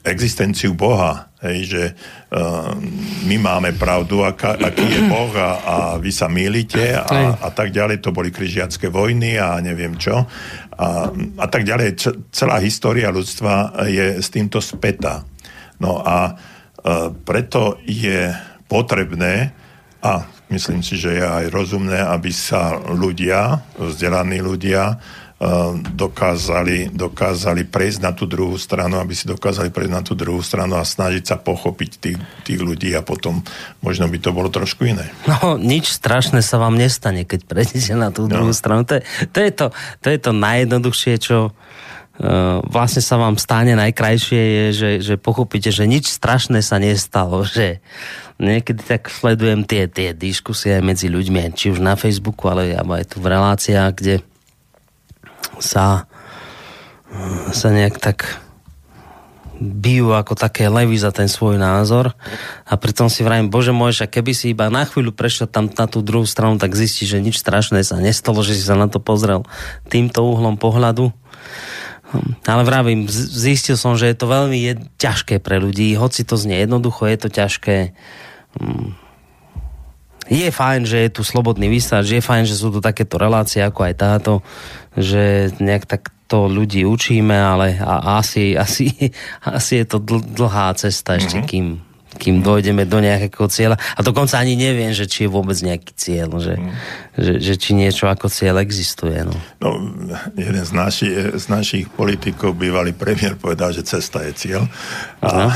existenciu 0.04 0.74
Boha. 0.74 1.30
Hej, 1.44 1.58
že 1.68 1.82
uh, 1.92 2.72
my 3.28 3.36
máme 3.36 3.70
pravdu, 3.76 4.24
aká, 4.24 4.56
aký 4.56 4.80
je 4.80 5.00
Boh 5.12 5.28
a, 5.36 5.50
a 5.60 5.76
vy 6.00 6.08
sa 6.08 6.24
mýlite 6.24 6.96
a, 6.96 7.36
a 7.36 7.48
tak 7.52 7.68
ďalej. 7.68 8.00
To 8.00 8.16
boli 8.16 8.32
križiacké 8.32 8.88
vojny 8.88 9.36
a 9.36 9.60
neviem 9.60 9.92
čo. 10.00 10.24
A, 10.74 10.88
a 11.14 11.46
tak 11.46 11.68
ďalej. 11.68 12.00
Celá 12.32 12.58
história 12.64 13.12
ľudstva 13.12 13.86
je 13.86 14.24
s 14.24 14.32
týmto 14.32 14.64
spätá. 14.64 15.22
No 15.78 16.00
a 16.00 16.32
uh, 16.32 17.12
preto 17.12 17.76
je 17.84 18.32
potrebné, 18.64 19.52
a 20.00 20.24
myslím 20.48 20.80
si, 20.80 20.96
že 20.96 21.16
je 21.16 21.24
aj 21.24 21.52
rozumné, 21.52 22.00
aby 22.00 22.32
sa 22.32 22.76
ľudia, 22.76 23.60
vzdelaní 23.76 24.40
ľudia, 24.40 24.96
dokázali, 25.94 26.94
dokázali 26.94 27.68
prejsť 27.68 28.00
na 28.00 28.12
tú 28.16 28.24
druhú 28.24 28.56
stranu, 28.56 28.96
aby 28.96 29.12
si 29.12 29.28
dokázali 29.28 29.68
prejsť 29.68 29.92
na 29.92 30.02
tú 30.02 30.16
druhú 30.16 30.40
stranu 30.40 30.80
a 30.80 30.84
snažiť 30.86 31.24
sa 31.24 31.36
pochopiť 31.36 31.90
tých, 32.00 32.18
tých 32.48 32.60
ľudí 32.60 32.94
a 32.96 33.04
potom 33.04 33.44
možno 33.84 34.08
by 34.08 34.18
to 34.22 34.30
bolo 34.32 34.48
trošku 34.48 34.88
iné. 34.88 35.10
No, 35.28 35.60
nič 35.60 35.92
strašné 35.92 36.40
sa 36.40 36.56
vám 36.56 36.80
nestane, 36.80 37.28
keď 37.28 37.44
prejdete 37.44 37.92
na 37.92 38.08
tú 38.08 38.24
druhú 38.24 38.52
no. 38.52 38.56
stranu. 38.56 38.88
To 38.88 38.96
je, 38.96 39.02
to, 39.30 39.38
je 39.44 39.52
to, 39.52 39.66
to 40.00 40.06
je 40.08 40.18
to 40.18 40.30
najjednoduchšie, 40.32 41.14
čo, 41.20 41.52
Uh, 42.14 42.62
vlastne 42.70 43.02
sa 43.02 43.18
vám 43.18 43.34
stane 43.34 43.74
najkrajšie 43.74 44.38
je, 44.38 44.66
že, 44.70 44.90
že 45.02 45.14
pochopíte, 45.18 45.74
že 45.74 45.82
nič 45.82 46.06
strašné 46.06 46.62
sa 46.62 46.78
nestalo, 46.78 47.42
že 47.58 47.82
niekedy 48.38 48.86
tak 48.86 49.10
sledujem 49.10 49.66
tie, 49.66 49.90
tie 49.90 50.14
diskusie 50.14 50.78
medzi 50.78 51.10
ľuďmi, 51.10 51.50
či 51.58 51.74
už 51.74 51.82
na 51.82 51.98
Facebooku, 51.98 52.46
ale 52.46 52.78
aj 52.78 53.10
tu 53.10 53.18
v 53.18 53.34
reláciách, 53.34 53.92
kde 53.98 54.14
sa, 55.60 56.06
sa 57.50 57.68
nejak 57.72 57.98
tak 57.98 58.44
bijú 59.64 60.10
ako 60.10 60.34
také 60.34 60.66
levy 60.66 60.98
za 60.98 61.14
ten 61.14 61.30
svoj 61.30 61.56
názor 61.56 62.12
a 62.66 62.74
pritom 62.74 63.06
si 63.06 63.22
vrajím, 63.22 63.48
bože 63.48 63.70
môj, 63.70 63.94
že 63.94 64.10
keby 64.10 64.32
si 64.34 64.50
iba 64.50 64.66
na 64.66 64.82
chvíľu 64.82 65.14
prešiel 65.14 65.46
tam 65.46 65.70
na 65.70 65.86
tú 65.86 66.02
druhú 66.02 66.26
stranu, 66.26 66.58
tak 66.58 66.74
zistíš, 66.74 67.14
že 67.14 67.22
nič 67.22 67.38
strašné 67.38 67.86
sa 67.86 68.02
nestalo, 68.02 68.42
že 68.42 68.58
si 68.58 68.62
sa 68.66 68.74
na 68.74 68.90
to 68.90 68.98
pozrel 68.98 69.46
týmto 69.86 70.26
uhlom 70.26 70.58
pohľadu. 70.58 71.14
Ale 72.46 72.62
vravím, 72.62 73.10
zistil 73.10 73.74
som, 73.74 73.98
že 73.98 74.06
je 74.10 74.16
to 74.18 74.30
veľmi 74.30 74.58
ťažké 75.02 75.42
pre 75.42 75.58
ľudí, 75.58 75.98
hoci 75.98 76.22
to 76.22 76.38
znie 76.38 76.62
jednoducho, 76.62 77.10
je 77.10 77.18
to 77.18 77.28
ťažké. 77.30 77.94
Je 80.28 80.48
fajn, 80.48 80.88
že 80.88 81.04
je 81.04 81.10
tu 81.12 81.22
slobodný 81.22 81.68
vysáč, 81.68 82.16
je 82.16 82.22
fajn, 82.24 82.48
že 82.48 82.56
sú 82.56 82.72
tu 82.72 82.80
takéto 82.80 83.20
relácie 83.20 83.60
ako 83.60 83.80
aj 83.84 83.94
táto, 83.94 84.32
že 84.96 85.52
nejak 85.60 85.84
tak 85.84 86.02
to 86.24 86.48
ľudí 86.48 86.88
učíme, 86.88 87.36
ale 87.36 87.76
asi, 87.84 88.56
asi, 88.56 88.90
asi 89.44 89.84
je 89.84 89.86
to 89.86 89.98
dl- 90.00 90.24
dlhá 90.24 90.72
cesta 90.74 91.20
ešte, 91.20 91.44
mm-hmm. 91.44 91.50
kým, 91.50 91.66
kým 92.16 92.40
dojdeme 92.40 92.86
do 92.86 92.98
nejakého 93.02 93.46
cieľa. 93.50 93.76
A 93.94 94.00
dokonca 94.00 94.38
ani 94.38 94.54
neviem, 94.54 94.94
že 94.94 95.04
či 95.04 95.26
je 95.26 95.30
vôbec 95.30 95.58
nejaký 95.58 95.92
cieľ, 95.94 96.30
že, 96.38 96.54
mm. 96.56 96.72
že, 97.18 97.32
že 97.42 97.54
či 97.58 97.70
niečo 97.74 98.06
ako 98.06 98.30
cieľ 98.30 98.62
existuje. 98.62 99.26
No, 99.26 99.34
no 99.60 99.70
jeden 100.38 100.62
z, 100.62 100.72
naši, 100.72 101.08
z 101.34 101.44
našich 101.50 101.90
politikov, 101.92 102.54
bývalý 102.54 102.94
premiér, 102.94 103.36
povedal, 103.36 103.74
že 103.74 103.84
cesta 103.84 104.22
je 104.24 104.32
cieľ. 104.34 104.62
A, 105.20 105.52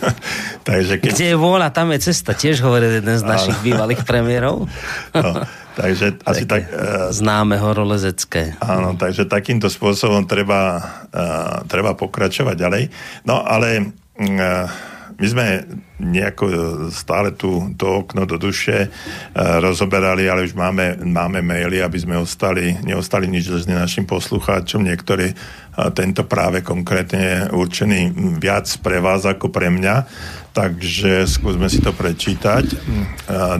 takže 0.68 1.02
keď... 1.02 1.10
Kde 1.12 1.26
je 1.34 1.36
vôľa, 1.36 1.68
tam 1.74 1.92
je 1.92 2.00
cesta. 2.00 2.32
Tiež 2.32 2.62
hovorí 2.62 2.88
jeden 2.88 3.16
z 3.18 3.24
našich 3.26 3.58
bývalých 3.60 4.06
premiérov. 4.06 4.70
no, 5.12 5.30
Takže 5.76 6.18
asi 6.30 6.48
tak... 6.48 6.72
Uh, 6.72 7.12
známe 7.12 7.60
horolezecké. 7.60 8.56
Áno, 8.64 8.96
takže 8.96 9.28
takýmto 9.28 9.68
spôsobom 9.68 10.24
treba, 10.24 10.80
uh, 11.12 11.62
treba 11.68 11.92
pokračovať 11.92 12.56
ďalej. 12.56 12.82
No 13.28 13.44
ale 13.44 13.92
uh, 14.16 14.66
my 15.16 15.26
sme 15.26 15.46
nejako 15.96 16.44
stále 16.92 17.32
tu 17.32 17.72
to 17.80 18.04
okno 18.04 18.28
do 18.28 18.36
duše 18.36 18.88
uh, 18.88 19.58
rozoberali, 19.64 20.28
ale 20.28 20.44
už 20.44 20.52
máme, 20.52 21.00
máme 21.00 21.40
maily, 21.40 21.80
aby 21.80 21.96
sme 21.96 22.20
ostali, 22.20 22.76
neostali 22.84 23.24
nič 23.24 23.48
dlžní 23.48 23.72
našim 23.72 24.04
poslucháčom. 24.04 24.84
Niektorí 24.84 25.32
uh, 25.32 25.88
tento 25.96 26.28
práve 26.28 26.60
konkrétne 26.60 27.48
určený 27.48 28.12
viac 28.36 28.68
pre 28.84 29.00
vás 29.00 29.24
ako 29.24 29.48
pre 29.48 29.72
mňa 29.72 29.94
takže 30.56 31.28
skúsme 31.28 31.68
si 31.68 31.84
to 31.84 31.92
prečítať. 31.92 32.64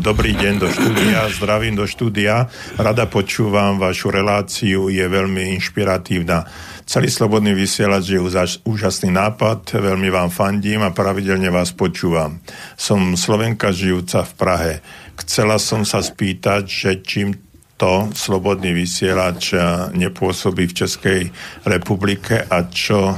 Dobrý 0.00 0.32
deň 0.32 0.54
do 0.56 0.64
štúdia, 0.72 1.28
zdravím 1.28 1.76
do 1.76 1.84
štúdia, 1.84 2.48
rada 2.80 3.04
počúvam 3.04 3.76
vašu 3.76 4.08
reláciu, 4.08 4.88
je 4.88 5.04
veľmi 5.04 5.52
inšpiratívna. 5.60 6.48
Celý 6.88 7.12
slobodný 7.12 7.52
vysielač 7.52 8.16
je 8.16 8.20
úžasný 8.64 9.12
nápad, 9.12 9.76
veľmi 9.76 10.08
vám 10.08 10.32
fandím 10.32 10.88
a 10.88 10.96
pravidelne 10.96 11.52
vás 11.52 11.76
počúvam. 11.76 12.40
Som 12.80 13.12
Slovenka 13.12 13.76
žijúca 13.76 14.24
v 14.24 14.32
Prahe. 14.32 14.74
Chcela 15.20 15.60
som 15.60 15.84
sa 15.84 16.00
spýtať, 16.00 16.64
že 16.64 16.90
čím 17.04 17.36
to 17.76 18.08
slobodný 18.16 18.72
vysielač 18.72 19.52
nepôsobí 19.92 20.64
v 20.64 20.76
Českej 20.80 21.20
republike 21.68 22.40
a 22.40 22.64
čo, 22.72 23.12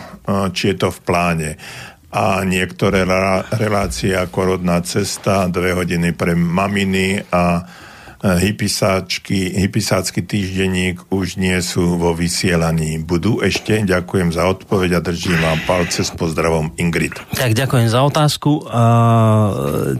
či 0.50 0.74
je 0.74 0.76
to 0.82 0.90
v 0.90 1.00
pláne 1.06 1.50
a 2.08 2.40
niektoré 2.40 3.04
relácie 3.52 4.16
ako 4.16 4.56
rodná 4.56 4.80
cesta, 4.80 5.44
dve 5.52 5.76
hodiny 5.76 6.16
pre 6.16 6.32
maminy 6.32 7.20
a 7.28 7.60
e, 7.60 7.62
hypisáčky, 8.48 9.52
hypisácky 9.60 10.24
týždenník 10.24 11.04
už 11.12 11.36
nie 11.36 11.60
sú 11.60 12.00
vo 12.00 12.16
vysielaní. 12.16 12.96
Budú 13.04 13.44
ešte? 13.44 13.84
Ďakujem 13.84 14.32
za 14.32 14.48
odpoveď 14.48 14.90
a 14.96 15.04
držím 15.04 15.36
vám 15.36 15.60
palce 15.68 16.00
s 16.00 16.08
pozdravom 16.16 16.72
Ingrid. 16.80 17.12
Tak 17.36 17.52
ďakujem 17.52 17.92
za 17.92 18.00
otázku. 18.00 18.64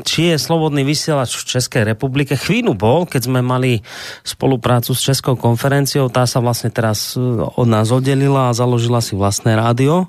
Či 0.01 0.33
je 0.33 0.37
Slobodný 0.41 0.89
vysielač 0.89 1.37
v 1.37 1.45
Českej 1.45 1.93
republike? 1.93 2.41
Chvíľu 2.41 2.73
bol, 2.73 3.05
keď 3.05 3.29
sme 3.29 3.45
mali 3.45 3.85
spoluprácu 4.25 4.97
s 4.97 5.05
Českou 5.05 5.37
konferenciou. 5.37 6.09
Tá 6.09 6.25
sa 6.25 6.41
vlastne 6.41 6.73
teraz 6.73 7.21
od 7.53 7.69
nás 7.69 7.93
oddelila 7.93 8.49
a 8.49 8.57
založila 8.57 9.05
si 9.05 9.13
vlastné 9.13 9.61
rádio 9.61 10.09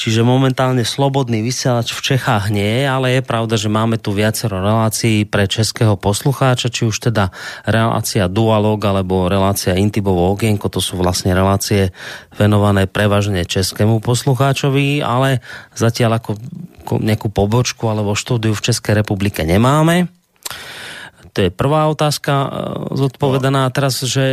Čiže 0.00 0.24
momentálne 0.24 0.80
slobodný 0.80 1.44
vysielač 1.44 1.92
v 1.92 2.00
Čechách 2.00 2.48
nie 2.48 2.80
je, 2.80 2.84
ale 2.88 3.20
je 3.20 3.22
pravda, 3.22 3.60
že 3.60 3.68
máme 3.68 4.00
tu 4.00 4.16
viacero 4.16 4.56
relácií 4.56 5.28
pre 5.28 5.44
českého 5.44 6.00
poslucháča, 6.00 6.72
či 6.72 6.88
už 6.88 7.12
teda 7.12 7.28
relácia 7.68 8.24
Dualog 8.24 8.80
alebo 8.80 9.28
relácia 9.28 9.76
Intibovo 9.76 10.32
okienko, 10.32 10.72
to 10.72 10.80
sú 10.80 10.96
vlastne 10.96 11.36
relácie 11.36 11.92
venované 12.32 12.88
prevažne 12.88 13.44
českému 13.44 14.00
poslucháčovi, 14.00 15.04
ale 15.04 15.44
zatiaľ 15.76 16.16
ako 16.16 16.40
nejakú 16.96 17.28
pobočku 17.28 17.84
alebo 17.84 18.16
štúdiu 18.16 18.56
v 18.56 18.72
Českej 18.72 19.04
republike 19.04 19.44
nemáme. 19.44 20.08
To 21.30 21.46
je 21.46 21.50
prvá 21.54 21.86
otázka 21.86 22.32
e, 22.32 22.48
zodpovedaná. 22.98 23.70
No. 23.70 23.74
Teraz, 23.74 24.02
že... 24.02 24.24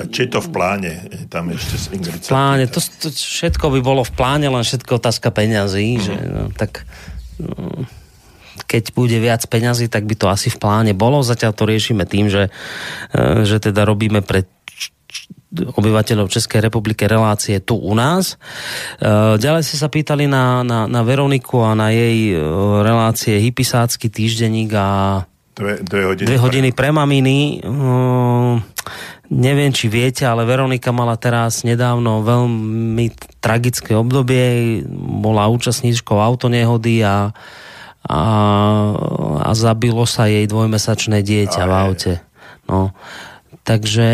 E, 0.00 0.08
či 0.08 0.32
to 0.32 0.40
v 0.40 0.48
pláne? 0.48 0.92
Tam 1.28 1.52
ešte 1.52 1.76
s 1.76 1.86
Ingrid. 1.92 2.24
V 2.24 2.32
pláne. 2.32 2.64
To, 2.72 2.80
to, 2.80 3.08
všetko 3.12 3.68
by 3.76 3.80
bolo 3.84 4.00
v 4.00 4.12
pláne, 4.16 4.48
len 4.48 4.64
všetko 4.64 4.96
otázka 4.96 5.28
peňazí. 5.28 6.00
Mm-hmm. 6.00 6.06
Že, 6.08 6.14
no, 6.32 6.42
tak 6.56 6.88
no, 7.36 7.84
keď 8.64 8.96
bude 8.96 9.18
viac 9.20 9.44
peňazí, 9.44 9.92
tak 9.92 10.08
by 10.08 10.16
to 10.16 10.26
asi 10.32 10.48
v 10.48 10.56
pláne 10.56 10.92
bolo. 10.96 11.20
Zatiaľ 11.20 11.52
to 11.52 11.68
riešime 11.68 12.08
tým, 12.08 12.32
že, 12.32 12.48
e, 13.12 13.44
že 13.44 13.60
teda 13.60 13.84
robíme 13.84 14.24
pre 14.24 14.48
obyvateľov 15.56 16.28
Českej 16.28 16.60
republiky 16.68 17.08
relácie 17.08 17.62
tu 17.64 17.80
u 17.80 17.94
nás. 17.96 18.36
Ďalej 19.40 19.62
ste 19.64 19.80
sa 19.80 19.88
pýtali 19.88 20.28
na, 20.28 20.60
na, 20.60 20.84
na 20.84 21.00
Veroniku 21.00 21.64
a 21.64 21.72
na 21.72 21.88
jej 21.94 22.36
relácie 22.84 23.40
Hypisácky 23.40 24.12
týždenník 24.12 24.74
a 24.76 25.24
Dve, 25.56 25.80
dve 25.80 26.02
hodiny, 26.04 26.28
dve 26.28 26.36
hodiny 26.36 26.70
pre 26.76 26.92
maminy. 26.92 27.64
Uh, 27.64 28.60
neviem, 29.32 29.72
či 29.72 29.88
viete, 29.88 30.28
ale 30.28 30.44
Veronika 30.44 30.92
mala 30.92 31.16
teraz 31.16 31.64
nedávno 31.64 32.20
veľmi 32.20 33.40
tragické 33.40 33.96
obdobie. 33.96 34.84
Bola 35.24 35.48
účastníčkou 35.48 36.20
autonehody 36.20 37.00
a, 37.00 37.32
a, 38.04 38.22
a 39.40 39.50
zabilo 39.56 40.04
sa 40.04 40.28
jej 40.28 40.44
dvojmesačné 40.44 41.24
dieťa 41.24 41.62
Aj. 41.64 41.68
v 41.68 41.72
aute. 41.72 42.12
No. 42.68 42.92
Takže 43.64 44.08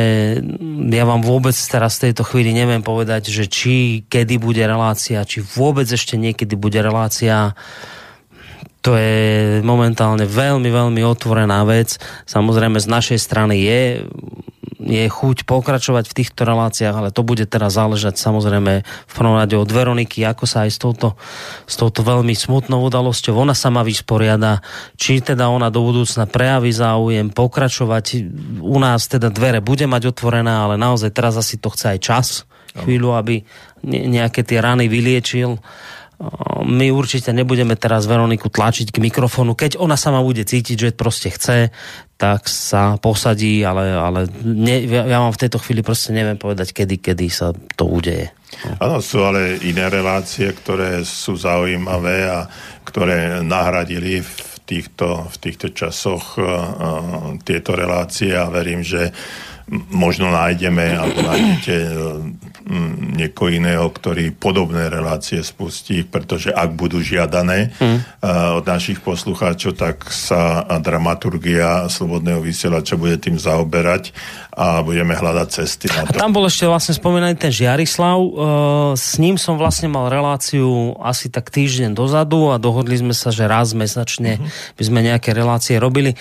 ja 0.95 1.05
vám 1.05 1.27
vôbec 1.27 1.59
teraz 1.59 1.99
v 1.99 2.09
tejto 2.09 2.23
chvíli 2.23 2.55
neviem 2.55 2.87
povedať, 2.87 3.35
že 3.35 3.51
či 3.51 4.07
kedy 4.07 4.39
bude 4.39 4.63
relácia, 4.63 5.27
či 5.27 5.43
vôbec 5.43 5.91
ešte 5.91 6.15
niekedy 6.15 6.55
bude 6.55 6.79
relácia 6.79 7.53
uh, 7.53 8.01
to 8.83 8.99
je 8.99 9.63
momentálne 9.63 10.27
veľmi, 10.27 10.67
veľmi 10.67 11.01
otvorená 11.07 11.63
vec. 11.63 12.03
Samozrejme 12.27 12.83
z 12.83 12.89
našej 12.91 13.19
strany 13.23 13.63
je, 13.63 13.83
je 14.83 15.05
chuť 15.07 15.47
pokračovať 15.47 16.11
v 16.11 16.17
týchto 16.19 16.43
reláciách, 16.43 16.91
ale 16.91 17.15
to 17.15 17.23
bude 17.23 17.47
teraz 17.47 17.79
záležať 17.79 18.19
samozrejme 18.19 18.83
v 18.83 19.13
prvom 19.15 19.39
rade 19.39 19.55
od 19.55 19.71
Veroniky, 19.71 20.27
ako 20.27 20.45
sa 20.51 20.67
aj 20.67 20.71
s 20.75 20.79
touto, 20.83 21.15
s 21.71 21.79
touto 21.79 22.03
veľmi 22.03 22.35
smutnou 22.35 22.83
udalosťou 22.91 23.39
ona 23.39 23.55
sama 23.55 23.87
vysporiada, 23.87 24.59
či 24.99 25.23
teda 25.23 25.47
ona 25.47 25.71
do 25.71 25.87
budúcna 25.87 26.27
prejaví 26.27 26.75
záujem 26.75 27.31
pokračovať. 27.31 28.27
U 28.59 28.83
nás 28.83 29.07
teda 29.07 29.31
dvere 29.31 29.63
bude 29.63 29.87
mať 29.87 30.11
otvorené, 30.11 30.51
ale 30.51 30.75
naozaj 30.75 31.15
teraz 31.15 31.39
asi 31.39 31.55
to 31.55 31.71
chce 31.71 31.87
aj 31.95 31.99
čas, 32.03 32.27
chvíľu, 32.83 33.15
aby 33.15 33.47
nejaké 33.87 34.43
tie 34.43 34.59
rany 34.59 34.91
vyliečil 34.91 35.63
my 36.63 36.87
určite 36.95 37.35
nebudeme 37.35 37.75
teraz 37.75 38.07
Veroniku 38.07 38.47
tlačiť 38.47 38.95
k 38.95 39.03
mikrofónu. 39.03 39.59
Keď 39.59 39.75
ona 39.79 39.99
sama 39.99 40.23
bude 40.23 40.47
cítiť, 40.47 40.77
že 40.79 40.89
proste 40.95 41.35
chce, 41.35 41.75
tak 42.15 42.47
sa 42.47 42.95
posadí, 43.03 43.67
ale, 43.67 43.91
ale 43.91 44.21
ne, 44.47 44.87
ja 44.87 45.19
vám 45.19 45.35
v 45.35 45.43
tejto 45.43 45.59
chvíli 45.59 45.83
proste 45.83 46.15
neviem 46.15 46.39
povedať, 46.39 46.71
kedy, 46.71 47.03
kedy 47.03 47.27
sa 47.27 47.51
to 47.75 47.91
udeje. 47.91 48.31
Áno, 48.79 49.03
sú 49.03 49.27
ale 49.27 49.59
iné 49.67 49.91
relácie, 49.91 50.47
ktoré 50.55 51.03
sú 51.03 51.35
zaujímavé 51.35 52.31
a 52.31 52.47
ktoré 52.87 53.43
nahradili 53.43 54.23
v 54.23 54.39
týchto, 54.63 55.27
v 55.27 55.37
týchto 55.43 55.75
časoch 55.75 56.39
uh, 56.39 56.47
tieto 57.43 57.75
relácie 57.75 58.31
a 58.39 58.47
verím, 58.47 58.87
že 58.87 59.11
možno 59.91 60.31
nájdeme 60.31 60.95
alebo 60.95 61.19
nájdete 61.27 61.75
Mm, 62.23 62.52
niekoho 63.19 63.51
iného, 63.53 63.87
ktorý 63.91 64.33
podobné 64.35 64.89
relácie 64.89 65.43
spustí, 65.43 66.07
pretože 66.07 66.55
ak 66.55 66.75
budú 66.75 67.03
žiadané 67.03 67.75
mm. 67.77 67.99
od 68.59 68.65
našich 68.65 69.03
poslucháčov, 69.03 69.77
tak 69.77 70.09
sa 70.11 70.65
dramaturgia 70.81 71.91
Slobodného 71.91 72.41
vysielača 72.43 72.99
bude 72.99 73.19
tým 73.19 73.37
zaoberať 73.37 74.15
a 74.53 74.85
budeme 74.85 75.17
hľadať 75.17 75.49
cesty 75.49 75.89
na 75.89 76.05
to. 76.05 76.13
A 76.13 76.21
tam 76.29 76.37
bol 76.37 76.45
ešte 76.45 76.69
vlastne 76.69 76.93
spomínaný 76.93 77.41
ten 77.41 77.49
Žiarislav. 77.49 78.19
E, 78.21 78.31
s 79.01 79.17
ním 79.17 79.41
som 79.41 79.57
vlastne 79.57 79.89
mal 79.89 80.13
reláciu 80.13 80.93
asi 81.01 81.33
tak 81.33 81.49
týždeň 81.49 81.97
dozadu 81.97 82.53
a 82.53 82.61
dohodli 82.61 83.01
sme 83.01 83.17
sa, 83.17 83.33
že 83.33 83.49
raz 83.49 83.73
mesačne 83.73 84.37
mm-hmm. 84.37 84.77
by 84.77 84.83
sme 84.85 85.01
nejaké 85.09 85.33
relácie 85.33 85.81
robili. 85.81 86.21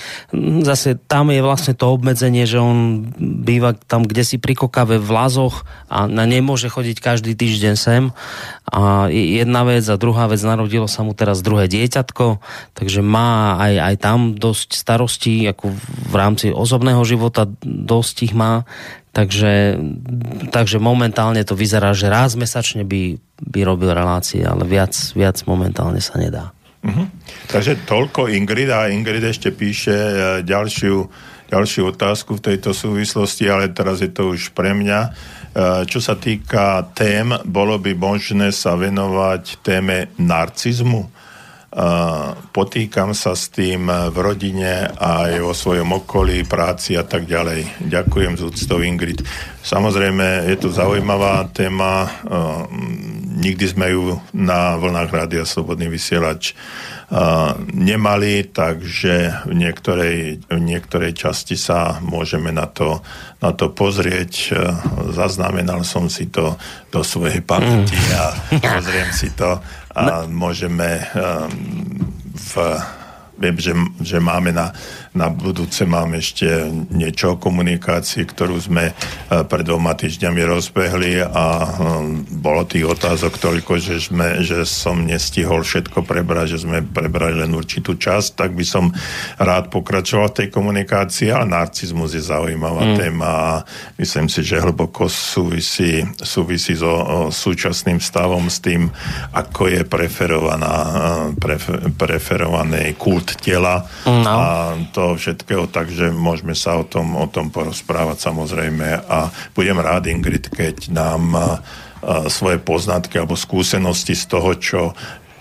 Zase 0.63 0.95
tam 0.95 1.27
je 1.35 1.43
vlastne 1.43 1.75
to 1.75 1.91
obmedzenie, 1.91 2.47
že 2.47 2.55
on 2.55 3.03
býva 3.19 3.75
tam, 3.75 4.07
kde 4.07 4.23
si 4.23 4.39
pri 4.39 4.55
kokave 4.55 4.95
v 4.95 5.09
Lazoch 5.11 5.67
a 5.91 6.07
na 6.07 6.23
nemôže 6.31 6.71
chodiť 6.71 7.03
každý 7.03 7.35
týždeň 7.35 7.75
sem. 7.75 8.15
A 8.71 9.11
jedna 9.11 9.67
vec 9.67 9.83
a 9.91 9.99
druhá 9.99 10.31
vec, 10.31 10.39
narodilo 10.39 10.87
sa 10.87 11.03
mu 11.03 11.11
teraz 11.11 11.43
druhé 11.43 11.67
dieťatko, 11.67 12.39
takže 12.71 13.03
má 13.03 13.59
aj, 13.59 13.73
aj 13.91 13.95
tam 13.99 14.19
dosť 14.39 14.69
starostí, 14.71 15.43
ako 15.51 15.75
v 16.07 16.15
rámci 16.15 16.47
osobného 16.55 17.03
života 17.03 17.51
dosť 17.67 18.31
ich 18.31 18.33
má. 18.33 18.63
Takže, 19.11 19.75
takže 20.55 20.79
momentálne 20.79 21.43
to 21.43 21.51
vyzerá, 21.51 21.91
že 21.91 22.07
raz 22.07 22.39
mesačne 22.39 22.87
by, 22.87 23.19
by 23.43 23.59
robil 23.67 23.91
relácie, 23.91 24.39
ale 24.39 24.63
viac, 24.63 24.95
viac 25.11 25.43
momentálne 25.43 25.99
sa 25.99 26.15
nedá. 26.15 26.55
Uh-huh. 26.81 27.05
Takže 27.51 27.83
toľko 27.83 28.31
Ingrid 28.31 28.71
a 28.71 28.87
Ingrid 28.87 29.21
ešte 29.21 29.51
píše 29.53 29.93
e, 29.93 30.13
ďalšiu, 30.47 30.95
ďalšiu 31.51 31.91
otázku 31.91 32.39
v 32.39 32.55
tejto 32.55 32.71
súvislosti, 32.71 33.51
ale 33.51 33.75
teraz 33.75 33.99
je 33.99 34.07
to 34.07 34.31
už 34.31 34.55
pre 34.55 34.71
mňa. 34.71 34.99
E, 35.03 35.09
čo 35.85 35.99
sa 35.99 36.15
týka 36.15 36.87
tém, 36.95 37.27
bolo 37.43 37.75
by 37.75 37.91
možné 37.91 38.55
sa 38.55 38.79
venovať 38.79 39.59
téme 39.59 40.09
narcizmu? 40.15 41.21
potýkam 42.51 43.15
sa 43.15 43.31
s 43.31 43.47
tým 43.47 43.87
v 43.87 44.17
rodine 44.19 44.91
aj 44.91 45.39
vo 45.39 45.55
svojom 45.55 46.03
okolí, 46.03 46.43
práci 46.43 46.99
a 46.99 47.07
tak 47.07 47.23
ďalej. 47.23 47.87
Ďakujem 47.87 48.35
z 48.35 48.41
úctou 48.43 48.83
Ingrid. 48.83 49.23
Samozrejme, 49.63 50.51
je 50.51 50.57
to 50.59 50.67
zaujímavá 50.67 51.47
téma. 51.55 52.11
Nikdy 53.39 53.65
sme 53.71 53.87
ju 53.95 54.19
na 54.35 54.75
vlnách 54.75 55.15
Rádia 55.15 55.47
Slobodný 55.47 55.87
vysielač 55.87 56.51
nemali, 57.75 58.47
takže 58.47 59.43
v 59.43 59.53
niektorej, 59.53 60.47
v 60.47 60.59
niektorej 60.63 61.11
časti 61.11 61.59
sa 61.59 61.99
môžeme 61.99 62.55
na 62.55 62.71
to, 62.71 63.03
na 63.43 63.51
to 63.51 63.67
pozrieť. 63.75 64.55
Zaznamenal 65.11 65.83
som 65.83 66.07
si 66.07 66.31
to 66.31 66.55
do 66.87 67.03
svojej 67.03 67.43
pamäti 67.43 67.99
a 68.15 68.31
pozriem 68.63 69.11
si 69.11 69.27
to 69.35 69.59
a 69.91 70.23
môžeme 70.31 71.03
v 72.31 72.53
viem, 73.41 73.57
že, 73.57 73.73
že 74.05 74.17
máme 74.21 74.53
na, 74.53 74.69
na 75.11 75.27
budúce 75.27 75.83
máme 75.83 76.23
ešte 76.23 76.47
niečo 76.87 77.35
o 77.35 77.39
komunikácii, 77.39 78.23
ktorú 78.31 78.55
sme 78.63 78.91
e, 78.91 78.93
pred 79.43 79.67
dvoma 79.67 79.91
týždňami 79.91 80.41
rozbehli 80.47 81.19
a 81.19 81.45
e, 81.59 81.67
bolo 82.39 82.63
tých 82.63 82.87
otázok 82.87 83.35
toľko, 83.35 83.75
že, 83.75 83.99
sme, 83.99 84.39
že 84.39 84.63
som 84.63 85.03
nestihol 85.03 85.67
všetko 85.67 86.07
prebrať, 86.07 86.55
že 86.55 86.63
sme 86.63 86.79
prebrali 86.79 87.43
len 87.43 87.51
určitú 87.51 87.99
časť, 87.99 88.39
tak 88.39 88.55
by 88.55 88.63
som 88.63 88.87
rád 89.35 89.67
pokračoval 89.67 90.31
v 90.31 90.37
tej 90.39 90.47
komunikácii, 90.47 91.27
ale 91.27 91.43
narcizmus 91.43 92.15
je 92.15 92.23
zaujímavá 92.23 92.95
mm. 92.95 92.95
téma 92.95 93.29
a 93.31 93.51
myslím 93.99 94.31
si, 94.31 94.47
že 94.47 94.63
hlboko 94.63 95.11
súvisí, 95.11 96.07
súvisí 96.23 96.71
so 96.71 97.27
súčasným 97.35 97.99
stavom 97.99 98.47
s 98.47 98.63
tým, 98.63 98.87
ako 99.35 99.75
je 99.75 99.81
preferovaná, 99.83 100.71
e, 100.71 100.91
prefer, 101.35 101.77
preferovaný 101.99 102.95
kult 102.95 103.35
tela 103.43 103.83
no. 104.07 104.31
a 104.31 104.45
to 104.95 105.00
toho 105.01 105.17
všetkého, 105.17 105.65
takže 105.65 106.13
môžeme 106.13 106.53
sa 106.53 106.77
o 106.77 106.85
tom, 106.85 107.17
o 107.17 107.25
tom 107.25 107.49
porozprávať 107.49 108.21
samozrejme 108.21 109.09
a 109.09 109.33
budem 109.57 109.81
rád, 109.81 110.05
Ingrid, 110.05 110.53
keď 110.53 110.93
nám 110.93 111.33
a, 111.33 111.41
a, 111.41 111.49
svoje 112.29 112.61
poznatky 112.61 113.17
alebo 113.17 113.33
skúsenosti 113.33 114.13
z 114.13 114.29
toho, 114.29 114.53
čo, 114.61 114.81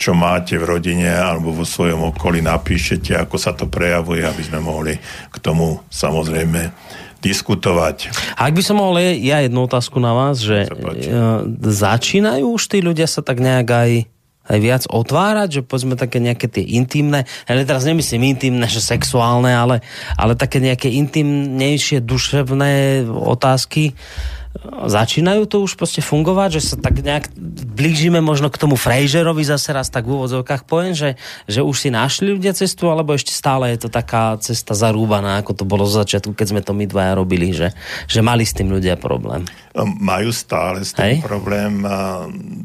čo 0.00 0.16
máte 0.16 0.56
v 0.56 0.64
rodine 0.64 1.12
alebo 1.12 1.52
vo 1.52 1.68
svojom 1.68 2.16
okolí 2.16 2.40
napíšete, 2.40 3.12
ako 3.20 3.36
sa 3.36 3.52
to 3.52 3.68
prejavuje, 3.68 4.24
aby 4.24 4.40
sme 4.40 4.64
mohli 4.64 4.96
k 5.28 5.36
tomu 5.44 5.84
samozrejme 5.92 6.72
diskutovať. 7.20 8.16
A 8.40 8.48
ak 8.48 8.56
by 8.56 8.62
som 8.64 8.80
mohol 8.80 8.96
ja 9.20 9.44
jednu 9.44 9.68
otázku 9.68 10.00
na 10.00 10.16
vás, 10.16 10.40
že 10.40 10.64
e, 10.64 10.68
začínajú 11.60 12.56
už 12.56 12.62
tí 12.64 12.80
ľudia 12.80 13.04
sa 13.04 13.20
tak 13.20 13.44
nejak 13.44 13.68
aj 13.68 13.90
aj 14.50 14.58
viac 14.58 14.82
otvárať, 14.90 15.62
že 15.62 15.66
povedzme 15.66 15.94
také 15.94 16.18
nejaké 16.18 16.50
tie 16.50 16.66
intimné, 16.66 17.30
ale 17.46 17.62
teraz 17.62 17.86
nemyslím 17.86 18.34
intimné, 18.34 18.66
že 18.66 18.82
sexuálne, 18.82 19.54
ale, 19.54 19.86
ale 20.18 20.34
také 20.34 20.58
nejaké 20.58 20.90
intimnejšie 20.90 22.02
duševné 22.02 23.06
otázky, 23.06 23.94
začínajú 24.66 25.46
to 25.46 25.62
už 25.62 25.78
proste 25.78 26.02
fungovať, 26.02 26.58
že 26.58 26.74
sa 26.74 26.76
tak 26.76 26.98
nejak 27.06 27.30
blížime 27.70 28.18
možno 28.18 28.50
k 28.50 28.58
tomu 28.58 28.74
Fraserovi 28.74 29.46
zase 29.46 29.70
raz 29.70 29.94
tak 29.94 30.10
v 30.10 30.18
úvodzovkách 30.18 30.66
poviem, 30.66 30.90
že, 30.90 31.14
že 31.46 31.62
už 31.62 31.86
si 31.86 31.88
našli 31.94 32.34
ľudia 32.34 32.50
cestu, 32.50 32.90
alebo 32.90 33.14
ešte 33.14 33.30
stále 33.30 33.70
je 33.70 33.86
to 33.86 33.88
taká 33.94 34.34
cesta 34.42 34.74
zarúbaná, 34.74 35.38
ako 35.38 35.54
to 35.54 35.64
bolo 35.64 35.86
z 35.86 36.02
začiatku, 36.02 36.34
keď 36.34 36.46
sme 36.50 36.60
to 36.66 36.74
my 36.74 36.84
dvaja 36.90 37.12
robili, 37.14 37.54
že, 37.54 37.70
že 38.10 38.26
mali 38.26 38.42
s 38.42 38.50
tým 38.50 38.74
ľudia 38.74 38.98
problém. 38.98 39.46
Majú 39.78 40.34
stále 40.34 40.82
s 40.82 40.90
tým 40.92 41.18
Hej? 41.18 41.26
problém. 41.26 41.86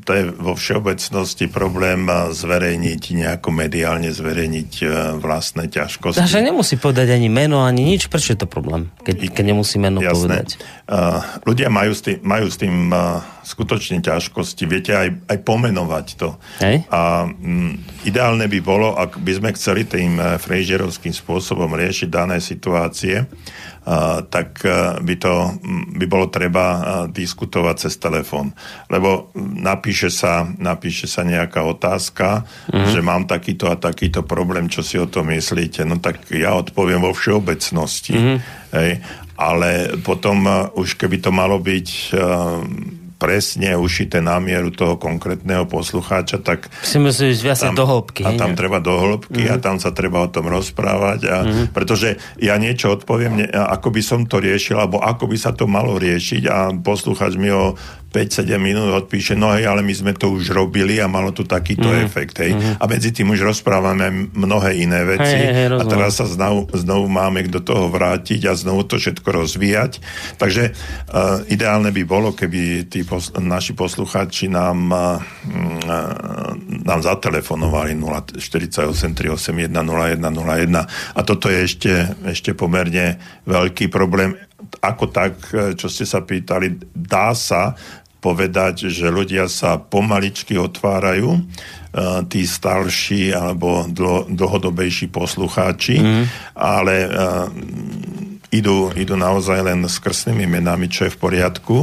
To 0.06 0.12
je 0.12 0.24
vo 0.34 0.58
všeobecnosti 0.58 1.46
problém 1.50 2.10
zverejniť, 2.10 3.02
nejako 3.14 3.54
mediálne 3.54 4.10
zverejniť 4.10 4.72
e, 4.82 4.86
vlastné 5.22 5.70
ťažkosti. 5.70 6.18
Takže 6.18 6.42
nemusí 6.42 6.82
povedať 6.82 7.14
ani 7.14 7.30
meno, 7.30 7.62
ani 7.62 7.86
nič. 7.86 8.10
Prečo 8.10 8.34
je 8.34 8.40
to 8.42 8.50
problém, 8.50 8.90
keď, 9.06 9.34
keď 9.34 9.46
nemusí 9.54 9.78
meno 9.78 10.02
Jasné. 10.02 10.14
povedať? 10.18 10.48
Ľudia 11.46 11.70
majú 11.70 11.92
s 11.94 12.02
tým, 12.02 12.18
majú 12.26 12.48
s 12.50 12.58
tým 12.58 12.94
skutočne 13.46 14.02
ťažkosti. 14.02 14.66
Viete 14.66 14.92
aj, 14.98 15.10
aj 15.30 15.38
pomenovať 15.46 16.06
to. 16.18 16.34
Hej. 16.66 16.90
A 16.90 17.30
um, 17.30 17.78
ideálne 18.02 18.50
by 18.50 18.60
bolo, 18.66 18.98
ak 18.98 19.22
by 19.22 19.32
sme 19.38 19.50
chceli 19.54 19.86
tým 19.86 20.18
uh, 20.18 20.42
Fraserovským 20.42 21.14
spôsobom 21.14 21.70
riešiť 21.78 22.10
dané 22.10 22.42
situácie, 22.42 23.30
tak 24.34 24.66
uh, 24.66 24.98
by 24.98 25.16
to 25.22 25.34
by 25.96 26.06
bolo 26.10 26.34
treba 26.34 26.66
uh, 26.66 26.82
diskutovať 27.06 27.76
cez 27.86 28.02
telefón. 28.02 28.58
Lebo 28.90 29.30
napíše 29.38 30.10
sa, 30.10 30.42
napíše 30.58 31.06
sa 31.06 31.22
nejaká 31.22 31.62
otázka, 31.62 32.44
uh-huh. 32.44 32.90
že 32.90 33.06
mám 33.06 33.30
takýto 33.30 33.70
a 33.70 33.78
takýto 33.78 34.26
problém, 34.26 34.66
čo 34.68 34.82
si 34.82 34.98
o 34.98 35.06
to 35.06 35.22
myslíte. 35.22 35.86
No 35.86 36.02
tak 36.02 36.26
ja 36.34 36.58
odpoviem 36.58 37.06
vo 37.06 37.14
všeobecnosti. 37.14 38.14
Uh-huh. 38.18 38.38
Hej 38.74 39.06
ale 39.36 40.00
potom 40.00 40.48
uh, 40.48 40.72
už 40.80 40.96
keby 40.96 41.20
to 41.20 41.28
malo 41.28 41.60
byť 41.60 42.16
presne 43.26 43.74
ušité 43.74 44.22
na 44.22 44.38
mieru 44.38 44.70
toho 44.70 45.02
konkrétneho 45.02 45.66
poslucháča, 45.66 46.38
tak... 46.46 46.70
Si 46.86 47.02
myslíš 47.02 47.42
viac 47.42 47.58
do 47.74 47.82
hĺbky. 47.82 48.22
A 48.22 48.38
tam 48.38 48.54
treba 48.54 48.78
do 48.78 48.94
hĺbky 48.94 49.50
mm-hmm. 49.50 49.54
a 49.54 49.58
mhm. 49.58 49.66
tam 49.66 49.76
sa 49.82 49.90
treba 49.90 50.22
o 50.22 50.30
tom 50.30 50.46
rozprávať. 50.46 51.20
A, 51.26 51.38
mm-hmm. 51.42 51.66
Pretože 51.74 52.22
ja 52.38 52.62
niečo 52.62 52.94
odpoviem, 52.94 53.34
ne, 53.42 53.48
ako 53.50 53.90
by 53.90 54.02
som 54.06 54.30
to 54.30 54.38
riešil, 54.38 54.78
alebo 54.78 55.02
ako 55.02 55.26
by 55.26 55.38
sa 55.42 55.58
to 55.58 55.66
malo 55.66 55.98
riešiť 55.98 56.44
a 56.46 56.70
poslucháč 56.78 57.34
mi 57.42 57.50
ho 57.50 57.74
5-7 58.16 58.48
minút 58.56 58.96
odpíše, 58.96 59.36
no 59.36 59.52
hej, 59.52 59.68
ale 59.68 59.84
my 59.84 59.92
sme 59.92 60.16
to 60.16 60.32
už 60.32 60.56
robili 60.56 61.04
a 61.04 61.12
malo 61.12 61.36
tu 61.36 61.44
takýto 61.44 61.92
mm. 61.92 62.00
efekt, 62.08 62.40
hej. 62.40 62.56
Mm. 62.56 62.80
A 62.80 62.84
medzi 62.88 63.12
tým 63.12 63.28
už 63.36 63.44
rozprávame 63.44 64.32
mnohé 64.32 64.80
iné 64.80 65.04
veci 65.04 65.36
hej, 65.36 65.52
hej, 65.52 65.76
a 65.76 65.84
teraz 65.84 66.24
sa 66.24 66.24
znovu, 66.24 66.72
znovu 66.72 67.12
máme 67.12 67.44
do 67.52 67.60
toho 67.60 67.92
vrátiť 67.92 68.48
a 68.48 68.56
znovu 68.56 68.88
to 68.88 68.96
všetko 68.96 69.28
rozvíjať. 69.28 70.00
Takže 70.40 70.72
uh, 70.72 71.44
ideálne 71.52 71.92
by 71.92 72.04
bolo, 72.08 72.32
keby 72.32 72.88
tí 72.88 73.04
pos- 73.04 73.36
naši 73.36 73.76
poslucháči 73.76 74.48
nám, 74.48 74.80
uh, 74.96 75.20
nám 76.88 77.00
zatelefonovali 77.04 78.00
048 78.00 79.12
381 79.12 79.76
0101 79.76 80.88
a 80.88 81.20
toto 81.28 81.52
je 81.52 81.60
ešte, 81.68 81.92
ešte 82.24 82.56
pomerne 82.56 83.20
veľký 83.44 83.92
problém 83.92 84.40
ako 84.82 85.06
tak, 85.10 85.34
čo 85.78 85.88
ste 85.90 86.06
sa 86.06 86.22
pýtali, 86.22 86.94
dá 86.94 87.34
sa 87.34 87.74
povedať, 88.24 88.90
že 88.90 89.14
ľudia 89.14 89.46
sa 89.52 89.78
pomaličky 89.78 90.58
otvárajú, 90.58 91.38
e, 91.38 91.42
tí 92.32 92.44
starší 92.48 93.36
alebo 93.36 93.86
dlho, 93.86 94.32
dlhodobejší 94.32 95.14
poslucháči, 95.14 96.02
mm. 96.02 96.26
ale 96.58 96.96
uh, 97.06 97.48
idú, 98.56 98.88
idú 98.96 99.20
naozaj 99.20 99.60
len 99.60 99.84
s 99.84 100.00
krstnými 100.00 100.48
menami, 100.48 100.88
čo 100.88 101.08
je 101.08 101.12
v 101.14 101.20
poriadku, 101.20 101.78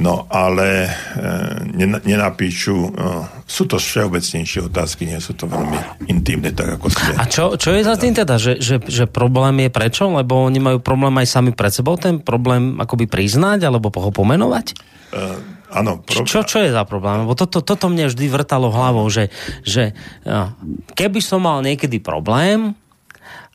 no 0.00 0.24
ale 0.32 0.88
uh, 0.88 1.60
nenapíšu, 2.04 2.76
uh, 2.76 3.28
sú 3.44 3.68
to 3.68 3.76
všeobecnejšie 3.76 4.64
otázky, 4.66 5.04
nie 5.04 5.20
sú 5.20 5.36
to 5.36 5.44
veľmi 5.44 6.08
intimné, 6.08 6.56
tak 6.56 6.80
ako 6.80 6.88
ste. 6.88 7.12
A 7.20 7.28
čo, 7.28 7.54
čo 7.60 7.76
je 7.76 7.82
za 7.84 8.00
tým 8.00 8.16
teda, 8.16 8.40
že, 8.40 8.56
že, 8.58 8.80
že 8.80 9.04
problém 9.04 9.68
je 9.68 9.70
prečo? 9.70 10.08
Lebo 10.08 10.48
oni 10.48 10.58
majú 10.58 10.78
problém 10.80 11.12
aj 11.20 11.28
sami 11.28 11.50
pred 11.52 11.72
sebou, 11.72 12.00
ten 12.00 12.22
problém 12.22 12.80
akoby 12.80 13.04
priznať 13.04 13.68
alebo 13.68 13.92
ho 13.92 14.10
pomenovať? 14.10 14.66
Uh, 15.12 15.55
Áno, 15.72 16.02
čo, 16.06 16.46
čo 16.46 16.58
je 16.62 16.70
za 16.70 16.86
problém? 16.86 17.26
Lebo 17.26 17.34
toto, 17.34 17.58
toto 17.58 17.90
mne 17.90 18.06
vždy 18.06 18.26
vrtalo 18.30 18.70
hlavou, 18.70 19.06
že, 19.10 19.34
že 19.66 19.92
keby 20.94 21.18
som 21.18 21.42
mal 21.42 21.58
niekedy 21.62 21.98
problém 21.98 22.78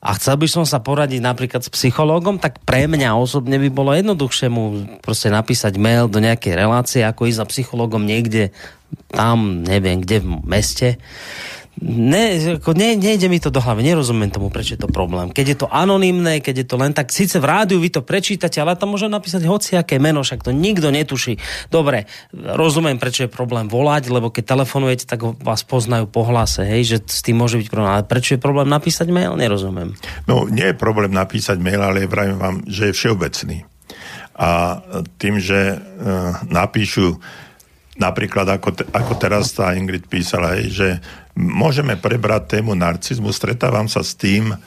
a 0.01 0.17
chcel 0.17 0.35
by 0.41 0.47
som 0.49 0.65
sa 0.65 0.81
poradiť 0.81 1.21
napríklad 1.21 1.61
s 1.61 1.69
psychológom, 1.69 2.41
tak 2.41 2.57
pre 2.65 2.89
mňa 2.89 3.13
osobne 3.15 3.61
by 3.61 3.69
bolo 3.69 3.93
jednoduchšie 3.93 4.49
mu 4.49 4.83
proste 4.99 5.29
napísať 5.29 5.77
mail 5.77 6.09
do 6.09 6.17
nejakej 6.17 6.57
relácie, 6.57 7.01
ako 7.05 7.29
ísť 7.29 7.39
za 7.39 7.47
psychológom 7.47 8.01
niekde 8.01 8.49
tam, 9.13 9.61
neviem, 9.61 10.01
kde 10.01 10.25
v 10.25 10.29
meste 10.43 10.99
ne, 11.81 12.57
ako 12.61 12.77
ne, 12.77 12.93
nejde 12.93 13.25
mi 13.25 13.41
to 13.41 13.49
do 13.49 13.57
hlavy, 13.57 13.81
nerozumiem 13.81 14.29
tomu, 14.29 14.53
prečo 14.53 14.77
je 14.77 14.81
to 14.85 14.89
problém. 14.89 15.33
Keď 15.33 15.45
je 15.45 15.57
to 15.65 15.67
anonymné, 15.67 16.39
keď 16.39 16.63
je 16.63 16.67
to 16.69 16.75
len 16.77 16.93
tak, 16.93 17.09
síce 17.09 17.41
v 17.41 17.49
rádiu 17.49 17.81
vy 17.81 17.89
to 17.89 18.05
prečítate, 18.05 18.61
ale 18.61 18.77
tam 18.77 18.93
môže 18.93 19.09
napísať 19.09 19.49
hociaké 19.49 19.97
meno, 19.97 20.21
však 20.21 20.45
to 20.45 20.53
nikto 20.53 20.93
netuší. 20.93 21.41
Dobre, 21.73 22.05
rozumiem, 22.31 23.01
prečo 23.01 23.25
je 23.25 23.33
problém 23.33 23.65
volať, 23.65 24.13
lebo 24.13 24.29
keď 24.29 24.53
telefonujete, 24.53 25.09
tak 25.09 25.25
vás 25.41 25.65
poznajú 25.65 26.05
po 26.05 26.21
hlase, 26.21 26.63
hej, 26.69 26.85
že 26.85 26.97
s 27.01 27.25
tým 27.25 27.41
môže 27.41 27.57
byť 27.57 27.67
problém. 27.73 27.91
Ale 27.91 28.05
prečo 28.05 28.37
je 28.37 28.39
problém 28.39 28.69
napísať 28.69 29.09
mail, 29.09 29.33
nerozumiem. 29.33 29.97
No, 30.29 30.45
nie 30.45 30.69
je 30.69 30.77
problém 30.77 31.09
napísať 31.09 31.57
mail, 31.57 31.81
ale 31.81 32.05
vravím 32.05 32.37
vám, 32.37 32.55
že 32.69 32.93
je 32.93 32.97
všeobecný. 32.97 33.57
A 34.37 34.79
tým, 35.17 35.37
že 35.37 35.77
uh, 35.77 36.33
napíšu 36.49 37.17
napríklad 38.01 38.49
ako, 38.49 38.69
te, 38.73 38.83
ako 38.89 39.13
teraz 39.21 39.53
tá 39.53 39.77
Ingrid 39.77 40.09
písala, 40.09 40.57
hej, 40.57 40.73
že 40.73 40.87
môžeme 41.37 41.93
prebrať 42.01 42.57
tému 42.57 42.73
narcizmu, 42.73 43.29
stretávam 43.29 43.85
sa 43.85 44.01
s 44.01 44.17
tým 44.17 44.49
uh, 44.49 44.57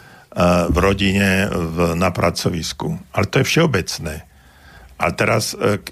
v 0.70 0.76
rodine, 0.78 1.51
v, 1.51 1.99
na 1.99 2.14
pracovisku. 2.14 2.95
Ale 3.11 3.26
to 3.26 3.43
je 3.43 3.51
všeobecné. 3.51 4.22
A 4.95 5.07
teraz, 5.11 5.59
uh, 5.59 5.82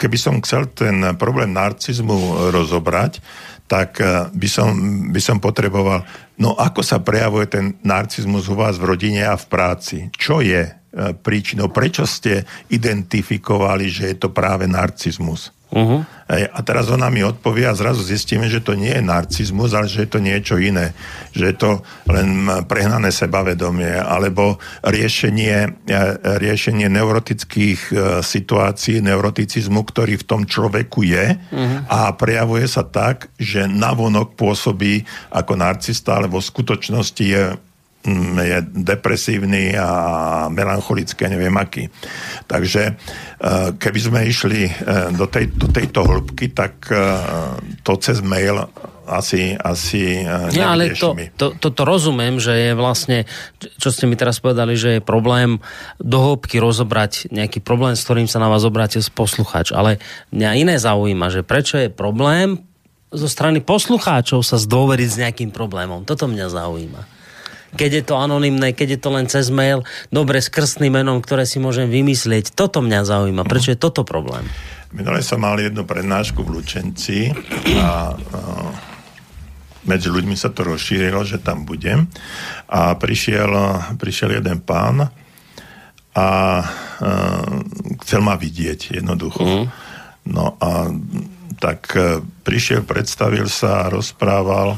keby 0.00 0.16
som 0.16 0.40
chcel 0.40 0.72
ten 0.72 1.04
problém 1.20 1.52
narcizmu 1.52 2.48
rozobrať, 2.48 3.20
tak 3.68 4.00
uh, 4.00 4.32
by 4.32 4.48
som, 4.48 4.72
by 5.12 5.20
som 5.20 5.36
potreboval, 5.36 6.08
no 6.40 6.56
ako 6.56 6.80
sa 6.80 7.04
prejavuje 7.04 7.46
ten 7.52 7.76
narcizmus 7.84 8.48
u 8.48 8.56
vás 8.56 8.80
v 8.80 8.88
rodine 8.96 9.22
a 9.28 9.36
v 9.36 9.44
práci? 9.46 10.08
Čo 10.16 10.40
je 10.40 10.72
príčinou? 10.96 11.68
Prečo 11.68 12.08
ste 12.08 12.48
identifikovali, 12.72 13.84
že 13.92 14.04
je 14.08 14.16
to 14.16 14.32
práve 14.32 14.64
narcizmus? 14.64 15.55
Uh-huh. 15.66 16.06
A 16.30 16.58
teraz 16.66 16.90
ona 16.90 17.06
mi 17.10 17.22
odpovie 17.22 17.66
a 17.66 17.78
zrazu 17.78 18.02
zistíme, 18.02 18.50
že 18.50 18.62
to 18.62 18.74
nie 18.74 18.90
je 18.90 19.02
narcizmus, 19.02 19.74
ale 19.74 19.90
že 19.90 20.06
je 20.06 20.10
to 20.10 20.18
niečo 20.22 20.58
iné. 20.58 20.94
Že 21.34 21.44
je 21.46 21.56
to 21.58 21.70
len 22.10 22.46
prehnané 22.66 23.14
sebavedomie 23.14 23.94
alebo 23.94 24.58
riešenie, 24.82 25.86
e, 25.86 25.98
riešenie 26.38 26.86
neurotických 26.90 27.80
e, 27.90 27.94
situácií, 28.22 29.02
neuroticizmu, 29.02 29.82
ktorý 29.86 30.18
v 30.22 30.26
tom 30.26 30.42
človeku 30.46 31.02
je 31.06 31.34
uh-huh. 31.34 31.78
a 31.90 32.14
prejavuje 32.14 32.66
sa 32.70 32.86
tak, 32.86 33.30
že 33.38 33.66
navonok 33.66 34.38
pôsobí 34.38 35.06
ako 35.30 35.52
narcista, 35.58 36.18
alebo 36.18 36.42
v 36.42 36.50
skutočnosti 36.50 37.24
je 37.26 37.42
je 38.38 38.58
depresívny 38.70 39.74
a 39.74 39.90
melancholický 40.46 41.26
a 41.26 41.32
neviem 41.34 41.54
aký. 41.58 41.90
Takže 42.46 42.82
e, 42.86 42.92
keby 43.74 43.98
sme 43.98 44.20
išli 44.30 44.70
e, 44.70 44.72
do, 45.18 45.26
tej, 45.26 45.50
do 45.50 45.66
tejto 45.66 46.06
hĺbky, 46.06 46.54
tak 46.54 46.86
e, 46.86 46.98
to 47.82 47.98
cez 47.98 48.22
mail 48.22 48.70
asi, 49.06 49.54
asi 49.54 50.26
Nie, 50.50 50.66
ale 50.66 50.94
to, 50.98 51.14
to, 51.38 51.54
to, 51.58 51.68
to 51.70 51.82
rozumiem, 51.86 52.42
že 52.42 52.50
je 52.54 52.72
vlastne, 52.74 53.22
čo 53.78 53.94
ste 53.94 54.10
mi 54.10 54.18
teraz 54.18 54.42
povedali, 54.42 54.74
že 54.74 54.98
je 54.98 55.02
problém 55.02 55.62
do 56.02 56.18
hĺbky 56.18 56.58
rozobrať 56.58 57.30
nejaký 57.30 57.62
problém, 57.62 57.94
s 57.94 58.02
ktorým 58.02 58.26
sa 58.26 58.42
na 58.42 58.50
vás 58.50 58.66
obrátil 58.66 59.02
poslucháč. 59.14 59.70
Ale 59.70 60.02
mňa 60.34 60.50
iné 60.58 60.74
zaujíma, 60.78 61.30
že 61.30 61.46
prečo 61.46 61.78
je 61.78 61.90
problém 61.90 62.66
zo 63.14 63.30
strany 63.30 63.62
poslucháčov 63.62 64.42
sa 64.42 64.58
zdôveriť 64.58 65.08
s 65.08 65.20
nejakým 65.22 65.50
problémom. 65.54 66.02
Toto 66.02 66.26
mňa 66.26 66.46
zaujíma 66.50 67.15
keď 67.76 67.90
je 68.00 68.04
to 68.08 68.14
anonymné, 68.16 68.72
keď 68.72 68.96
je 68.96 69.00
to 69.00 69.10
len 69.12 69.26
cez 69.28 69.52
mail, 69.52 69.84
dobre 70.08 70.40
s 70.40 70.48
krstným 70.48 70.96
menom, 70.96 71.20
ktoré 71.20 71.44
si 71.44 71.60
môžem 71.60 71.86
vymyslieť. 71.92 72.56
Toto 72.56 72.80
mňa 72.80 73.04
zaujíma. 73.04 73.44
Prečo 73.44 73.76
je 73.76 73.78
toto 73.78 74.02
problém? 74.02 74.48
Minule 74.96 75.20
som 75.20 75.44
mal 75.44 75.60
jednu 75.60 75.84
prednášku 75.84 76.40
v 76.40 76.56
Lučenci 76.56 77.30
a, 77.76 77.84
a 77.84 77.90
medzi 79.86 80.10
ľuďmi 80.10 80.34
sa 80.34 80.50
to 80.50 80.66
rozšírilo, 80.66 81.22
že 81.22 81.38
tam 81.38 81.62
budem. 81.68 82.08
A 82.72 82.96
prišiel, 82.98 83.52
prišiel 84.00 84.42
jeden 84.42 84.64
pán 84.64 85.04
a, 85.04 85.08
a 86.16 86.26
chcel 88.02 88.20
ma 88.24 88.34
vidieť 88.34 88.98
jednoducho. 88.98 89.44
Mm. 89.44 89.66
No 90.26 90.58
a 90.58 90.90
tak 91.56 91.94
e, 91.94 92.20
prišiel, 92.44 92.82
predstavil 92.84 93.46
sa 93.48 93.86
a 93.86 93.92
rozprával 93.92 94.76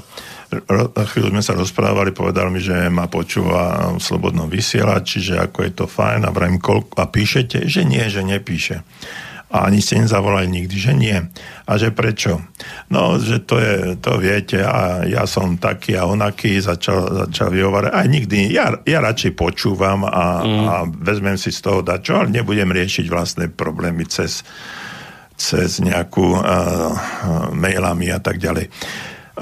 chvíľu 1.13 1.29
sme 1.37 1.43
sa 1.45 1.53
rozprávali, 1.53 2.17
povedal 2.17 2.49
mi, 2.49 2.61
že 2.61 2.89
ma 2.89 3.05
počúva 3.05 3.93
v 3.93 4.01
slobodnom 4.01 4.49
vysielači, 4.49 5.21
že 5.21 5.37
ako 5.37 5.59
je 5.65 5.73
to 5.77 5.85
fajn 5.85 6.25
a 6.25 6.33
vrajím, 6.33 6.57
koľko, 6.57 6.97
a 6.97 7.05
píšete, 7.05 7.69
že 7.69 7.85
nie, 7.85 8.01
že 8.09 8.25
nepíše. 8.25 8.81
A 9.49 9.65
ani 9.65 9.81
ste 9.81 9.97
nezavolali 9.97 10.45
nikdy, 10.45 10.77
že 10.77 10.93
nie. 10.93 11.17
A 11.65 11.73
že 11.81 11.89
prečo? 11.89 12.45
No, 12.93 13.17
že 13.17 13.41
to 13.41 13.57
je, 13.57 13.97
to 13.97 14.21
viete, 14.21 14.61
a 14.61 15.09
ja 15.09 15.25
som 15.25 15.57
taký 15.57 15.97
a 15.97 16.05
onaký, 16.05 16.61
začal, 16.61 17.29
začal 17.29 17.49
vyhovárať. 17.57 17.93
Aj 17.97 18.05
nikdy, 18.05 18.53
ja, 18.53 18.77
ja 18.85 19.01
radšej 19.01 19.33
počúvam 19.33 20.05
a, 20.05 20.45
mm. 20.45 20.65
a 20.69 20.75
vezmem 21.01 21.41
si 21.41 21.49
z 21.49 21.65
toho 21.65 21.81
dačo, 21.81 22.21
ale 22.21 22.29
nebudem 22.29 22.69
riešiť 22.69 23.09
vlastné 23.09 23.49
problémy 23.49 24.05
cez, 24.05 24.45
cez 25.41 25.81
nejakú 25.81 26.29
uh, 26.37 26.45
mailami 27.57 28.13
a 28.13 28.21
tak 28.21 28.37
ďalej. 28.37 28.69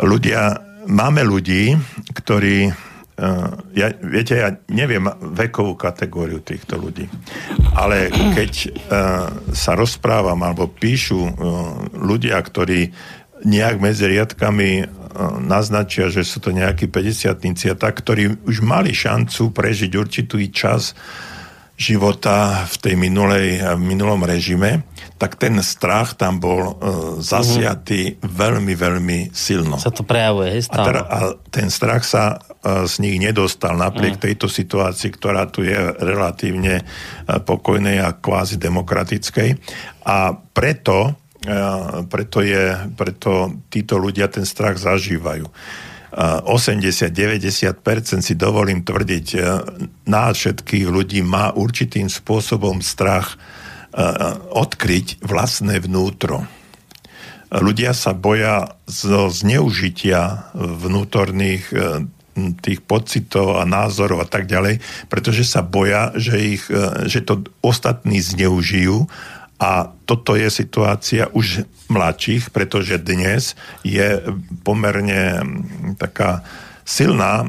Ľudia 0.06 0.65
máme 0.86 1.22
ľudí, 1.26 1.74
ktorí 2.14 2.86
Uh, 3.16 3.48
ja, 3.72 3.88
viete, 3.96 4.36
ja 4.36 4.52
neviem 4.68 5.08
vekovú 5.32 5.72
kategóriu 5.72 6.44
týchto 6.44 6.76
ľudí, 6.76 7.08
ale 7.72 8.12
keď 8.12 8.52
uh, 8.52 9.32
sa 9.56 9.72
rozprávam 9.72 10.36
alebo 10.44 10.68
píšu 10.68 11.24
uh, 11.24 11.32
ľudia, 11.96 12.36
ktorí 12.36 12.92
nejak 13.40 13.80
medzi 13.80 14.04
riadkami 14.12 14.84
uh, 14.84 15.40
naznačia, 15.40 16.12
že 16.12 16.28
sú 16.28 16.44
to 16.44 16.52
nejakí 16.52 16.92
50 16.92 17.72
a 17.72 17.76
tak, 17.80 18.04
ktorí 18.04 18.36
už 18.44 18.60
mali 18.60 18.92
šancu 18.92 19.48
prežiť 19.48 19.96
určitý 19.96 20.52
čas 20.52 20.92
života 21.76 22.64
v 22.64 22.76
tej 22.80 22.94
minulej, 22.96 23.60
v 23.76 23.82
minulom 23.84 24.24
režime, 24.24 24.88
tak 25.20 25.36
ten 25.36 25.60
strach 25.60 26.16
tam 26.16 26.40
bol 26.40 26.72
uh, 26.72 26.74
zasiatý 27.20 28.16
uh-huh. 28.16 28.32
veľmi, 28.32 28.72
veľmi 28.72 29.18
silno. 29.32 29.76
Sa 29.76 29.92
to 29.92 30.00
prejavuje, 30.00 30.56
hej, 30.56 30.72
a, 30.72 30.76
teda, 30.80 31.02
a 31.04 31.18
ten 31.52 31.68
strach 31.68 32.04
sa 32.08 32.40
uh, 32.40 32.88
z 32.88 33.04
nich 33.04 33.20
nedostal 33.20 33.76
napriek 33.76 34.16
uh-huh. 34.16 34.26
tejto 34.28 34.48
situácii, 34.48 35.12
ktorá 35.12 35.48
tu 35.52 35.68
je 35.68 35.76
relatívne 36.00 36.80
uh, 36.80 37.44
pokojnej 37.44 38.00
a 38.00 38.16
kvázi 38.16 38.56
demokratickej. 38.56 39.60
A 40.08 40.32
preto, 40.32 41.12
uh, 41.12 42.04
preto, 42.08 42.40
je, 42.40 42.72
preto 42.96 43.52
títo 43.68 44.00
ľudia 44.00 44.32
ten 44.32 44.48
strach 44.48 44.80
zažívajú. 44.80 45.44
80-90% 46.16 48.24
si 48.24 48.32
dovolím 48.32 48.80
tvrdiť, 48.80 49.26
nás 50.08 50.40
všetkých 50.40 50.88
ľudí 50.88 51.20
má 51.20 51.52
určitým 51.52 52.08
spôsobom 52.08 52.80
strach 52.80 53.36
Eh, 53.96 54.36
odkryť 54.52 55.24
vlastné 55.24 55.80
vnútro. 55.80 56.44
Ľudia 57.48 57.96
sa 57.96 58.12
boja 58.12 58.76
zo 58.84 59.32
zneužitia 59.32 60.52
vnútorných 60.52 61.64
eh, 61.72 62.04
tých 62.60 62.84
pocitov 62.84 63.56
a 63.56 63.64
názorov 63.64 64.20
a 64.20 64.28
tak 64.28 64.52
ďalej, 64.52 64.84
pretože 65.08 65.48
sa 65.48 65.64
boja, 65.64 66.12
že, 66.12 66.60
ich, 66.60 66.68
že 67.08 67.24
to 67.24 67.48
ostatní 67.64 68.20
zneužijú 68.20 69.08
a 69.56 69.88
toto 70.04 70.36
je 70.36 70.52
situácia 70.52 71.32
už 71.32 71.64
mladších, 71.88 72.52
pretože 72.52 73.00
dnes 73.00 73.56
je 73.80 74.20
pomerne 74.60 75.40
taká 75.96 76.44
silná, 76.86 77.42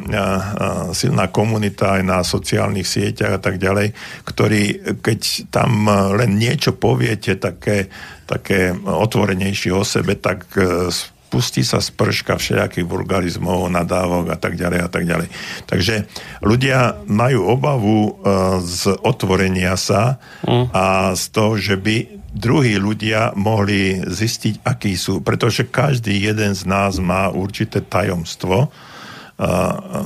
silná 0.97 1.29
komunita 1.29 2.01
aj 2.01 2.03
na 2.07 2.17
sociálnych 2.25 2.89
sieťach 2.89 3.37
a 3.37 3.41
tak 3.43 3.61
ďalej, 3.61 3.93
ktorí, 4.25 4.97
keď 4.97 5.51
tam 5.53 5.85
len 6.17 6.41
niečo 6.41 6.73
poviete 6.73 7.37
také, 7.37 7.91
také 8.25 8.73
otvorenejšie 8.73 9.71
o 9.77 9.85
sebe, 9.85 10.17
tak 10.17 10.49
e, 10.57 10.89
pustí 11.27 11.61
sa 11.63 11.83
sprška 11.83 12.39
všelijakých 12.39 12.87
vulgarizmov, 12.87 13.67
nadávok 13.67 14.31
a 14.33 14.37
tak 14.39 14.55
ďalej 14.55 14.79
a 14.83 14.89
tak 14.89 15.03
ďalej. 15.03 15.27
Takže 15.67 16.07
ľudia 16.39 17.03
majú 17.05 17.51
obavu 17.51 17.99
e, 18.03 18.11
z 18.63 18.95
otvorenia 19.03 19.75
sa 19.75 20.17
mm. 20.47 20.71
a 20.71 21.13
z 21.13 21.23
toho, 21.31 21.53
že 21.59 21.75
by 21.75 21.95
druhí 22.37 22.77
ľudia 22.77 23.33
mohli 23.33 23.97
zistiť, 24.05 24.61
akí 24.61 24.93
sú. 24.93 25.25
Pretože 25.25 25.67
každý 25.67 26.13
jeden 26.15 26.53
z 26.53 26.63
nás 26.69 27.01
má 27.01 27.33
určité 27.33 27.81
tajomstvo, 27.81 28.69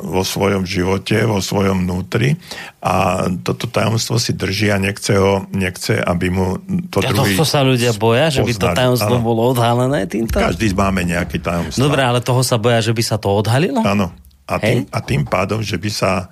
vo 0.04 0.28
svojom 0.28 0.68
živote, 0.68 1.24
vo 1.24 1.40
svojom 1.40 1.88
vnútri 1.88 2.36
a 2.84 3.26
toto 3.40 3.64
tajomstvo 3.64 4.20
si 4.20 4.36
drží 4.36 4.76
a 4.76 4.76
nechce 4.76 5.16
ho, 5.16 5.48
nechce, 5.56 6.04
aby 6.04 6.28
mu 6.28 6.60
to 6.92 7.00
ja 7.00 7.16
druhý 7.16 7.40
to 7.40 7.48
sa 7.48 7.64
ľudia 7.64 7.96
boja, 7.96 8.28
že 8.28 8.44
by 8.44 8.52
to 8.52 8.68
tajomstvo 8.76 9.16
ano. 9.16 9.24
bolo 9.24 9.48
odhalené 9.56 10.04
týmto? 10.04 10.36
Každý 10.36 10.76
máme 10.76 11.08
nejaké 11.08 11.40
tajomstvo. 11.40 11.80
Dobre, 11.80 12.04
ale 12.04 12.20
toho 12.20 12.44
sa 12.44 12.60
boja, 12.60 12.84
že 12.84 12.92
by 12.92 13.04
sa 13.08 13.16
to 13.16 13.32
odhalilo? 13.32 13.80
Áno. 13.88 14.12
A 14.52 14.60
tým, 14.60 14.84
a 14.92 15.00
tým 15.00 15.24
pádom, 15.24 15.64
že 15.64 15.80
by 15.80 15.88
sa 15.88 16.28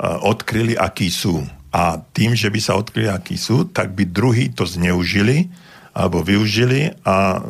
odkryli, 0.00 0.72
akí 0.72 1.12
sú. 1.12 1.44
A 1.68 2.00
tým, 2.00 2.32
že 2.32 2.48
by 2.48 2.60
sa 2.64 2.80
odkryli, 2.80 3.12
akí 3.12 3.36
sú, 3.36 3.68
tak 3.68 3.92
by 3.92 4.08
druhí 4.08 4.48
to 4.56 4.64
zneužili 4.64 5.52
alebo 5.92 6.24
využili 6.24 6.94
a 7.04 7.42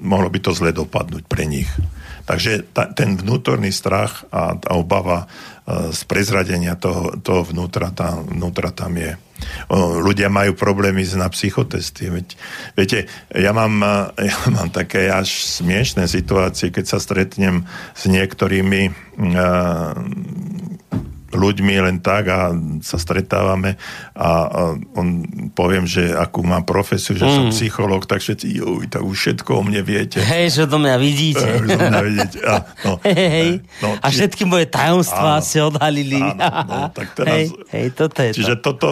mohlo 0.00 0.30
by 0.30 0.38
to 0.38 0.54
zle 0.54 0.72
dopadnúť 0.72 1.26
pre 1.28 1.44
nich. 1.44 1.68
Takže 2.26 2.66
ta, 2.74 2.90
ten 2.90 3.14
vnútorný 3.14 3.70
strach 3.70 4.26
a 4.34 4.58
tá 4.58 4.74
obava 4.74 5.30
z 5.66 6.00
prezradenia 6.06 6.78
toho, 6.78 7.18
toho 7.18 7.42
vnútra, 7.42 7.90
tá, 7.90 8.14
vnútra 8.22 8.70
tam 8.70 8.94
je. 8.94 9.18
Ľudia 9.74 10.30
majú 10.30 10.54
problémy 10.54 11.02
na 11.18 11.26
psychotesty. 11.26 12.06
Veď, 12.06 12.26
viete, 12.78 12.98
ja 13.34 13.50
mám, 13.50 13.82
ja 14.30 14.38
mám 14.46 14.70
také 14.70 15.10
až 15.10 15.42
smiešné 15.58 16.06
situácie, 16.06 16.70
keď 16.70 16.84
sa 16.86 16.98
stretnem 17.02 17.66
s 17.98 18.06
niektorými 18.06 18.82
uh, 18.90 19.90
ľuďmi 21.32 21.74
len 21.82 21.98
tak 21.98 22.30
a 22.30 22.54
sa 22.82 22.98
stretávame 22.98 23.74
a, 24.14 24.28
a 24.46 24.60
on 24.94 25.26
poviem, 25.52 25.88
že 25.88 26.14
akú 26.14 26.46
mám 26.46 26.62
profesiu, 26.62 27.18
že 27.18 27.26
mm. 27.26 27.34
som 27.34 27.44
psychológ, 27.50 28.06
tak 28.06 28.22
všetci, 28.22 28.46
juj, 28.62 28.86
tak 28.86 29.02
už 29.02 29.16
všetko 29.16 29.50
o 29.58 29.62
mne 29.66 29.82
viete. 29.82 30.22
Hej, 30.22 30.62
že 30.62 30.62
do 30.70 30.78
mňa 30.78 30.96
vidíte. 31.00 31.46
do 31.70 31.78
mňa 31.78 32.02
vidíte. 32.06 32.38
A, 32.46 32.54
no, 32.86 32.92
hej, 33.06 33.28
hej. 33.30 33.50
No, 33.82 33.88
či... 33.96 34.02
a 34.02 34.06
všetky 34.12 34.42
moje 34.46 34.66
tajomstvá 34.70 35.34
ste 35.42 35.58
odhalili. 35.66 36.22
Áno, 36.22 36.38
no, 36.66 36.78
tak 36.94 37.06
teraz, 37.18 37.34
hej, 37.38 37.46
hej, 37.74 37.86
toto 37.94 38.18
je 38.22 38.30
čiže 38.36 38.54
to. 38.62 38.74
toto, 38.76 38.88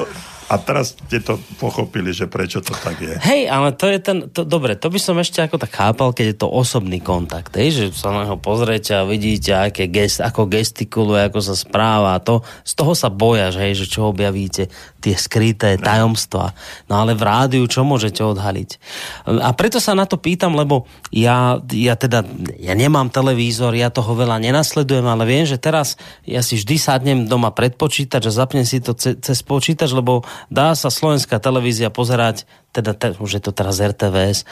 a 0.55 0.63
teraz 0.63 0.95
ste 0.95 1.19
to 1.19 1.35
pochopili, 1.59 2.15
že 2.15 2.31
prečo 2.31 2.63
to 2.63 2.71
tak 2.79 3.03
je. 3.03 3.19
Hej, 3.19 3.51
ale 3.51 3.75
to 3.75 3.91
je 3.91 3.99
ten, 3.99 4.31
to, 4.31 4.47
dobre, 4.47 4.79
to 4.79 4.87
by 4.87 5.03
som 5.03 5.19
ešte 5.19 5.43
ako 5.43 5.59
tak 5.59 5.75
chápal, 5.75 6.15
keď 6.15 6.27
je 6.31 6.37
to 6.39 6.47
osobný 6.47 7.03
kontakt, 7.03 7.51
hej, 7.59 7.75
že 7.75 7.85
sa 7.91 8.15
na 8.15 8.23
ho 8.31 8.39
pozriete 8.39 8.95
a 8.95 9.03
vidíte, 9.03 9.51
aké 9.51 9.91
gest, 9.91 10.23
ako 10.23 10.47
gestikuluje, 10.47 11.27
ako 11.27 11.43
sa 11.43 11.59
správa, 11.59 12.23
to, 12.23 12.47
z 12.63 12.73
toho 12.79 12.95
sa 12.95 13.11
boja, 13.11 13.51
že, 13.51 13.67
hej, 13.67 13.75
že 13.83 13.91
čo 13.91 14.15
objavíte, 14.15 14.71
tie 15.05 15.17
skryté 15.21 15.77
tajomstvá. 15.77 16.57
No 16.89 17.05
ale 17.05 17.13
v 17.13 17.23
rádiu 17.29 17.65
čo 17.69 17.85
môžete 17.85 18.25
odhaliť? 18.25 18.81
A 19.29 19.53
preto 19.53 19.77
sa 19.77 19.93
na 19.93 20.09
to 20.09 20.17
pýtam, 20.17 20.57
lebo 20.57 20.89
ja, 21.13 21.61
ja 21.69 21.93
teda, 21.93 22.25
ja 22.57 22.73
nemám 22.73 23.13
televízor, 23.13 23.77
ja 23.77 23.93
toho 23.93 24.17
veľa 24.17 24.41
nenasledujem, 24.41 25.05
ale 25.05 25.29
viem, 25.29 25.45
že 25.45 25.61
teraz 25.61 26.01
ja 26.25 26.41
si 26.41 26.57
vždy 26.57 26.77
sadnem 26.81 27.19
doma 27.29 27.53
pred 27.53 27.77
počítač 27.77 28.33
a 28.33 28.33
zapnem 28.33 28.65
si 28.65 28.81
to 28.81 28.97
ce, 28.97 29.13
cez 29.21 29.45
počítač, 29.45 29.93
lebo 29.93 30.25
dá 30.49 30.73
sa 30.73 30.89
slovenská 30.89 31.37
televízia 31.37 31.93
pozerať, 31.93 32.49
teda 32.73 32.97
te, 32.97 33.13
už 33.21 33.39
je 33.39 33.43
to 33.45 33.53
teraz 33.53 33.77
RTVS, 33.85 34.49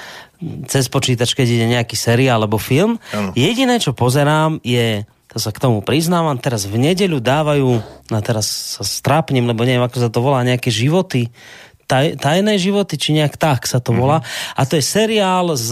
cez 0.69 0.85
počítač, 0.93 1.33
keď 1.33 1.47
ide 1.49 1.67
nejaký 1.81 1.97
seriál 1.97 2.45
alebo 2.45 2.61
film. 2.61 3.01
Ano. 3.17 3.33
Jediné, 3.33 3.81
čo 3.81 3.97
pozerám, 3.97 4.61
je 4.61 5.09
to 5.33 5.41
sa 5.41 5.49
k 5.49 5.65
tomu 5.65 5.81
priznávam, 5.81 6.37
teraz 6.37 6.69
v 6.69 6.77
nedeľu 6.77 7.25
dávajú, 7.25 7.81
a 8.13 8.21
teraz 8.21 8.77
sa 8.77 8.85
strápnem, 8.85 9.49
lebo 9.49 9.65
neviem, 9.65 9.81
ako 9.81 9.97
sa 9.97 10.13
to 10.13 10.21
volá, 10.21 10.45
nejaké 10.45 10.69
životy, 10.69 11.33
taj, 11.89 12.21
tajné 12.21 12.61
životy, 12.61 13.01
či 13.01 13.17
nejak 13.17 13.41
tak 13.41 13.65
sa 13.65 13.81
to 13.81 13.97
volá. 13.97 14.21
Mm-hmm. 14.21 14.57
A 14.57 14.63
to 14.69 14.77
je 14.77 14.85
seriál 14.85 15.57
z 15.57 15.71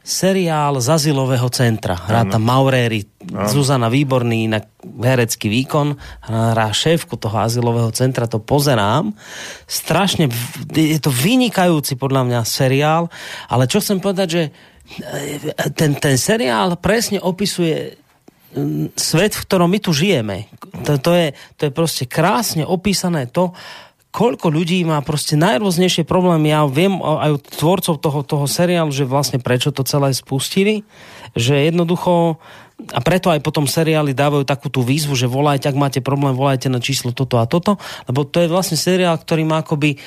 seriál 0.00 0.80
z 0.80 0.88
azylového 0.88 1.46
centra. 1.52 1.92
Hrá 1.92 2.24
tam 2.24 2.40
Mauréry, 2.48 3.04
Zuzana 3.52 3.92
Výborný, 3.92 4.48
na 4.48 4.64
herecký 4.80 5.52
výkon, 5.52 5.92
hrá 6.24 6.72
šéfku 6.72 7.20
toho 7.20 7.36
azylového 7.36 7.92
centra, 7.92 8.24
to 8.24 8.40
pozerám. 8.40 9.12
Strašne, 9.68 10.32
je 10.72 10.96
to 10.98 11.12
vynikajúci 11.12 12.00
podľa 12.00 12.26
mňa 12.26 12.40
seriál, 12.48 13.12
ale 13.52 13.68
čo 13.68 13.84
chcem 13.84 14.00
povedať, 14.00 14.28
že 14.32 14.42
e, 14.48 14.50
ten, 15.76 15.92
ten 16.00 16.16
seriál 16.16 16.80
presne 16.80 17.20
opisuje 17.20 17.99
svet, 18.98 19.32
v 19.38 19.44
ktorom 19.46 19.70
my 19.70 19.78
tu 19.78 19.94
žijeme. 19.94 20.50
To, 20.86 20.98
to, 20.98 21.12
je, 21.14 21.26
to 21.58 21.62
je 21.68 21.72
proste 21.72 22.04
krásne 22.06 22.66
opísané 22.66 23.30
to, 23.30 23.54
koľko 24.10 24.50
ľudí 24.50 24.82
má 24.82 24.98
proste 25.06 25.38
najrôznejšie 25.38 26.02
problémy. 26.02 26.50
Ja 26.50 26.66
viem 26.66 26.98
aj 26.98 27.30
od 27.38 27.42
tvorcov 27.46 27.94
toho, 28.02 28.20
toho 28.26 28.46
seriálu, 28.50 28.90
že 28.90 29.06
vlastne 29.06 29.38
prečo 29.38 29.70
to 29.70 29.86
celé 29.86 30.10
spustili, 30.10 30.82
že 31.38 31.70
jednoducho 31.70 32.42
a 32.90 33.00
preto 33.04 33.28
aj 33.28 33.44
potom 33.44 33.68
seriály 33.68 34.16
dávajú 34.16 34.48
takú 34.48 34.72
tú 34.72 34.80
výzvu, 34.80 35.12
že 35.12 35.28
volajte, 35.28 35.68
ak 35.68 35.76
máte 35.76 36.00
problém, 36.00 36.32
volajte 36.32 36.72
na 36.72 36.80
číslo 36.80 37.12
toto 37.12 37.36
a 37.36 37.44
toto, 37.44 37.76
lebo 38.08 38.24
to 38.24 38.40
je 38.40 38.48
vlastne 38.48 38.80
seriál, 38.80 39.20
ktorý 39.20 39.44
má 39.44 39.60
akoby 39.60 40.00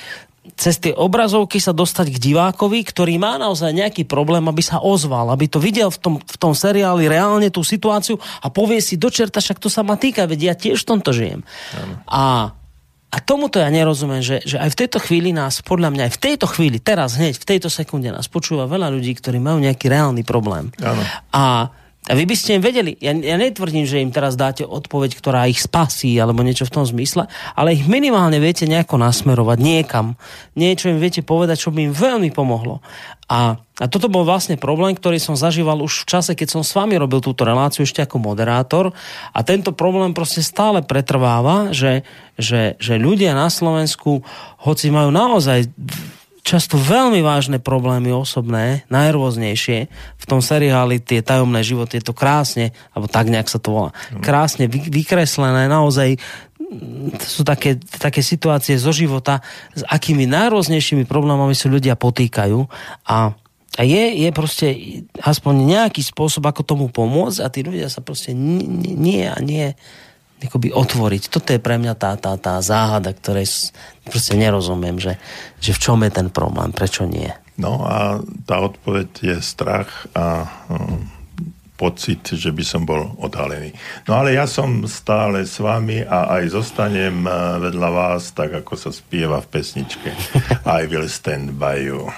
cez 0.52 0.76
tie 0.76 0.92
obrazovky 0.92 1.56
sa 1.56 1.72
dostať 1.72 2.12
k 2.12 2.22
divákovi, 2.30 2.84
ktorý 2.84 3.16
má 3.16 3.40
naozaj 3.40 3.72
nejaký 3.72 4.04
problém, 4.04 4.44
aby 4.44 4.60
sa 4.60 4.78
ozval, 4.84 5.32
aby 5.32 5.48
to 5.48 5.56
videl 5.56 5.88
v 5.88 5.98
tom, 5.98 6.14
v 6.20 6.36
tom 6.36 6.52
seriáli 6.52 7.08
reálne 7.08 7.48
tú 7.48 7.64
situáciu 7.64 8.20
a 8.44 8.52
povie 8.52 8.84
si, 8.84 9.00
dočerta, 9.00 9.40
však 9.40 9.56
to 9.56 9.72
sa 9.72 9.80
ma 9.80 9.96
týka, 9.96 10.28
veď 10.28 10.40
ja 10.52 10.54
tiež 10.54 10.84
v 10.84 10.88
tomto 10.94 11.10
žijem. 11.16 11.40
A 12.04 12.52
a 13.14 13.22
tomuto 13.22 13.62
ja 13.62 13.70
nerozumiem, 13.70 14.26
že, 14.26 14.42
že 14.42 14.58
aj 14.58 14.74
v 14.74 14.78
tejto 14.84 14.98
chvíli 14.98 15.30
nás, 15.30 15.62
podľa 15.62 15.94
mňa 15.94 16.02
aj 16.10 16.12
v 16.18 16.22
tejto 16.26 16.50
chvíli, 16.50 16.82
teraz 16.82 17.14
hneď, 17.14 17.38
v 17.38 17.46
tejto 17.46 17.70
sekunde 17.70 18.10
nás 18.10 18.26
počúva 18.26 18.66
veľa 18.66 18.90
ľudí, 18.90 19.14
ktorí 19.14 19.38
majú 19.38 19.62
nejaký 19.62 19.86
reálny 19.86 20.26
problém. 20.26 20.74
Ano. 20.82 20.98
A 21.30 21.70
a 22.04 22.12
vy 22.12 22.28
by 22.28 22.36
ste 22.36 22.60
im 22.60 22.62
vedeli, 22.62 23.00
ja, 23.00 23.16
ja 23.16 23.40
netvrdím, 23.40 23.88
že 23.88 24.04
im 24.04 24.12
teraz 24.12 24.36
dáte 24.36 24.60
odpoveď, 24.60 25.16
ktorá 25.16 25.48
ich 25.48 25.64
spasí, 25.64 26.12
alebo 26.20 26.44
niečo 26.44 26.68
v 26.68 26.74
tom 26.76 26.84
zmysle, 26.84 27.32
ale 27.56 27.72
ich 27.72 27.88
minimálne 27.88 28.36
viete 28.36 28.68
nejako 28.68 29.00
nasmerovať 29.00 29.56
niekam. 29.56 30.20
Niečo 30.52 30.92
im 30.92 31.00
viete 31.00 31.24
povedať, 31.24 31.64
čo 31.64 31.72
by 31.72 31.88
im 31.88 31.94
veľmi 31.96 32.28
pomohlo. 32.28 32.84
A, 33.24 33.56
a 33.56 33.84
toto 33.88 34.12
bol 34.12 34.28
vlastne 34.28 34.60
problém, 34.60 34.92
ktorý 34.92 35.16
som 35.16 35.32
zažíval 35.32 35.80
už 35.80 36.04
v 36.04 36.08
čase, 36.12 36.36
keď 36.36 36.60
som 36.60 36.62
s 36.62 36.76
vami 36.76 37.00
robil 37.00 37.24
túto 37.24 37.48
reláciu 37.48 37.88
ešte 37.88 38.04
ako 38.04 38.20
moderátor. 38.20 38.92
A 39.32 39.40
tento 39.40 39.72
problém 39.72 40.12
proste 40.12 40.44
stále 40.44 40.84
pretrváva, 40.84 41.72
že, 41.72 42.04
že, 42.36 42.76
že 42.76 43.00
ľudia 43.00 43.32
na 43.32 43.48
Slovensku, 43.48 44.20
hoci 44.60 44.92
majú 44.92 45.08
naozaj 45.08 45.72
často 46.44 46.76
veľmi 46.76 47.24
vážne 47.24 47.56
problémy 47.56 48.12
osobné, 48.12 48.84
najrôznejšie. 48.92 49.88
V 50.20 50.24
tom 50.28 50.44
seriáli 50.44 51.00
tie 51.00 51.24
tajomné 51.24 51.64
životy 51.64 51.98
je 51.98 52.04
to 52.04 52.14
krásne, 52.14 52.76
alebo 52.92 53.08
tak 53.08 53.32
nejak 53.32 53.48
sa 53.48 53.56
to 53.56 53.72
volá, 53.72 53.90
mhm. 54.12 54.20
krásne 54.20 54.64
vy, 54.68 54.92
vykreslené, 54.92 55.66
naozaj 55.66 56.20
mm, 56.60 57.16
sú 57.18 57.42
také, 57.42 57.80
také 57.80 58.20
situácie 58.20 58.76
zo 58.76 58.92
života, 58.92 59.40
s 59.72 59.82
akými 59.88 60.28
najrôznejšími 60.28 61.08
problémami 61.08 61.56
sa 61.56 61.72
ľudia 61.72 61.96
potýkajú 61.96 62.68
a 63.08 63.34
a 63.74 63.82
je, 63.82 64.22
je 64.22 64.30
proste 64.30 64.66
aspoň 65.18 65.66
nejaký 65.66 65.98
spôsob, 65.98 66.46
ako 66.46 66.62
tomu 66.62 66.86
pomôcť 66.86 67.42
a 67.42 67.50
tí 67.50 67.66
ľudia 67.66 67.90
sa 67.90 67.98
proste 68.06 68.30
nie 68.30 69.26
a 69.26 69.34
nie 69.42 69.74
akoby 70.48 70.74
otvoriť. 70.74 71.22
Toto 71.32 71.52
je 71.52 71.60
pre 71.60 71.80
mňa 71.80 71.94
tá, 71.96 72.16
tá, 72.16 72.36
tá 72.36 72.60
záhada, 72.60 73.12
ktorej 73.12 73.72
proste 74.06 74.36
nerozumiem, 74.36 75.00
že, 75.00 75.16
že 75.58 75.72
v 75.72 75.82
čom 75.82 75.98
je 76.04 76.12
ten 76.12 76.28
problém, 76.28 76.70
prečo 76.70 77.08
nie. 77.08 77.32
No 77.54 77.86
a 77.86 78.18
tá 78.44 78.58
odpoveď 78.58 79.08
je 79.22 79.36
strach 79.38 80.10
a 80.12 80.50
um, 80.66 81.06
pocit, 81.78 82.22
že 82.34 82.50
by 82.50 82.64
som 82.66 82.82
bol 82.86 83.14
odhalený. 83.18 83.74
No 84.06 84.18
ale 84.18 84.34
ja 84.34 84.46
som 84.46 84.86
stále 84.86 85.46
s 85.46 85.58
vami 85.58 86.02
a 86.02 86.38
aj 86.38 86.54
zostanem 86.54 87.26
uh, 87.26 87.58
vedľa 87.62 87.90
vás, 87.90 88.34
tak 88.34 88.54
ako 88.62 88.74
sa 88.78 88.90
spieva 88.90 89.42
v 89.42 89.50
pesničke 89.50 90.10
I 90.78 90.86
will 90.90 91.06
stand 91.10 91.58
by 91.58 91.78
you. 91.78 92.10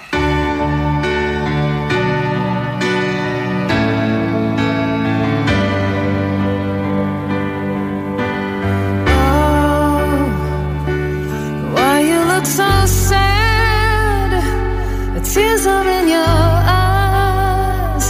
Tears 15.37 15.65
are 15.67 15.87
in 15.97 16.05
your 16.17 16.35
eyes. 16.81 18.05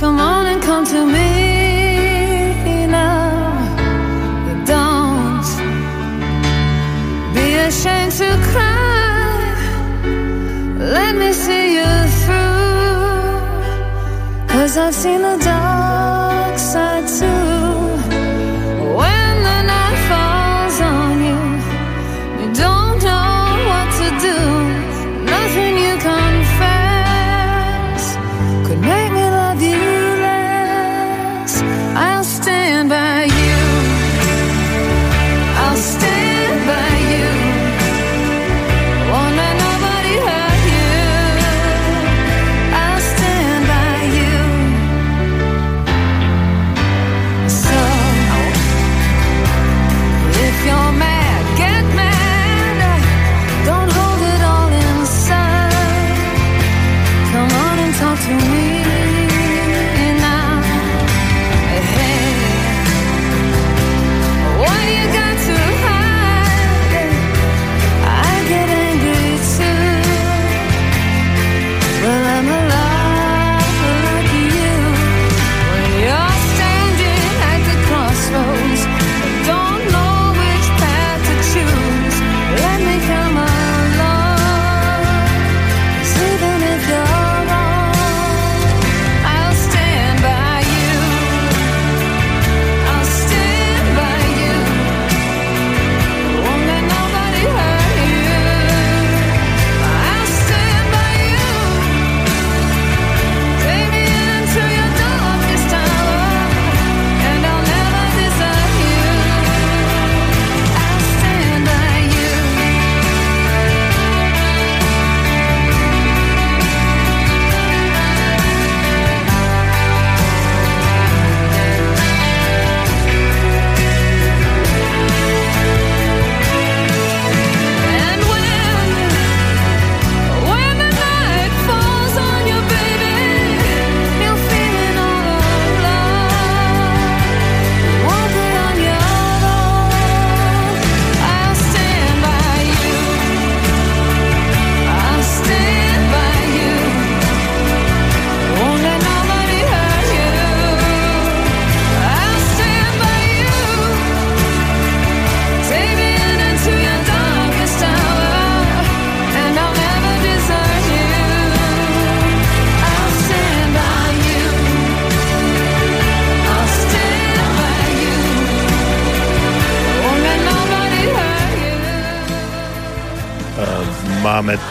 Come 0.00 0.18
on 0.32 0.44
and 0.52 0.60
come 0.62 0.84
to 0.94 1.00
me 1.16 2.86
now. 2.86 3.52
Don't 4.74 5.48
be 7.36 7.46
ashamed 7.68 8.14
to 8.22 8.30
cry. 8.50 9.44
Let 10.96 11.12
me 11.22 11.30
see 11.44 11.66
you 11.78 11.92
through. 12.20 13.34
Cause 14.52 14.72
I've 14.84 14.96
seen 15.02 15.20
the 15.28 15.36
dark 15.50 16.56
side 16.58 16.83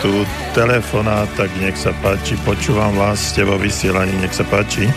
tu 0.03 0.11
telefona, 0.51 1.23
tak 1.39 1.47
nech 1.63 1.79
sa 1.79 1.95
páči, 2.03 2.35
počúvam 2.43 2.91
vás, 2.99 3.31
ste 3.31 3.47
vo 3.47 3.55
vysielaní, 3.55 4.11
nech 4.19 4.35
sa 4.35 4.43
páči. 4.43 4.91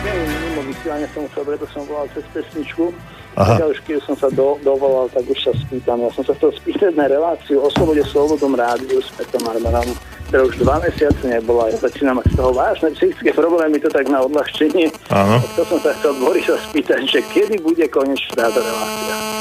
Mimo 0.00 0.64
vysielania 0.64 1.04
som 1.12 1.28
chcel, 1.28 1.44
preto 1.44 1.68
som 1.68 1.84
volal 1.84 2.08
cez 2.16 2.24
pesničku. 2.32 2.88
Aha. 3.36 3.60
Tak 3.60 3.76
už 3.76 3.78
keď 3.84 4.00
som 4.08 4.16
sa 4.16 4.32
do, 4.32 4.56
dovolal, 4.64 5.12
tak 5.12 5.28
už 5.28 5.36
sa 5.36 5.52
spýtam. 5.52 6.08
Ja 6.08 6.10
som 6.16 6.24
sa 6.24 6.32
chcel 6.40 6.56
spýtať 6.56 6.96
na 6.96 7.04
reláciu 7.04 7.60
o 7.60 7.68
slobode 7.68 8.00
slobodom 8.08 8.56
rádiu 8.56 8.96
s 8.96 9.12
Petom 9.12 9.44
Armanom, 9.44 9.92
ktorá 10.32 10.42
už 10.48 10.56
dva 10.56 10.80
mesiace 10.80 11.20
nebola. 11.28 11.68
Ja 11.68 11.84
začínam 11.84 12.24
z 12.24 12.32
toho 12.32 12.56
vážne 12.56 12.96
psychické 12.96 13.28
problémy, 13.36 13.76
to 13.76 13.92
tak 13.92 14.08
na 14.08 14.24
odľahčenie. 14.24 14.88
Áno. 15.12 15.36
To 15.60 15.68
som 15.68 15.78
sa 15.84 15.92
chcel 16.00 16.16
Borisa 16.16 16.56
spýtať, 16.72 17.04
že 17.04 17.20
kedy 17.28 17.60
bude 17.60 17.84
konečne 17.92 18.32
táto 18.40 18.56
relácia. 18.56 19.33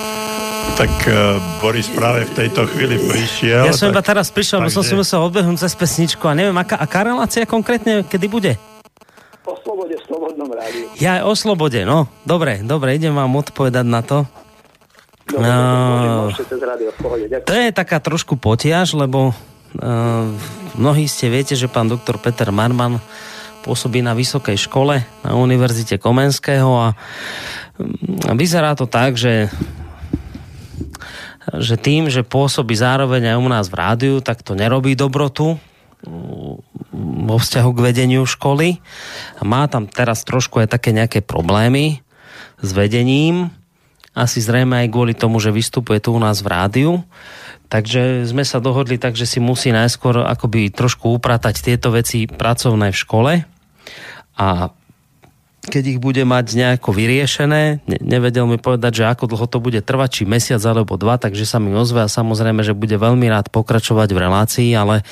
Tak 0.73 0.89
uh, 1.05 1.37
Boris 1.61 1.85
práve 1.85 2.25
v 2.25 2.33
tejto 2.33 2.65
chvíli 2.65 2.97
prišiel. 2.97 3.69
Ja 3.69 3.77
som 3.77 3.93
tak, 3.93 3.93
iba 3.93 4.01
teraz 4.01 4.33
prišiel, 4.33 4.65
lebo 4.65 4.73
som 4.73 4.81
si 4.81 4.97
musel 4.97 5.21
odbehnúť 5.21 5.61
cez 5.61 5.73
pesničku 5.77 6.25
a 6.25 6.33
neviem, 6.33 6.55
aká, 6.57 6.81
aká 6.81 7.05
relácia 7.05 7.45
konkrétne, 7.45 8.01
kedy 8.01 8.25
bude? 8.25 8.51
O 9.45 9.53
slobode 9.61 9.93
v 9.93 10.03
slobodnom 10.03 10.49
rádiu. 10.49 10.89
Ja 10.97 11.29
o 11.29 11.37
slobode, 11.37 11.85
no. 11.85 12.09
Dobre, 12.25 12.65
dobre, 12.65 12.97
idem 12.97 13.13
vám 13.13 13.29
odpovedať 13.37 13.85
na 13.85 14.01
to. 14.01 14.25
Dobre, 15.29 15.45
No. 15.45 16.33
môžete 16.33 16.57
rádio 16.57 16.89
v 16.89 16.97
pohode. 16.99 17.25
To 17.29 17.53
je 17.53 17.69
taká 17.69 18.01
trošku 18.01 18.35
potiaž, 18.35 18.97
lebo 18.97 19.29
uh, 19.29 20.25
mnohí 20.73 21.05
ste 21.05 21.29
viete, 21.29 21.53
že 21.53 21.69
pán 21.69 21.85
doktor 21.85 22.17
Peter 22.17 22.49
Marman 22.49 22.97
pôsobí 23.61 24.01
na 24.01 24.17
vysokej 24.17 24.57
škole 24.57 25.05
na 25.21 25.31
Univerzite 25.37 25.95
Komenského 25.95 26.67
a 26.75 26.87
mm, 27.79 28.35
vyzerá 28.35 28.73
to 28.75 28.83
tak, 28.89 29.15
že 29.15 29.47
že 31.51 31.75
tým, 31.75 32.07
že 32.07 32.23
pôsobí 32.23 32.71
zároveň 32.77 33.35
aj 33.35 33.37
u 33.39 33.47
nás 33.51 33.65
v 33.67 33.79
rádiu, 33.79 34.15
tak 34.23 34.45
to 34.45 34.55
nerobí 34.55 34.95
dobrotu 34.95 35.59
mm, 36.07 36.55
vo 37.27 37.37
vzťahu 37.39 37.69
k 37.75 37.83
vedeniu 37.83 38.23
školy. 38.23 38.79
Má 39.43 39.67
tam 39.67 39.89
teraz 39.89 40.23
trošku 40.23 40.63
aj 40.63 40.71
také 40.71 40.95
nejaké 40.95 41.19
problémy 41.19 41.99
s 42.63 42.69
vedením. 42.71 43.51
Asi 44.13 44.39
zrejme 44.39 44.85
aj 44.85 44.93
kvôli 44.93 45.13
tomu, 45.17 45.41
že 45.41 45.51
vystupuje 45.51 45.99
tu 45.99 46.13
u 46.13 46.21
nás 46.21 46.39
v 46.39 46.51
rádiu. 46.53 46.93
Takže 47.67 48.29
sme 48.29 48.45
sa 48.45 48.61
dohodli 48.61 49.01
tak, 49.01 49.17
že 49.17 49.25
si 49.25 49.41
musí 49.41 49.73
najskôr 49.73 50.21
akoby 50.21 50.69
trošku 50.69 51.17
upratať 51.17 51.65
tieto 51.65 51.89
veci 51.89 52.29
pracovné 52.29 52.93
v 52.93 53.01
škole. 53.01 53.33
A 54.37 54.47
keď 55.63 55.95
ich 55.95 55.99
bude 56.03 56.19
mať 56.27 56.59
nejako 56.59 56.91
vyriešené, 56.91 57.87
ne, 57.87 57.97
nevedel 58.03 58.43
mi 58.43 58.59
povedať, 58.59 58.99
že 58.99 59.07
ako 59.07 59.31
dlho 59.31 59.47
to 59.47 59.63
bude 59.63 59.79
trvať, 59.79 60.09
či 60.21 60.23
mesiac 60.27 60.59
alebo 60.67 60.99
dva, 60.99 61.15
takže 61.15 61.47
sa 61.47 61.63
mi 61.63 61.71
ozve 61.71 62.03
a 62.03 62.11
samozrejme, 62.11 62.67
že 62.67 62.75
bude 62.75 62.99
veľmi 62.99 63.31
rád 63.31 63.47
pokračovať 63.47 64.09
v 64.11 64.21
relácii, 64.27 64.69
ale, 64.75 65.07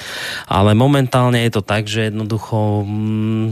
ale 0.52 0.76
momentálne 0.76 1.40
je 1.48 1.52
to 1.56 1.64
tak, 1.64 1.88
že 1.88 2.12
jednoducho 2.12 2.84
mm, 2.84 3.48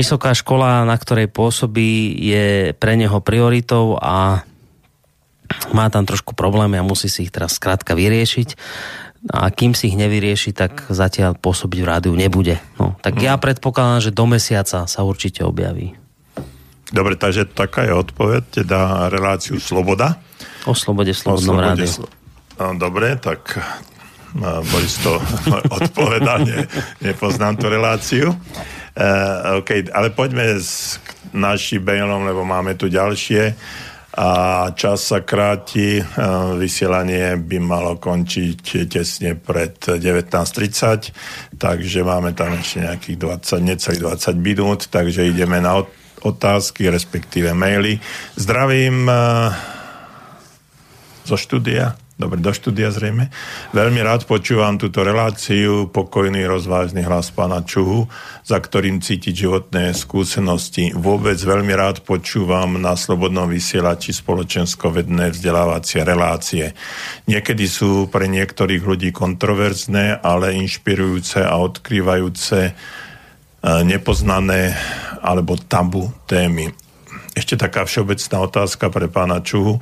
vysoká 0.00 0.32
škola, 0.32 0.88
na 0.88 0.96
ktorej 0.96 1.28
pôsobí, 1.28 2.16
je 2.16 2.72
pre 2.72 2.96
neho 2.96 3.20
prioritou 3.20 4.00
a 4.00 4.48
má 5.76 5.88
tam 5.92 6.04
trošku 6.08 6.32
problémy 6.32 6.80
a 6.80 6.86
musí 6.86 7.08
si 7.12 7.28
ich 7.28 7.32
teraz 7.32 7.56
skrátka 7.56 7.92
vyriešiť 7.96 8.48
a 9.28 9.50
kým 9.50 9.74
si 9.74 9.90
ich 9.90 9.98
nevyrieši, 9.98 10.54
tak 10.54 10.86
zatiaľ 10.88 11.34
pôsobiť 11.34 11.78
v 11.82 11.88
rádiu 11.88 12.14
nebude. 12.14 12.62
No, 12.78 12.94
tak 13.02 13.18
ja 13.18 13.34
predpokladám, 13.34 14.08
že 14.08 14.14
do 14.14 14.24
mesiaca 14.30 14.86
sa 14.86 15.00
určite 15.02 15.42
objaví. 15.42 15.97
Dobre, 16.88 17.14
takže 17.14 17.44
taká 17.44 17.84
je 17.84 17.92
odpoveď, 17.92 18.64
teda 18.64 18.78
reláciu 19.08 19.56
Sloboda. 19.56 20.16
O 20.64 20.72
slobode 20.72 21.12
v 21.12 21.18
slobodnom 21.18 21.58
rádiu. 21.58 21.84
slo- 21.86 22.08
No, 22.56 22.74
Dobre, 22.74 23.14
tak 23.16 23.54
a, 23.54 23.60
Boris 24.62 24.98
to 24.98 25.20
odpovedal, 25.78 26.42
ne, 26.42 26.64
nepoznám 27.00 27.54
tú 27.54 27.68
reláciu. 27.68 28.32
Uh, 28.92 29.62
OK, 29.62 29.88
ale 29.88 30.10
poďme 30.10 30.58
s 30.58 30.98
našim 31.30 31.80
mailom, 31.80 32.24
lebo 32.24 32.42
máme 32.42 32.74
tu 32.74 32.88
ďalšie 32.88 33.54
a 34.12 34.28
čas 34.74 35.06
sa 35.06 35.22
kráti. 35.22 36.02
Uh, 36.02 36.58
vysielanie 36.58 37.38
by 37.38 37.58
malo 37.58 37.94
končiť 37.94 38.58
tesne 38.86 39.32
pred 39.32 39.78
19.30, 39.78 41.14
takže 41.54 42.00
máme 42.02 42.34
tam 42.34 42.52
ešte 42.52 42.82
nejakých 42.82 43.16
20, 43.22 43.62
necelých 43.62 44.02
20 44.18 44.34
minút, 44.36 44.80
takže 44.88 45.24
ideme 45.24 45.60
na 45.60 45.78
ot- 45.78 45.94
otázky, 46.22 46.90
respektíve 46.90 47.54
maily. 47.54 48.00
Zdravím 48.34 49.06
uh, 49.06 49.52
zo 51.28 51.36
štúdia. 51.36 51.96
Dobre, 52.18 52.42
do 52.42 52.50
štúdia 52.50 52.90
zrejme. 52.90 53.30
Veľmi 53.70 54.02
rád 54.02 54.26
počúvam 54.26 54.74
túto 54.74 55.06
reláciu, 55.06 55.86
pokojný, 55.86 56.50
rozvážny 56.50 57.06
hlas 57.06 57.30
pána 57.30 57.62
Čuhu, 57.62 58.10
za 58.42 58.58
ktorým 58.58 58.98
cítiť 58.98 59.46
životné 59.46 59.94
skúsenosti. 59.94 60.90
Vôbec 60.98 61.38
veľmi 61.38 61.70
rád 61.78 62.02
počúvam 62.02 62.74
na 62.74 62.98
slobodnom 62.98 63.46
vysielači 63.46 64.10
spoločensko-vedné 64.10 65.30
vzdelávacie 65.30 66.02
relácie. 66.02 66.74
Niekedy 67.30 67.70
sú 67.70 68.10
pre 68.10 68.26
niektorých 68.26 68.82
ľudí 68.82 69.14
kontroverzné, 69.14 70.18
ale 70.18 70.58
inšpirujúce 70.58 71.46
a 71.46 71.54
odkrývajúce 71.54 72.74
nepoznané 73.84 74.76
alebo 75.20 75.58
tabu 75.58 76.08
témy. 76.30 76.72
Ešte 77.34 77.54
taká 77.54 77.86
všeobecná 77.86 78.36
otázka 78.44 78.90
pre 78.90 79.06
pána 79.06 79.38
Čuhu. 79.44 79.78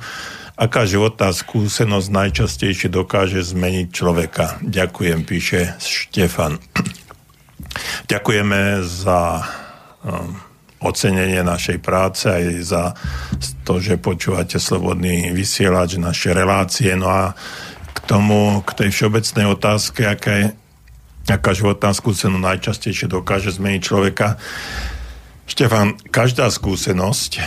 Aká 0.57 0.89
životná 0.89 1.29
skúsenosť 1.29 2.09
najčastejšie 2.09 2.89
dokáže 2.89 3.45
zmeniť 3.45 3.87
človeka? 3.93 4.57
Ďakujem, 4.65 5.19
píše 5.21 5.77
Štefan. 5.77 6.57
Ďakujeme 8.09 8.81
za 8.81 9.45
um, 10.01 10.33
ocenenie 10.81 11.45
našej 11.45 11.77
práce 11.81 12.25
aj 12.29 12.43
za 12.65 12.83
to, 13.65 13.77
že 13.77 14.01
počúvate 14.01 14.57
slobodný 14.57 15.29
vysielač, 15.33 16.01
naše 16.01 16.33
relácie. 16.33 16.93
No 16.97 17.09
a 17.09 17.23
k 17.93 17.99
tomu, 18.05 18.61
k 18.65 18.85
tej 18.85 18.89
všeobecnej 18.93 19.45
otázke, 19.49 20.05
aká, 20.09 20.53
je, 21.27 21.35
aká 21.35 21.51
životná 21.51 21.91
skúsenosť 21.91 22.39
najčastejšie 22.39 23.07
dokáže 23.11 23.51
zmeniť 23.51 23.81
človeka. 23.83 24.39
Štefan, 25.47 25.95
každá 26.11 26.51
skúsenosť 26.51 27.39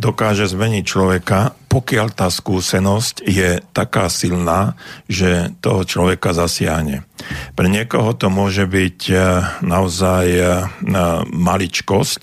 dokáže 0.00 0.48
zmeniť 0.48 0.84
človeka, 0.88 1.52
pokiaľ 1.68 2.08
tá 2.16 2.32
skúsenosť 2.32 3.20
je 3.28 3.60
taká 3.76 4.08
silná, 4.08 4.72
že 5.04 5.52
toho 5.60 5.84
človeka 5.84 6.32
zasiahne. 6.32 7.04
Pre 7.52 7.68
niekoho 7.68 8.16
to 8.16 8.32
môže 8.32 8.64
byť 8.64 8.98
eh, 9.12 9.20
naozaj 9.60 10.26
eh, 10.32 10.48
maličkosť, 11.28 12.22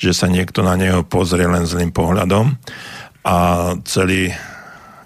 že 0.00 0.12
sa 0.16 0.32
niekto 0.32 0.64
na 0.64 0.76
neho 0.80 1.04
pozrie 1.04 1.44
len 1.44 1.68
zlým 1.68 1.92
pohľadom 1.92 2.56
a 3.28 3.36
celý 3.84 4.32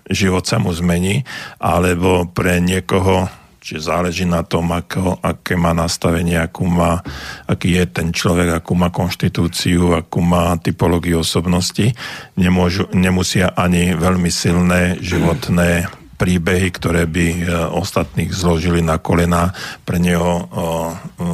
život 0.06 0.46
sa 0.46 0.62
mu 0.62 0.70
zmení, 0.70 1.26
alebo 1.58 2.30
pre 2.30 2.62
niekoho 2.62 3.26
Čiže 3.66 3.82
záleží 3.82 4.22
na 4.22 4.46
tom, 4.46 4.70
ako, 4.70 5.18
aké 5.18 5.58
má 5.58 5.74
nastavenie, 5.74 6.38
akú 6.38 6.70
má, 6.70 7.02
aký 7.50 7.74
je 7.74 7.84
ten 7.90 8.14
človek, 8.14 8.62
akú 8.62 8.78
má 8.78 8.94
konštitúciu, 8.94 9.90
akú 9.90 10.22
má 10.22 10.54
typológiu 10.62 11.26
osobnosti. 11.26 11.90
Nemôžu, 12.38 12.86
nemusia 12.94 13.50
ani 13.58 13.90
veľmi 13.98 14.30
silné 14.30 15.02
životné 15.02 15.90
príbehy, 16.14 16.68
ktoré 16.78 17.10
by 17.10 17.26
e, 17.26 17.38
ostatných 17.74 18.30
zložili 18.30 18.86
na 18.86 19.02
kolena, 19.02 19.50
pre 19.82 19.98
neho 19.98 20.22
o, 20.22 20.38
o, 20.38 20.66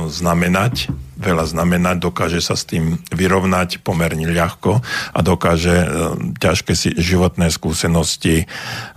znamenať, 0.09 0.88
veľa 1.20 1.44
znamenať, 1.46 1.96
dokáže 2.00 2.40
sa 2.40 2.56
s 2.56 2.64
tým 2.64 2.98
vyrovnať 3.12 3.84
pomerne 3.84 4.26
ľahko 4.26 4.80
a 5.12 5.18
dokáže 5.20 5.76
e, 5.84 5.86
ťažké 6.40 6.72
si 6.72 6.96
životné 6.96 7.52
skúsenosti 7.52 8.42
e, 8.42 8.46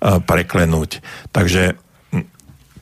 preklenúť. 0.02 1.03
Takže 1.36 1.85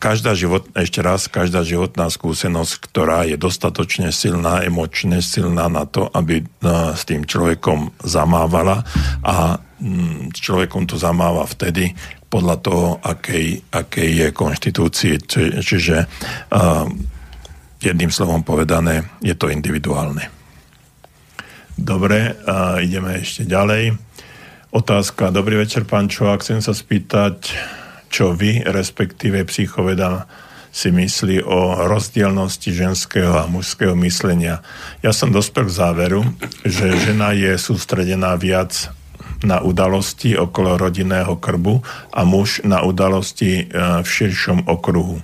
každá 0.03 0.35
život, 0.35 0.67
ešte 0.75 0.99
raz, 0.99 1.31
každá 1.31 1.63
životná 1.63 2.11
skúsenosť, 2.11 2.91
ktorá 2.91 3.23
je 3.23 3.39
dostatočne 3.39 4.11
silná, 4.11 4.59
emočne 4.59 5.23
silná 5.23 5.71
na 5.71 5.87
to, 5.87 6.11
aby 6.11 6.43
uh, 6.43 6.91
s 6.91 7.07
tým 7.07 7.23
človekom 7.23 7.95
zamávala 8.03 8.83
a 9.23 9.63
s 10.27 10.39
človekom 10.43 10.91
to 10.91 10.99
zamáva 10.99 11.47
vtedy 11.47 11.95
podľa 12.27 12.55
toho, 12.59 12.87
akej, 12.99 13.63
akej 13.71 14.09
je 14.11 14.27
konštitúcie. 14.35 15.13
Či, 15.23 15.63
čiže 15.63 16.03
uh, 16.03 16.83
jedným 17.79 18.11
slovom 18.11 18.43
povedané, 18.43 19.07
je 19.23 19.31
to 19.39 19.47
individuálne. 19.47 20.27
Dobre, 21.79 22.35
uh, 22.43 22.83
ideme 22.83 23.23
ešte 23.23 23.47
ďalej. 23.47 23.95
Otázka. 24.73 25.31
Dobrý 25.31 25.63
večer, 25.63 25.87
pán 25.87 26.09
Čovák. 26.11 26.41
Chcem 26.41 26.59
sa 26.59 26.73
spýtať, 26.73 27.53
čo 28.13 28.37
vy, 28.37 28.61
respektíve 28.61 29.41
psychoveda, 29.49 30.29
si 30.73 30.89
myslí 30.89 31.45
o 31.45 31.85
rozdielnosti 31.85 32.73
ženského 32.73 33.37
a 33.37 33.45
mužského 33.45 33.93
myslenia. 34.01 34.65
Ja 35.05 35.13
som 35.13 35.29
dospel 35.29 35.69
k 35.69 35.77
záveru, 35.77 36.21
že 36.65 36.97
žena 36.97 37.33
je 37.33 37.53
sústredená 37.61 38.33
viac 38.37 38.89
na 39.45 39.61
udalosti 39.61 40.33
okolo 40.33 40.81
rodinného 40.81 41.37
krbu 41.37 41.85
a 42.09 42.25
muž 42.25 42.65
na 42.65 42.81
udalosti 42.81 43.51
e, 43.61 43.63
v 44.01 44.07
širšom 44.07 44.65
okruhu. 44.65 45.21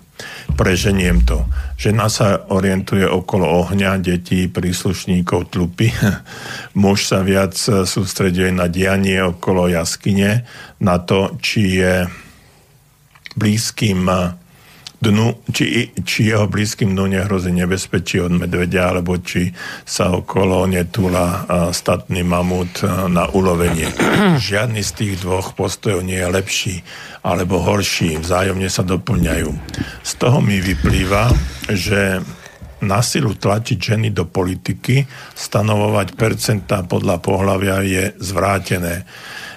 Preženiem 0.53 1.23
to. 1.23 1.47
Žena 1.79 2.11
sa 2.11 2.43
orientuje 2.51 3.07
okolo 3.07 3.47
ohňa, 3.63 4.03
detí, 4.03 4.51
príslušníkov 4.51 5.55
tlupy. 5.55 5.95
Muž 6.83 7.07
sa 7.07 7.23
viac 7.23 7.55
sústreduje 7.63 8.51
na 8.51 8.67
dianie 8.67 9.23
okolo 9.23 9.71
jaskyne, 9.71 10.43
na 10.83 10.99
to, 10.99 11.39
či 11.39 11.79
je 11.79 11.93
blízkym 13.39 14.11
dnu, 14.99 15.31
či, 15.55 15.95
či 16.03 16.27
jeho 16.27 16.51
blízkym 16.51 16.91
dnu 16.91 17.15
nehrozí 17.15 17.55
nebezpečí 17.55 18.19
od 18.19 18.35
medvedia, 18.35 18.91
alebo 18.91 19.15
či 19.15 19.55
sa 19.87 20.11
okolo 20.11 20.67
netúla 20.67 21.47
statný 21.71 22.27
mamut 22.27 22.83
na 23.07 23.31
ulovenie. 23.31 23.87
Žiadny 24.51 24.83
z 24.83 24.91
tých 24.91 25.13
dvoch 25.23 25.55
postojov 25.55 26.03
nie 26.03 26.19
je 26.19 26.27
lepší 26.27 26.75
alebo 27.23 27.63
horší, 27.63 28.19
vzájomne 28.19 28.67
sa 28.67 28.83
doplňajú. 28.83 29.51
Z 30.03 30.11
toho 30.19 30.39
mi 30.43 30.59
vyplýva, 30.59 31.31
že 31.71 32.19
na 32.79 33.03
silu 33.03 33.35
tlačiť 33.35 33.75
ženy 33.75 34.15
do 34.15 34.23
politiky, 34.23 35.03
stanovovať 35.35 36.15
percentá 36.15 36.79
podľa 36.87 37.19
pohľavia 37.19 37.83
je 37.83 38.03
zvrátené. 38.23 39.03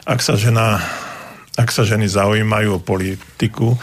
Ak 0.03 0.19
sa, 0.19 0.35
žena, 0.35 0.83
ak 1.57 1.69
sa 1.69 1.85
ženy 1.85 2.09
zaujímajú 2.09 2.81
o 2.81 2.85
politiku, 2.85 3.77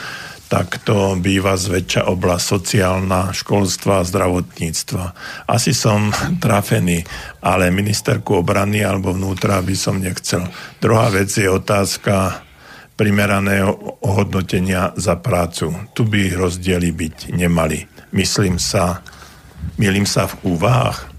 tak 0.50 0.82
to 0.82 1.14
býva 1.22 1.54
zväčša 1.54 2.10
oblasť 2.10 2.46
sociálna, 2.58 3.30
školstva 3.38 4.02
a 4.02 4.08
zdravotníctva. 4.08 5.04
Asi 5.46 5.78
som 5.78 6.10
trafený, 6.44 7.06
ale 7.46 7.70
ministerku 7.70 8.42
obrany 8.42 8.82
alebo 8.82 9.14
vnútra 9.14 9.62
by 9.62 9.76
som 9.78 10.02
nechcel. 10.02 10.50
Druhá 10.82 11.14
vec 11.14 11.30
je 11.30 11.46
otázka 11.46 12.42
primeraného 12.98 14.02
ohodnotenia 14.04 14.92
za 14.98 15.16
prácu. 15.16 15.72
Tu 15.96 16.04
by 16.04 16.36
rozdiely 16.36 16.92
byť 16.92 17.18
nemali. 17.32 17.86
Myslím 18.12 18.58
sa, 18.58 19.06
milím 19.78 20.10
sa 20.10 20.26
v 20.28 20.58
úvahách. 20.58 21.19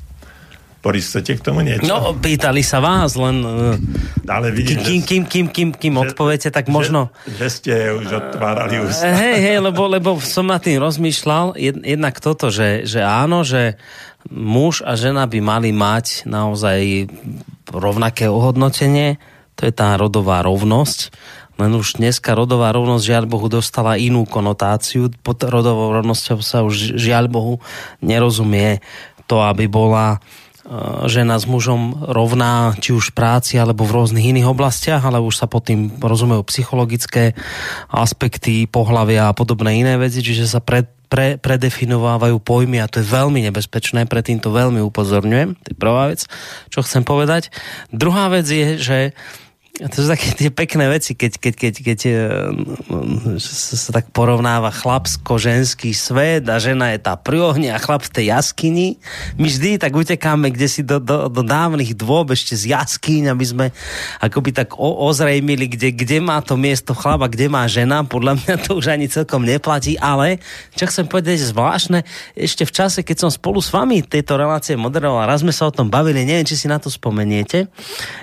Boris, 0.81 1.13
chcete 1.13 1.37
k 1.37 1.45
tomu 1.45 1.61
niečo? 1.61 1.85
No, 1.85 2.17
pýtali 2.17 2.65
sa 2.65 2.81
vás, 2.81 3.13
len... 3.13 3.45
E, 3.45 3.77
Ale 4.25 4.49
vidím, 4.49 4.81
kým, 4.81 5.01
kým, 5.05 5.23
kým, 5.29 5.47
kým, 5.53 5.69
kým 5.77 5.95
že, 6.01 6.01
odpoviete, 6.09 6.49
tak 6.49 6.73
možno... 6.73 7.13
Že, 7.29 7.37
že 7.37 7.47
ste 7.53 7.75
už 8.01 8.09
otvárali 8.09 8.81
ústa. 8.81 9.13
Hej, 9.13 9.37
hej, 9.45 9.59
lebo, 9.61 9.85
lebo 9.93 10.17
som 10.25 10.49
na 10.49 10.57
tým 10.57 10.81
rozmýšľal, 10.81 11.61
jed, 11.61 11.85
jednak 11.85 12.17
toto, 12.17 12.49
že, 12.49 12.89
že 12.89 13.05
áno, 13.05 13.45
že 13.45 13.77
muž 14.33 14.81
a 14.81 14.97
žena 14.97 15.29
by 15.29 15.39
mali 15.45 15.69
mať 15.69 16.25
naozaj 16.25 17.13
rovnaké 17.69 18.33
ohodnotenie, 18.33 19.21
to 19.61 19.69
je 19.69 19.77
tá 19.77 20.01
rodová 20.01 20.41
rovnosť, 20.41 21.13
len 21.61 21.77
už 21.77 22.01
dneska 22.01 22.33
rodová 22.33 22.73
rovnosť 22.73 23.05
žiaľ 23.05 23.25
Bohu 23.29 23.53
dostala 23.53 24.01
inú 24.01 24.25
konotáciu. 24.25 25.13
Pod 25.21 25.45
rodovou 25.45 25.93
rovnosťou 25.93 26.41
sa 26.41 26.65
už 26.65 26.97
žiaľ 26.97 27.29
Bohu 27.29 27.61
nerozumie 28.01 28.81
to, 29.29 29.45
aby 29.45 29.69
bola 29.69 30.17
E, 30.17 30.50
žena 31.09 31.41
s 31.41 31.49
mužom 31.49 32.05
rovná, 32.13 32.77
či 32.79 32.93
už 32.93 33.11
v 33.11 33.17
práci 33.17 33.55
alebo 33.57 33.89
v 33.89 33.97
rôznych 33.97 34.29
iných 34.37 34.51
oblastiach, 34.53 35.01
ale 35.03 35.19
už 35.19 35.41
sa 35.41 35.47
pod 35.49 35.67
tým 35.67 35.99
rozumejú 35.99 36.45
psychologické 36.47 37.33
aspekty, 37.89 38.69
pohlavia 38.69 39.33
a 39.33 39.37
podobné 39.37 39.81
iné 39.81 39.97
veci, 39.97 40.21
čiže 40.21 40.47
sa 40.47 40.61
pred, 40.61 40.87
pre, 41.09 41.41
predefinovávajú 41.41 42.39
pojmy 42.45 42.79
a 42.85 42.91
to 42.91 43.01
je 43.01 43.09
veľmi 43.09 43.41
nebezpečné, 43.51 44.05
predtým 44.05 44.39
to 44.39 44.53
veľmi 44.53 44.85
upozorňujem, 44.85 45.57
to 45.57 45.69
je 45.73 45.79
prvá 45.79 46.13
vec, 46.13 46.29
čo 46.69 46.85
chcem 46.85 47.03
povedať. 47.03 47.49
Druhá 47.91 48.29
vec 48.29 48.47
je, 48.47 48.77
že 48.77 48.99
to 49.79 50.05
sú 50.05 50.13
také 50.13 50.35
tie 50.37 50.51
pekné 50.53 50.93
veci, 50.93 51.17
keď, 51.17 51.41
keď, 51.41 51.55
keď, 51.55 51.75
keď 51.81 51.99
e, 52.05 52.13
sa 53.41 53.91
tak 53.97 54.13
porovnáva 54.13 54.69
chlapsko-ženský 54.69 55.97
svet 55.97 56.45
a 56.53 56.61
žena 56.61 56.93
je 56.93 57.01
tá 57.01 57.17
pri 57.17 57.41
ohni 57.41 57.73
a 57.73 57.81
chlap 57.81 58.05
v 58.05 58.13
tej 58.13 58.27
jaskyni. 58.29 59.01
My 59.41 59.49
vždy 59.49 59.81
tak 59.81 59.97
utekáme 59.97 60.53
kde 60.53 60.69
si 60.69 60.83
do, 60.85 61.01
do, 61.01 61.33
do 61.33 61.41
dávnych 61.41 61.97
dôb 61.97 62.35
ešte 62.35 62.59
z 62.59 62.77
jaskyň, 62.77 63.33
aby 63.33 63.45
sme 63.47 63.67
akoby 64.21 64.53
tak 64.53 64.77
o, 64.77 65.07
ozrejmili, 65.07 65.71
kde, 65.71 65.97
kde 65.97 66.19
má 66.19 66.43
to 66.45 66.61
miesto 66.61 66.93
chlapa, 66.93 67.31
kde 67.33 67.49
má 67.49 67.65
žena. 67.65 68.05
Podľa 68.05 68.37
mňa 68.37 68.55
to 68.67 68.77
už 68.77 68.93
ani 68.93 69.09
celkom 69.09 69.49
neplatí, 69.49 69.97
ale 69.97 70.45
čo 70.77 70.85
chcem 70.91 71.09
povedať, 71.09 71.41
zvláštne, 71.41 72.05
ešte 72.37 72.69
v 72.69 72.73
čase, 72.75 73.01
keď 73.01 73.17
som 73.23 73.31
spolu 73.33 73.65
s 73.65 73.73
vami 73.73 74.05
tejto 74.05 74.37
relácie 74.37 74.77
moderoval, 74.77 75.25
raz 75.25 75.41
sme 75.41 75.57
sa 75.57 75.71
o 75.71 75.73
tom 75.73 75.89
bavili, 75.89 76.29
neviem, 76.29 76.45
či 76.45 76.59
si 76.59 76.69
na 76.69 76.77
to 76.77 76.93
spomeniete, 76.93 77.71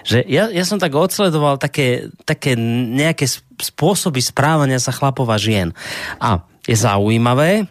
že 0.06 0.22
ja, 0.30 0.54
ja 0.54 0.62
som 0.62 0.78
tak 0.78 0.94
odsledoval 0.94 1.37
sledoval 1.38 1.62
také, 1.62 2.10
také 2.26 2.58
nejaké 2.58 3.30
spôsoby 3.62 4.26
správania 4.26 4.82
sa 4.82 4.90
chlapov 4.90 5.30
a 5.30 5.38
žien. 5.38 5.70
A 6.18 6.42
je 6.66 6.74
zaujímavé, 6.74 7.70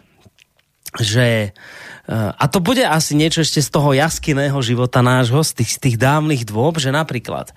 že 0.95 1.51
eh, 1.51 2.31
a 2.31 2.47
to 2.47 2.63
bude 2.63 2.79
asi 2.87 3.11
niečo 3.19 3.43
ešte 3.43 3.59
z 3.59 3.67
toho 3.67 3.91
jaskyného 3.91 4.55
života 4.63 5.03
nášho, 5.03 5.43
z 5.43 5.59
tých, 5.59 5.71
z 5.75 5.79
tých 5.83 5.97
dávnych 5.99 6.47
dôb, 6.47 6.79
že 6.79 6.95
napríklad 6.95 7.51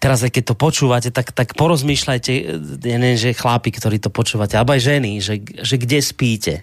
teraz 0.00 0.24
aj 0.24 0.32
keď 0.32 0.44
to 0.48 0.56
počúvate, 0.56 1.10
tak, 1.12 1.36
tak 1.36 1.58
porozmýšľajte, 1.58 2.32
eh, 2.32 2.86
ja 2.86 2.96
neviem, 3.02 3.18
že 3.18 3.34
chlapi, 3.34 3.74
ktorí 3.74 3.98
to 3.98 4.14
počúvate, 4.14 4.54
alebo 4.54 4.78
aj 4.78 4.94
ženy, 4.94 5.18
že, 5.18 5.42
že 5.42 5.74
kde 5.74 5.98
spíte. 5.98 6.54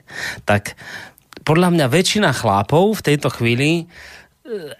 Tak 0.47 0.79
podľa 1.43 1.75
mňa 1.75 1.91
väčšina 1.91 2.31
chlapov 2.31 3.03
v 3.03 3.05
tejto 3.11 3.27
chvíli 3.27 3.91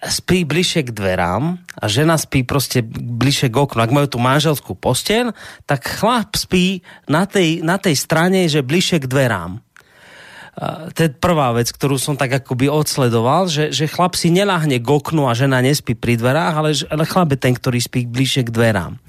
spí 0.04 0.44
bližšie 0.44 0.92
k 0.92 0.92
dverám 0.92 1.56
a 1.56 1.86
žena 1.88 2.20
spí 2.20 2.44
proste 2.44 2.84
bližšie 2.84 3.48
k 3.48 3.56
oknu. 3.56 3.80
Ak 3.80 3.96
majú 3.96 4.08
tú 4.12 4.20
manželskú 4.20 4.76
posteľ, 4.76 5.32
tak 5.64 5.88
chlap 5.88 6.36
spí 6.36 6.84
na 7.08 7.24
tej, 7.24 7.64
na 7.64 7.80
tej 7.80 7.96
strane, 7.96 8.52
že 8.52 8.60
bližšie 8.60 9.00
k 9.00 9.08
dverám. 9.08 9.64
to 10.92 11.00
je 11.08 11.10
prvá 11.16 11.56
vec, 11.56 11.72
ktorú 11.72 11.96
som 11.96 12.20
tak 12.20 12.44
akoby 12.44 12.68
odsledoval, 12.68 13.48
že, 13.48 13.72
že 13.72 13.88
chlap 13.88 14.20
si 14.20 14.36
neláhne 14.36 14.84
k 14.84 14.88
oknu 14.88 15.32
a 15.32 15.34
žena 15.38 15.64
nespí 15.64 15.96
pri 15.96 16.20
dverách, 16.20 16.56
ale, 16.60 16.72
ale 16.92 17.08
chlap 17.08 17.32
je 17.32 17.40
ten, 17.40 17.56
ktorý 17.56 17.80
spí 17.80 18.04
bližšie 18.04 18.52
k 18.52 18.54
dverám. 18.54 19.00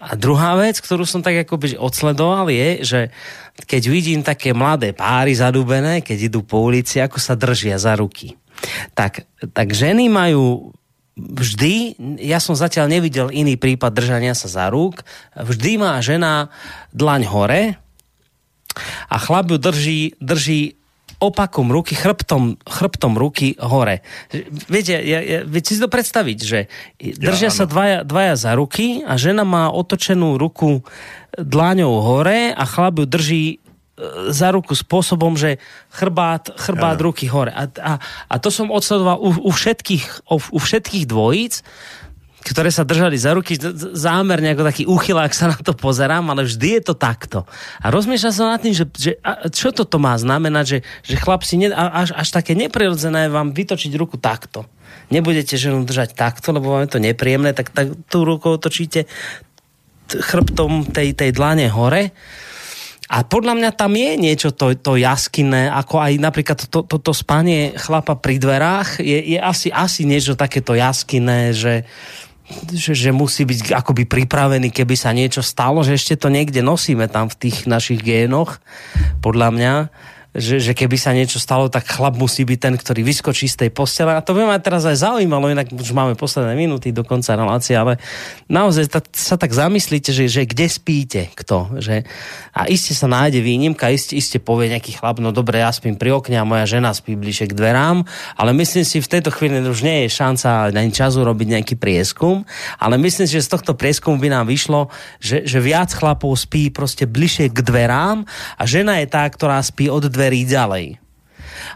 A 0.00 0.16
druhá 0.16 0.56
vec, 0.56 0.80
ktorú 0.80 1.04
som 1.04 1.22
tak 1.22 1.44
akoby 1.44 1.76
odsledoval 1.76 2.48
je, 2.48 2.82
že 2.82 3.00
keď 3.68 3.82
vidím 3.86 4.20
také 4.24 4.56
mladé 4.56 4.96
páry 4.96 5.36
zadúbené, 5.36 6.00
keď 6.00 6.32
idú 6.32 6.40
po 6.40 6.64
ulici, 6.64 6.98
ako 6.98 7.20
sa 7.20 7.36
držia 7.36 7.76
za 7.76 7.94
ruky 7.94 8.39
tak, 8.94 9.26
tak 9.52 9.72
ženy 9.72 10.08
majú 10.08 10.74
vždy, 11.16 11.98
ja 12.22 12.40
som 12.40 12.56
zatiaľ 12.56 12.88
nevidel 12.88 13.28
iný 13.28 13.60
prípad 13.60 13.92
držania 13.92 14.32
sa 14.32 14.48
za 14.48 14.66
rúk, 14.72 15.04
vždy 15.36 15.76
má 15.76 16.00
žena 16.00 16.48
dlaň 16.96 17.22
hore 17.28 17.62
a 19.10 19.16
chlap 19.20 19.50
ju 19.52 19.58
drží, 19.60 20.00
drží 20.22 20.80
opakom 21.20 21.68
ruky, 21.68 21.92
chrbtom, 21.92 22.56
chrbtom 22.64 23.12
ruky 23.20 23.52
hore. 23.60 24.00
Viete, 24.72 24.96
ja, 25.04 25.20
ja, 25.20 25.38
viete 25.44 25.76
si 25.76 25.82
to 25.82 25.92
predstaviť, 25.92 26.38
že 26.40 26.58
držia 26.96 27.52
ja, 27.52 27.54
sa 27.54 27.68
dvaja, 27.68 28.08
dvaja 28.08 28.34
za 28.40 28.56
ruky 28.56 29.04
a 29.04 29.20
žena 29.20 29.44
má 29.44 29.68
otočenú 29.68 30.40
ruku 30.40 30.80
dláňou 31.36 32.00
hore 32.00 32.56
a 32.56 32.64
chlap 32.64 33.04
ju 33.04 33.06
drží 33.06 33.44
za 34.32 34.48
ruku 34.50 34.72
spôsobom, 34.72 35.36
že 35.36 35.60
chrbát, 35.92 36.52
chrbát 36.56 36.98
ja. 36.98 37.04
ruky 37.04 37.26
hore. 37.28 37.52
A, 37.52 37.68
a, 37.68 37.92
a 38.00 38.34
to 38.40 38.48
som 38.48 38.72
odsledoval 38.72 39.20
u, 39.20 39.30
u, 39.48 39.50
všetkých, 39.52 40.26
u, 40.28 40.38
u 40.40 40.58
všetkých 40.58 41.04
dvojíc, 41.04 41.60
ktoré 42.40 42.72
sa 42.72 42.88
držali 42.88 43.20
za 43.20 43.36
ruky, 43.36 43.60
zámerne 43.92 44.56
ako 44.56 44.64
taký 44.64 44.84
úchylák 44.88 45.32
sa 45.36 45.52
na 45.52 45.56
to 45.60 45.76
pozerám, 45.76 46.24
ale 46.32 46.48
vždy 46.48 46.80
je 46.80 46.82
to 46.88 46.94
takto. 46.96 47.44
A 47.84 47.92
rozmýšľam 47.92 48.32
sa 48.32 48.56
nad 48.56 48.60
tým, 48.64 48.72
že, 48.72 48.88
že 48.96 49.20
a 49.20 49.52
čo 49.52 49.76
toto 49.76 50.00
má 50.00 50.16
znamenať, 50.16 50.64
že, 50.64 50.78
že 51.04 51.16
chlap 51.20 51.44
si 51.44 51.60
ne, 51.60 51.68
až, 51.68 52.16
až 52.16 52.28
také 52.32 52.56
neprirodzené 52.56 53.28
vám 53.28 53.52
vytočiť 53.52 53.92
ruku 54.00 54.16
takto. 54.16 54.64
Nebudete 55.12 55.60
ženu 55.60 55.84
držať 55.84 56.16
takto, 56.16 56.56
lebo 56.56 56.72
vám 56.72 56.88
je 56.88 56.92
to 56.96 57.00
nepríjemné, 57.04 57.52
tak, 57.52 57.76
tak 57.76 57.92
tú 58.08 58.24
rukou 58.24 58.56
točíte 58.56 59.04
chrbtom 60.10 60.88
tej, 60.88 61.12
tej 61.12 61.30
dlane 61.36 61.68
hore 61.68 62.16
a 63.10 63.26
podľa 63.26 63.58
mňa 63.58 63.70
tam 63.74 63.98
je 63.98 64.10
niečo 64.14 64.54
to, 64.54 64.78
to 64.78 64.94
jaskinné, 64.94 65.66
ako 65.66 65.98
aj 65.98 66.12
napríklad 66.22 66.58
to, 66.70 66.86
to, 66.86 66.96
to 67.02 67.10
spanie 67.10 67.74
chlapa 67.74 68.14
pri 68.14 68.38
dverách, 68.38 69.02
je, 69.02 69.34
je 69.34 69.38
asi, 69.42 69.66
asi 69.74 70.06
niečo 70.06 70.38
takéto 70.38 70.78
jaskinné, 70.78 71.50
že, 71.50 71.82
že, 72.70 72.94
že 72.94 73.10
musí 73.10 73.42
byť 73.42 73.74
akoby 73.74 74.06
pripravený, 74.06 74.70
keby 74.70 74.94
sa 74.94 75.10
niečo 75.10 75.42
stalo, 75.42 75.82
že 75.82 75.98
ešte 75.98 76.14
to 76.14 76.30
niekde 76.30 76.62
nosíme 76.62 77.10
tam 77.10 77.26
v 77.26 77.50
tých 77.50 77.66
našich 77.66 77.98
génoch, 77.98 78.62
podľa 79.18 79.48
mňa. 79.58 79.74
Že, 80.30 80.62
že 80.62 80.72
keby 80.78 80.94
sa 80.94 81.10
niečo 81.10 81.42
stalo, 81.42 81.66
tak 81.66 81.90
chlap 81.90 82.14
musí 82.14 82.46
byť 82.46 82.58
ten, 82.62 82.74
ktorý 82.78 83.02
vyskočí 83.02 83.50
z 83.50 83.66
tej 83.66 83.70
postele. 83.74 84.14
A 84.14 84.22
to 84.22 84.30
by 84.30 84.46
ma 84.46 84.62
teraz 84.62 84.86
aj 84.86 85.02
zaujímalo, 85.02 85.50
inak 85.50 85.74
už 85.74 85.90
máme 85.90 86.14
posledné 86.14 86.54
minúty 86.54 86.94
do 86.94 87.02
konca 87.02 87.34
relácie, 87.34 87.74
ale 87.74 87.98
naozaj 88.46 88.86
ta, 88.86 89.02
sa 89.10 89.34
tak 89.34 89.50
zamyslíte, 89.50 90.14
že, 90.14 90.30
že 90.30 90.46
kde 90.46 90.66
spíte, 90.70 91.22
kto. 91.34 91.82
Že, 91.82 92.06
a 92.54 92.70
iste 92.70 92.94
sa 92.94 93.10
nájde 93.10 93.42
výnimka, 93.42 93.90
iste, 93.90 94.14
iste 94.14 94.38
povie 94.38 94.70
nejaký 94.70 95.02
chlap, 95.02 95.18
no 95.18 95.34
dobre, 95.34 95.66
ja 95.66 95.74
spím 95.74 95.98
pri 95.98 96.14
okne 96.14 96.38
a 96.38 96.46
moja 96.46 96.62
žena 96.62 96.94
spí 96.94 97.18
bližšie 97.18 97.50
k 97.50 97.58
dverám, 97.58 98.06
ale 98.38 98.50
myslím 98.54 98.86
si, 98.86 99.02
v 99.02 99.10
tejto 99.10 99.34
chvíli 99.34 99.58
už 99.66 99.82
nie 99.82 100.06
je 100.06 100.14
šanca 100.14 100.70
ani 100.70 100.94
času 100.94 101.26
robiť 101.26 101.58
nejaký 101.58 101.74
prieskum, 101.74 102.46
ale 102.78 103.02
myslím 103.02 103.26
si, 103.26 103.34
že 103.34 103.50
z 103.50 103.58
tohto 103.58 103.74
prieskumu 103.74 104.22
by 104.22 104.30
nám 104.30 104.46
vyšlo, 104.46 104.94
že, 105.18 105.42
že 105.42 105.58
viac 105.58 105.90
chlapov 105.90 106.38
spí 106.38 106.70
proste 106.70 107.10
bližšie 107.10 107.50
k 107.50 107.58
dverám 107.66 108.22
a 108.54 108.62
žena 108.62 109.02
je 109.02 109.10
tá, 109.10 109.26
ktorá 109.26 109.58
spí 109.58 109.90
od 109.90 110.06
dverí 110.20 110.44
ďalej. 110.44 111.00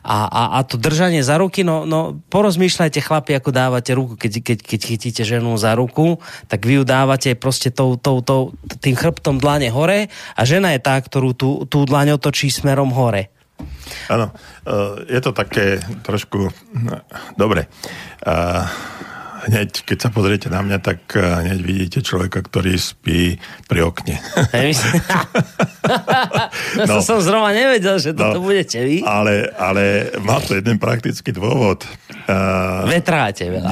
A, 0.05 0.29
a, 0.29 0.43
a 0.57 0.69
to 0.69 0.77
držanie 0.77 1.25
za 1.25 1.41
ruky, 1.41 1.65
no, 1.65 1.89
no 1.89 2.21
porozmýšľajte 2.29 3.01
chlapi, 3.01 3.33
ako 3.41 3.51
dávate 3.53 3.97
ruku, 3.97 4.21
keď, 4.21 4.33
keď, 4.45 4.59
keď 4.61 4.81
chytíte 4.85 5.23
ženu 5.25 5.57
za 5.57 5.73
ruku, 5.73 6.21
tak 6.49 6.69
vy 6.69 6.81
ju 6.81 6.85
dávate 6.85 7.33
proste 7.37 7.73
tou, 7.73 7.97
tou, 7.97 8.21
tou, 8.21 8.53
tým 8.85 8.97
chrbtom 8.97 9.41
dlane 9.41 9.73
hore 9.73 10.13
a 10.37 10.41
žena 10.45 10.77
je 10.77 10.81
tá, 10.85 11.01
ktorú 11.01 11.33
tú, 11.33 11.65
tú 11.65 11.89
dlaň 11.89 12.21
otočí 12.21 12.53
smerom 12.53 12.93
hore. 12.93 13.33
Áno, 14.13 14.33
e, 14.65 15.09
je 15.09 15.21
to 15.25 15.33
také 15.33 15.81
trošku... 16.05 16.53
No, 16.75 17.01
dobre. 17.41 17.69
Hneď, 19.45 19.85
keď 19.85 19.99
sa 20.01 20.09
pozriete 20.09 20.49
na 20.49 20.65
mňa, 20.65 20.79
tak 20.81 21.13
eh, 21.17 21.21
hneď 21.21 21.61
vidíte 21.61 21.99
človeka, 22.01 22.41
ktorý 22.41 22.81
spí 22.81 23.37
pri 23.69 23.81
okne. 23.85 24.17
no, 26.89 27.05
som 27.05 27.21
zrovna 27.21 27.53
nevedel, 27.53 28.01
že 28.01 28.17
toto 28.17 28.41
no, 28.41 28.49
budete 28.49 28.81
vy. 28.81 29.05
Ale, 29.05 29.53
ale 29.61 30.17
má 30.25 30.41
to 30.41 30.57
jeden 30.57 30.81
praktický 30.81 31.37
dôvod. 31.37 31.85
Uh, 32.25 32.89
Vetráte 32.89 33.53
veľa. 33.53 33.69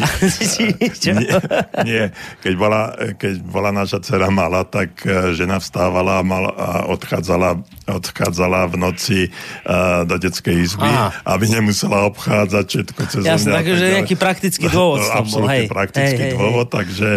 Nie, 1.08 1.40
nie. 1.88 2.04
Keď, 2.44 2.54
bola, 2.60 2.92
keď 3.16 3.40
bola 3.40 3.72
naša 3.72 4.04
dcera 4.04 4.28
mala, 4.28 4.68
tak 4.68 5.00
eh, 5.08 5.32
žena 5.32 5.56
vstávala 5.56 6.20
a, 6.20 6.26
mal, 6.26 6.52
a 6.52 6.68
odchádzala, 6.92 7.64
odchádzala 7.86 8.70
v 8.70 8.74
noci 8.78 9.18
uh, 9.28 10.06
do 10.06 10.14
detskej 10.18 10.54
izby, 10.54 10.86
Aha. 10.86 11.10
aby 11.26 11.50
nemusela 11.50 12.06
obchádzať 12.10 12.64
všetko 12.66 13.00
cez 13.10 13.22
Jasne, 13.26 13.52
takže 13.58 13.98
nejaký 13.98 14.14
praktický 14.14 14.66
dôvod 14.76 15.02
hej, 15.50 15.66
praktický 15.66 16.22
hej, 16.30 16.32
dôvod, 16.38 16.70
hej. 16.70 16.74
takže 16.78 17.08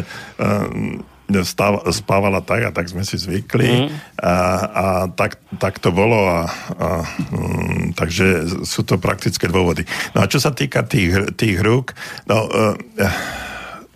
uh, 0.42 1.06
stav, 1.42 1.82
spávala 1.90 2.42
tak 2.46 2.62
a 2.66 2.72
tak 2.74 2.86
sme 2.86 3.02
si 3.02 3.18
zvykli 3.18 3.90
mm. 3.90 3.90
a, 4.22 4.36
a 4.62 4.86
tak, 5.10 5.42
tak 5.58 5.82
to 5.82 5.90
bolo 5.90 6.22
a, 6.30 6.46
a 6.78 6.88
um, 7.34 7.90
takže 7.98 8.62
sú 8.62 8.86
to 8.86 9.02
praktické 9.02 9.50
dôvody. 9.50 9.90
No 10.14 10.22
a 10.22 10.30
čo 10.30 10.38
sa 10.38 10.54
týka 10.54 10.86
tých, 10.86 11.34
tých 11.34 11.58
rúk, 11.66 11.98
no 12.30 12.46
uh, 12.46 12.78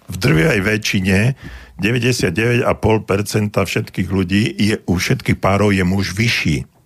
v 0.10 0.16
drvivej 0.18 0.60
väčšine 0.66 1.20
99,5% 1.80 2.64
všetkých 3.56 4.10
ľudí 4.12 4.44
je, 4.60 4.76
u 4.84 4.94
všetkých 5.00 5.40
párov 5.40 5.72
je 5.72 5.84
muž 5.88 6.12
vyšší 6.14 6.80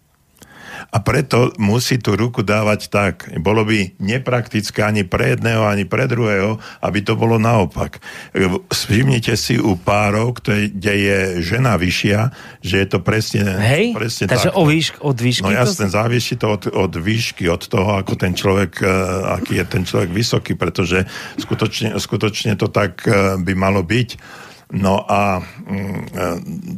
a 0.93 1.01
preto 1.01 1.49
musí 1.57 1.97
tú 1.97 2.13
ruku 2.13 2.45
dávať 2.45 2.93
tak. 2.93 3.25
Bolo 3.41 3.65
by 3.65 3.97
nepraktické 3.97 4.85
ani 4.85 5.01
pre 5.01 5.33
jedného, 5.33 5.65
ani 5.65 5.89
pre 5.89 6.05
druhého, 6.05 6.61
aby 6.85 6.99
to 7.01 7.17
bolo 7.17 7.41
naopak. 7.41 7.97
Všimnite 8.69 9.33
si 9.33 9.57
u 9.57 9.73
párov, 9.73 10.37
kde 10.37 10.93
je 10.93 11.19
žena 11.41 11.81
vyššia, 11.81 12.29
že 12.61 12.85
je 12.85 12.87
to 12.87 13.01
presne, 13.01 13.41
Hej, 13.41 13.97
presne 13.97 14.29
takže 14.29 14.53
tak. 14.53 14.59
o 14.61 14.63
výšk, 14.69 14.93
od 15.01 15.17
výšky? 15.17 15.49
No 15.49 15.49
jasne, 15.49 15.89
to... 15.89 15.97
závisí 15.97 16.37
to 16.37 16.47
od, 16.53 16.63
od 16.69 16.93
výšky, 16.93 17.49
od 17.49 17.65
toho, 17.65 17.97
ako 17.97 18.13
ten 18.13 18.37
človek, 18.37 18.85
e, 18.85 18.87
aký 19.41 19.53
je 19.57 19.65
ten 19.65 19.83
človek 19.89 20.13
vysoký, 20.13 20.53
pretože 20.53 21.09
skutočne, 21.41 21.97
skutočne 21.97 22.53
to 22.53 22.69
tak 22.69 23.01
e, 23.09 23.41
by 23.41 23.53
malo 23.57 23.81
byť. 23.81 24.43
No 24.71 25.03
a 25.03 25.43
mm, 25.43 25.75
e, 25.75 26.25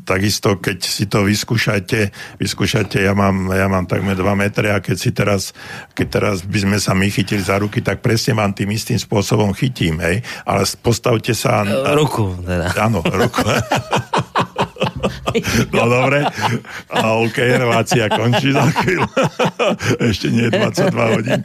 takisto, 0.01 0.57
keď 0.57 0.77
si 0.81 1.05
to 1.05 1.23
vyskúšate, 1.23 2.09
vyskúšate, 2.41 3.05
ja 3.05 3.13
mám, 3.13 3.53
ja 3.53 3.69
mám 3.69 3.85
takmer 3.85 4.17
2 4.17 4.25
metre 4.35 4.73
a 4.73 4.81
keď 4.81 4.97
si 4.97 5.13
teraz, 5.13 5.53
keď 5.93 6.07
teraz 6.09 6.35
by 6.41 6.59
sme 6.65 6.77
sa 6.81 6.97
my 6.97 7.07
chytili 7.07 7.45
za 7.45 7.61
ruky, 7.61 7.85
tak 7.85 8.01
presne 8.01 8.35
vám 8.35 8.51
tým 8.51 8.73
istým 8.73 8.97
spôsobom 8.97 9.53
chytím, 9.53 10.01
hej? 10.01 10.25
Ale 10.43 10.65
postavte 10.81 11.31
sa... 11.37 11.63
Ruku, 11.93 12.41
teda. 12.41 12.73
Áno, 12.81 12.99
ruku. 13.05 13.45
No 15.75 15.83
dobre. 15.89 16.25
A 16.91 17.19
OK, 17.21 17.37
relácia 17.37 18.07
končí 18.11 18.51
za 18.51 18.67
chvíľu. 18.71 19.07
Ešte 20.11 20.27
nie 20.31 20.47
je 20.47 20.51
22 20.55 21.15
hodín. 21.15 21.41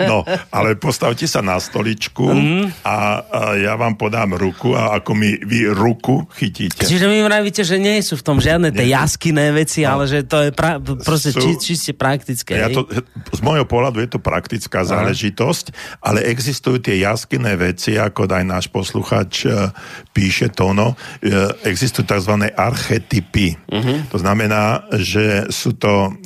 No, 0.00 0.24
ale 0.52 0.76
postavte 0.76 1.24
sa 1.24 1.40
na 1.40 1.56
stoličku 1.56 2.28
mm. 2.28 2.84
a, 2.84 2.96
a 3.24 3.40
ja 3.56 3.74
vám 3.76 3.96
podám 3.96 4.36
ruku 4.36 4.76
a 4.76 5.00
ako 5.00 5.16
mi 5.16 5.36
vy 5.40 5.72
ruku 5.72 6.28
chytíte. 6.36 6.84
Čiže 6.84 7.08
mi 7.08 7.24
vravíte, 7.24 7.64
že 7.64 7.80
nie 7.80 8.00
sú 8.04 8.20
v 8.20 8.24
tom 8.24 8.38
žiadne 8.38 8.72
tie 8.72 8.92
jaskyné 8.92 9.52
veci, 9.52 9.84
no. 9.84 9.96
ale 9.96 10.04
že 10.08 10.28
to 10.28 10.48
je 10.48 10.50
pra, 10.52 10.76
proste 10.80 11.32
sú, 11.32 11.40
či, 11.40 11.50
čiste 11.72 11.92
praktické. 11.96 12.58
Ja 12.58 12.68
to, 12.68 12.84
z 13.32 13.40
môjho 13.40 13.64
pohľadu 13.64 14.04
je 14.04 14.10
to 14.12 14.20
praktická 14.20 14.84
Aha. 14.84 14.88
záležitosť, 14.98 15.72
ale 16.04 16.24
existujú 16.28 16.82
tie 16.82 17.00
jaskyné 17.00 17.56
veci, 17.56 17.96
ako 17.96 18.28
aj 18.28 18.44
náš 18.44 18.66
posluchač 18.68 19.48
uh, 19.48 19.72
píše 20.12 20.52
Tono, 20.52 20.94
uh, 20.94 21.51
existujú 21.60 22.08
tzv. 22.08 22.48
archetypy. 22.56 23.54
Uh-huh. 23.68 24.00
To 24.10 24.18
znamená, 24.18 24.88
že 24.96 25.48
sú 25.52 25.76
to 25.76 26.16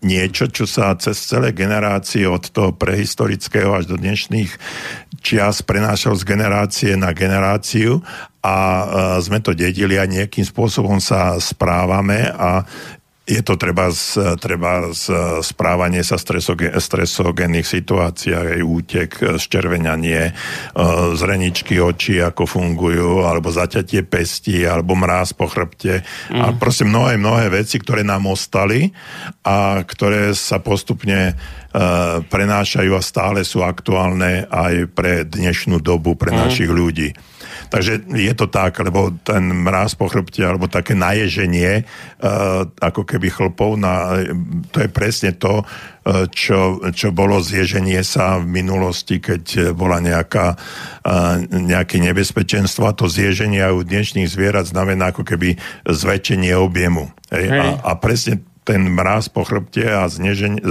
niečo, 0.00 0.46
čo 0.50 0.64
sa 0.64 0.94
cez 0.96 1.18
celé 1.18 1.50
generácie 1.50 2.24
od 2.24 2.46
toho 2.50 2.74
prehistorického 2.74 3.74
až 3.74 3.90
do 3.90 3.96
dnešných 3.98 4.50
čias 5.24 5.64
prenášal 5.64 6.14
z 6.20 6.24
generácie 6.28 6.92
na 7.00 7.16
generáciu 7.16 8.04
a 8.44 8.56
sme 9.24 9.40
to 9.40 9.56
dedili 9.56 9.96
a 9.96 10.04
nejakým 10.04 10.44
spôsobom 10.44 11.00
sa 11.00 11.40
správame 11.40 12.28
a 12.28 12.60
je 13.24 13.40
to 13.40 13.56
treba 13.56 13.88
z, 13.88 14.36
treba 14.36 14.92
z 14.92 15.08
správanie 15.40 16.04
sa 16.04 16.20
stresogen, 16.20 16.76
stresogénnych 16.76 17.64
situácií, 17.64 18.36
aj 18.36 18.60
útek, 18.60 19.10
zčervenanie, 19.40 20.28
e, 20.28 20.32
zreničky 21.16 21.80
očí, 21.80 22.20
ako 22.20 22.44
fungujú, 22.44 23.24
alebo 23.24 23.48
zaťatie 23.48 24.04
pesti, 24.04 24.68
alebo 24.68 24.92
mráz 24.92 25.32
po 25.32 25.48
chrbte. 25.48 26.04
Mm. 26.28 26.40
A 26.40 26.46
proste 26.52 26.84
mnohé, 26.84 27.16
mnohé 27.16 27.48
veci, 27.48 27.80
ktoré 27.80 28.04
nám 28.04 28.28
ostali 28.28 28.92
a 29.40 29.80
ktoré 29.80 30.36
sa 30.36 30.60
postupne 30.60 31.32
uh, 31.32 32.20
prenášajú 32.24 32.92
a 32.96 33.02
stále 33.04 33.44
sú 33.44 33.60
aktuálne 33.60 34.48
aj 34.48 34.88
pre 34.92 35.28
dnešnú 35.28 35.84
dobu, 35.84 36.16
pre 36.16 36.32
mm. 36.32 36.36
našich 36.36 36.70
ľudí. 36.72 37.12
Takže 37.74 38.06
je 38.06 38.34
to 38.38 38.46
tak, 38.46 38.78
lebo 38.86 39.10
ten 39.26 39.50
mráz 39.50 39.98
po 39.98 40.06
chrbte 40.06 40.46
alebo 40.46 40.70
také 40.70 40.94
naježenie 40.94 41.82
uh, 41.82 42.70
ako 42.78 43.02
keby 43.02 43.34
chlpov, 43.34 43.74
na, 43.74 44.22
to 44.70 44.78
je 44.78 44.86
presne 44.86 45.34
to, 45.34 45.66
uh, 45.66 46.30
čo, 46.30 46.78
čo 46.94 47.10
bolo 47.10 47.42
zježenie 47.42 47.98
sa 48.06 48.38
v 48.38 48.46
minulosti, 48.46 49.18
keď 49.18 49.74
bola 49.74 49.98
nejaká, 49.98 50.54
uh, 51.02 51.42
nejaké 51.50 51.98
nebezpečenstvo. 51.98 52.86
A 52.86 52.94
to 52.94 53.10
zježenie 53.10 53.58
aj 53.58 53.74
u 53.74 53.82
dnešných 53.82 54.30
zvierat 54.30 54.70
znamená 54.70 55.10
ako 55.10 55.26
keby 55.26 55.58
zväčšenie 55.82 56.54
objemu. 56.54 57.10
Hej? 57.34 57.50
Hej. 57.50 57.58
A, 57.58 57.90
a 57.90 57.98
presne 57.98 58.46
ten 58.62 58.86
mráz 58.86 59.26
po 59.28 59.42
chrbte 59.42 59.82
a, 59.82 60.06
zneženie, 60.06 60.62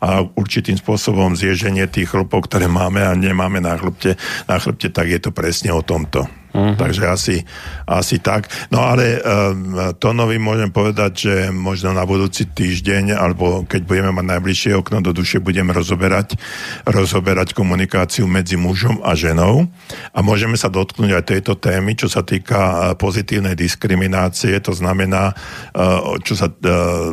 a 0.00 0.24
určitým 0.32 0.80
spôsobom 0.80 1.36
zježenie 1.36 1.86
tých 1.86 2.08
chlpov, 2.10 2.48
ktoré 2.50 2.66
máme 2.66 3.04
a 3.04 3.12
nemáme 3.12 3.60
na 3.60 3.78
chrbte, 3.78 4.16
na 4.48 4.56
chrbte, 4.58 4.88
tak 4.88 5.12
je 5.12 5.20
to 5.22 5.30
presne 5.30 5.76
o 5.76 5.84
tomto. 5.84 6.37
Uh-huh. 6.48 6.74
Takže 6.80 7.02
asi, 7.04 7.36
asi 7.84 8.18
tak. 8.24 8.48
No 8.72 8.80
ale 8.80 9.20
um, 9.20 9.94
to 10.00 10.16
nový 10.16 10.40
môžem 10.40 10.72
povedať, 10.72 11.12
že 11.14 11.34
možno 11.52 11.92
na 11.92 12.08
budúci 12.08 12.48
týždeň, 12.48 13.12
alebo 13.12 13.68
keď 13.68 13.84
budeme 13.84 14.10
mať 14.16 14.26
najbližšie 14.36 14.72
okno 14.80 15.04
do 15.04 15.12
duše, 15.12 15.44
budeme 15.44 15.76
rozoberať, 15.76 16.40
rozoberať 16.88 17.52
komunikáciu 17.52 18.24
medzi 18.24 18.56
mužom 18.56 19.04
a 19.04 19.12
ženou. 19.12 19.68
A 20.16 20.18
môžeme 20.24 20.56
sa 20.56 20.72
dotknúť 20.72 21.20
aj 21.20 21.24
tejto 21.36 21.52
témy, 21.60 22.00
čo 22.00 22.08
sa 22.08 22.24
týka 22.24 22.58
uh, 22.58 22.76
pozitívnej 22.96 23.52
diskriminácie, 23.52 24.56
to 24.64 24.72
znamená, 24.72 25.36
uh, 25.76 26.16
čo 26.24 26.32
sa 26.32 26.48
uh, 26.48 27.12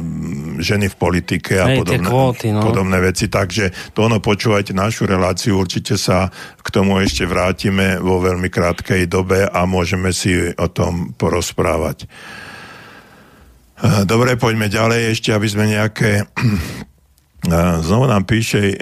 ženy 0.64 0.88
v 0.88 0.96
politike 0.96 1.60
a 1.60 1.76
Hej, 1.76 1.84
podobné, 1.84 2.08
kvóty, 2.08 2.48
no. 2.56 2.64
podobné 2.64 2.98
veci. 3.04 3.28
Takže 3.28 3.92
to 3.92 4.08
ono, 4.08 4.24
počúvajte 4.24 4.72
našu 4.72 5.04
reláciu, 5.04 5.60
určite 5.60 6.00
sa 6.00 6.32
k 6.64 6.68
tomu 6.72 7.04
ešte 7.04 7.28
vrátime 7.28 8.00
vo 8.00 8.24
veľmi 8.24 8.48
krátkej 8.48 9.06
dobe 9.12 9.25
dobe 9.26 9.50
a 9.50 9.66
môžeme 9.66 10.14
si 10.14 10.54
o 10.54 10.70
tom 10.70 11.18
porozprávať. 11.18 12.06
Dobre, 14.06 14.38
poďme 14.38 14.70
ďalej 14.70 15.18
ešte, 15.18 15.34
aby 15.34 15.48
sme 15.50 15.66
nejaké 15.66 16.30
Znovu 17.46 18.10
nám 18.10 18.26
píše 18.26 18.74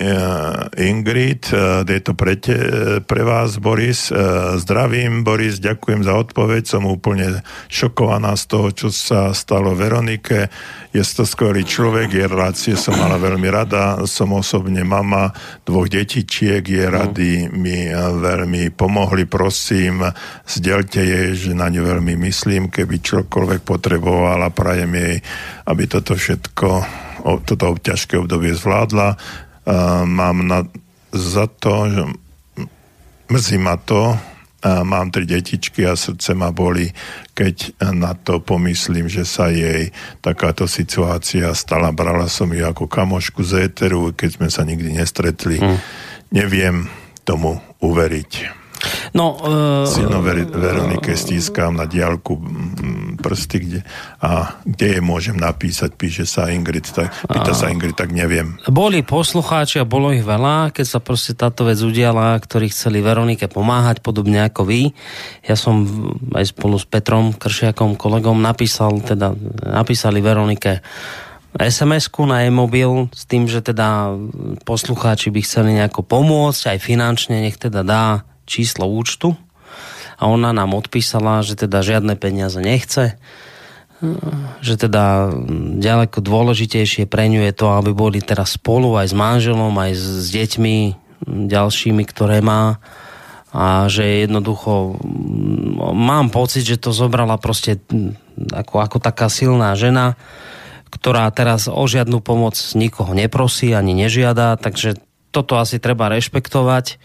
Ingrid, 0.80 1.52
je 1.84 2.00
to 2.00 2.16
pre, 2.16 2.40
te, 2.40 2.56
pre 3.04 3.20
vás, 3.20 3.60
Boris. 3.60 4.08
Zdravím, 4.56 5.28
Boris, 5.28 5.60
ďakujem 5.60 6.08
za 6.08 6.16
odpoveď. 6.16 6.64
Som 6.64 6.88
úplne 6.88 7.44
šokovaná 7.68 8.32
z 8.40 8.44
toho, 8.48 8.72
čo 8.72 8.88
sa 8.88 9.36
stalo 9.36 9.76
Veronike. 9.76 10.48
Je 10.96 11.04
to 11.04 11.28
skvelý 11.28 11.68
človek, 11.68 12.16
je 12.16 12.24
relácie 12.24 12.74
som 12.80 12.96
mala 12.96 13.20
veľmi 13.20 13.52
rada. 13.52 14.00
Som 14.08 14.32
osobne 14.32 14.88
mama 14.88 15.36
dvoch 15.68 15.92
detičiek, 15.92 16.64
je 16.64 16.86
rady 16.88 17.52
mi 17.52 17.92
veľmi 17.94 18.72
pomohli. 18.72 19.28
Prosím, 19.28 20.08
zdieľte 20.48 21.04
jej, 21.04 21.30
že 21.36 21.52
na 21.52 21.68
ňu 21.68 21.84
veľmi 21.84 22.16
myslím, 22.32 22.72
keby 22.72 23.04
čokoľvek 23.04 23.62
potrebovala, 23.68 24.56
prajem 24.56 24.96
jej, 24.96 25.16
aby 25.68 25.84
toto 25.84 26.16
všetko 26.16 26.68
toto 27.24 27.80
ťažké 27.80 28.20
obdobie 28.20 28.52
zvládla. 28.52 29.16
Mám 30.04 30.44
na, 30.44 30.68
za 31.16 31.48
to, 31.48 31.88
že 31.88 32.04
mrzí 33.32 33.58
ma 33.64 33.80
to, 33.80 34.20
mám 34.64 35.12
tri 35.12 35.28
detičky 35.28 35.84
a 35.84 36.00
srdce 36.00 36.32
ma 36.32 36.52
boli, 36.56 36.88
keď 37.36 37.84
na 37.92 38.16
to 38.16 38.40
pomyslím, 38.40 39.12
že 39.12 39.28
sa 39.28 39.52
jej 39.52 39.92
takáto 40.24 40.72
situácia 40.72 41.52
stala. 41.52 41.92
Brala 41.92 42.32
som 42.32 42.48
ju 42.48 42.64
ako 42.64 42.88
kamošku 42.88 43.44
z 43.44 43.68
éteru, 43.68 44.16
keď 44.16 44.40
sme 44.40 44.48
sa 44.48 44.64
nikdy 44.64 44.96
nestretli. 44.96 45.60
Hmm. 45.60 45.80
Neviem 46.32 46.88
tomu 47.28 47.60
uveriť. 47.84 48.63
No, 49.14 49.38
uh, 49.38 49.88
Silno 49.88 50.20
Ver- 50.26 50.50
Veronike 50.50 51.14
stískam 51.14 51.78
na 51.78 51.86
diálku 51.86 52.40
prsty, 53.24 53.58
kde, 53.62 53.80
a 54.20 54.60
kde 54.68 55.00
je 55.00 55.02
môžem 55.02 55.38
napísať, 55.38 55.96
píše 55.96 56.28
sa 56.28 56.52
Ingrid, 56.52 56.92
tak, 56.92 57.14
pýta 57.24 57.56
sa 57.56 57.72
Ingrid, 57.72 57.96
tak 57.96 58.12
neviem. 58.12 58.60
Boli 58.68 59.06
poslucháči 59.06 59.80
a 59.80 59.88
bolo 59.88 60.12
ich 60.12 60.26
veľa, 60.26 60.76
keď 60.76 60.86
sa 60.86 61.00
proste 61.00 61.32
táto 61.38 61.64
vec 61.64 61.80
udiala, 61.80 62.36
ktorí 62.36 62.68
chceli 62.74 63.00
Veronike 63.00 63.48
pomáhať, 63.48 64.04
podobne 64.04 64.44
ako 64.44 64.68
vy. 64.68 64.92
Ja 65.48 65.56
som 65.56 65.88
aj 66.36 66.52
spolu 66.52 66.76
s 66.76 66.84
Petrom 66.84 67.32
Kršiakom, 67.32 67.96
kolegom, 67.96 68.44
napísal, 68.44 69.00
teda 69.00 69.32
napísali 69.64 70.20
Veronike 70.20 70.84
SMS-ku 71.54 72.26
na 72.26 72.50
e-mobil 72.50 73.14
s 73.14 73.30
tým, 73.30 73.46
že 73.46 73.62
teda 73.62 74.18
poslucháči 74.66 75.30
by 75.30 75.40
chceli 75.46 75.78
nejako 75.78 76.02
pomôcť, 76.02 76.74
aj 76.74 76.80
finančne, 76.82 77.46
nech 77.46 77.62
teda 77.62 77.86
dá 77.86 78.26
číslo 78.46 78.88
účtu 78.88 79.36
a 80.20 80.30
ona 80.30 80.56
nám 80.56 80.78
odpísala, 80.78 81.44
že 81.44 81.58
teda 81.58 81.84
žiadne 81.84 82.16
peniaze 82.16 82.60
nechce, 82.62 83.18
že 84.60 84.76
teda 84.76 85.32
ďaleko 85.80 86.20
dôležitejšie 86.20 87.08
pre 87.08 87.32
ňu 87.32 87.48
je 87.48 87.54
to, 87.56 87.68
aby 87.72 87.96
boli 87.96 88.20
teraz 88.20 88.60
spolu 88.60 89.00
aj 89.00 89.12
s 89.12 89.16
manželom, 89.16 89.72
aj 89.80 89.92
s 89.96 90.28
deťmi 90.32 90.76
ďalšími, 91.28 92.04
ktoré 92.04 92.44
má. 92.44 92.84
A 93.54 93.86
že 93.86 94.26
jednoducho 94.28 94.98
mám 95.94 96.34
pocit, 96.34 96.66
že 96.66 96.82
to 96.82 96.90
zobrala 96.90 97.38
proste 97.38 97.80
ako, 98.50 98.82
ako 98.82 98.98
taká 98.98 99.30
silná 99.30 99.78
žena, 99.78 100.18
ktorá 100.90 101.30
teraz 101.32 101.70
o 101.70 101.86
žiadnu 101.86 102.20
pomoc 102.20 102.58
nikoho 102.74 103.14
neprosí 103.14 103.72
ani 103.72 103.94
nežiada, 103.94 104.58
takže 104.58 104.98
toto 105.30 105.58
asi 105.58 105.78
treba 105.78 106.10
rešpektovať 106.10 106.98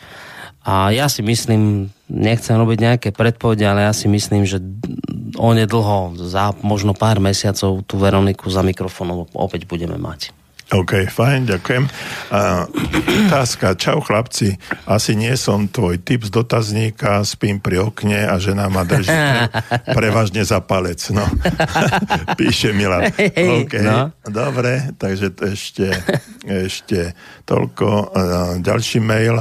a 0.69 0.93
ja 0.93 1.09
si 1.09 1.25
myslím, 1.25 1.89
nechcem 2.13 2.53
robiť 2.53 2.79
nejaké 2.79 3.09
predpovede, 3.17 3.65
ale 3.65 3.89
ja 3.89 3.97
si 3.97 4.05
myslím, 4.05 4.45
že 4.45 4.61
onedlho, 5.33 6.21
za 6.29 6.53
možno 6.61 6.93
pár 6.93 7.25
mesiacov, 7.25 7.89
tú 7.89 7.97
Veroniku 7.97 8.53
za 8.53 8.61
mikrofónom 8.61 9.33
opäť 9.33 9.65
budeme 9.65 9.97
mať. 9.97 10.37
OK, 10.69 11.09
fajn, 11.09 11.49
ďakujem. 11.49 11.89
Uh, 12.29 12.69
otázka, 13.25 13.73
čau 13.81 14.05
chlapci, 14.05 14.61
asi 14.85 15.17
nie 15.17 15.33
som 15.41 15.65
tvoj 15.65 15.97
typ 16.05 16.21
z 16.21 16.29
dotazníka, 16.29 17.25
spím 17.25 17.57
pri 17.57 17.89
okne 17.89 18.29
a 18.29 18.37
žena 18.37 18.69
ma 18.69 18.85
drží 18.85 19.09
prevažne 19.97 20.45
za 20.45 20.61
palec, 20.61 21.01
no. 21.17 21.25
Píše 22.39 22.77
Milan. 22.77 23.09
OK, 23.17 23.73
no. 23.81 24.13
dobre, 24.29 24.93
takže 25.01 25.33
to 25.33 25.49
ešte, 25.49 25.89
ešte 26.45 27.17
toľko. 27.49 27.89
Uh, 27.89 28.61
ďalší 28.61 29.01
mail. 29.01 29.41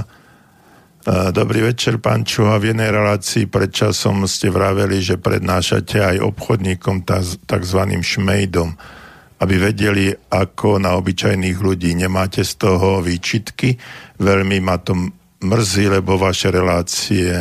Dobrý 1.07 1.63
večer, 1.63 2.03
pán 2.03 2.27
Čuha. 2.27 2.59
V 2.59 2.75
jednej 2.75 2.91
relácii 2.91 3.47
pred 3.47 3.71
časom 3.71 4.27
ste 4.27 4.51
vraveli, 4.51 4.99
že 4.99 5.15
prednášate 5.15 6.03
aj 6.03 6.19
obchodníkom 6.19 7.07
tzv. 7.47 7.81
šmejdom, 8.03 8.75
aby 9.39 9.55
vedeli, 9.55 10.11
ako 10.11 10.83
na 10.83 10.99
obyčajných 10.99 11.63
ľudí. 11.63 11.95
Nemáte 11.95 12.43
z 12.43 12.59
toho 12.59 12.99
výčitky? 12.99 13.79
Veľmi 14.19 14.59
ma 14.59 14.83
to 14.83 14.99
mrzí, 15.39 15.87
lebo 15.87 16.19
vaše 16.19 16.51
relácie, 16.51 17.39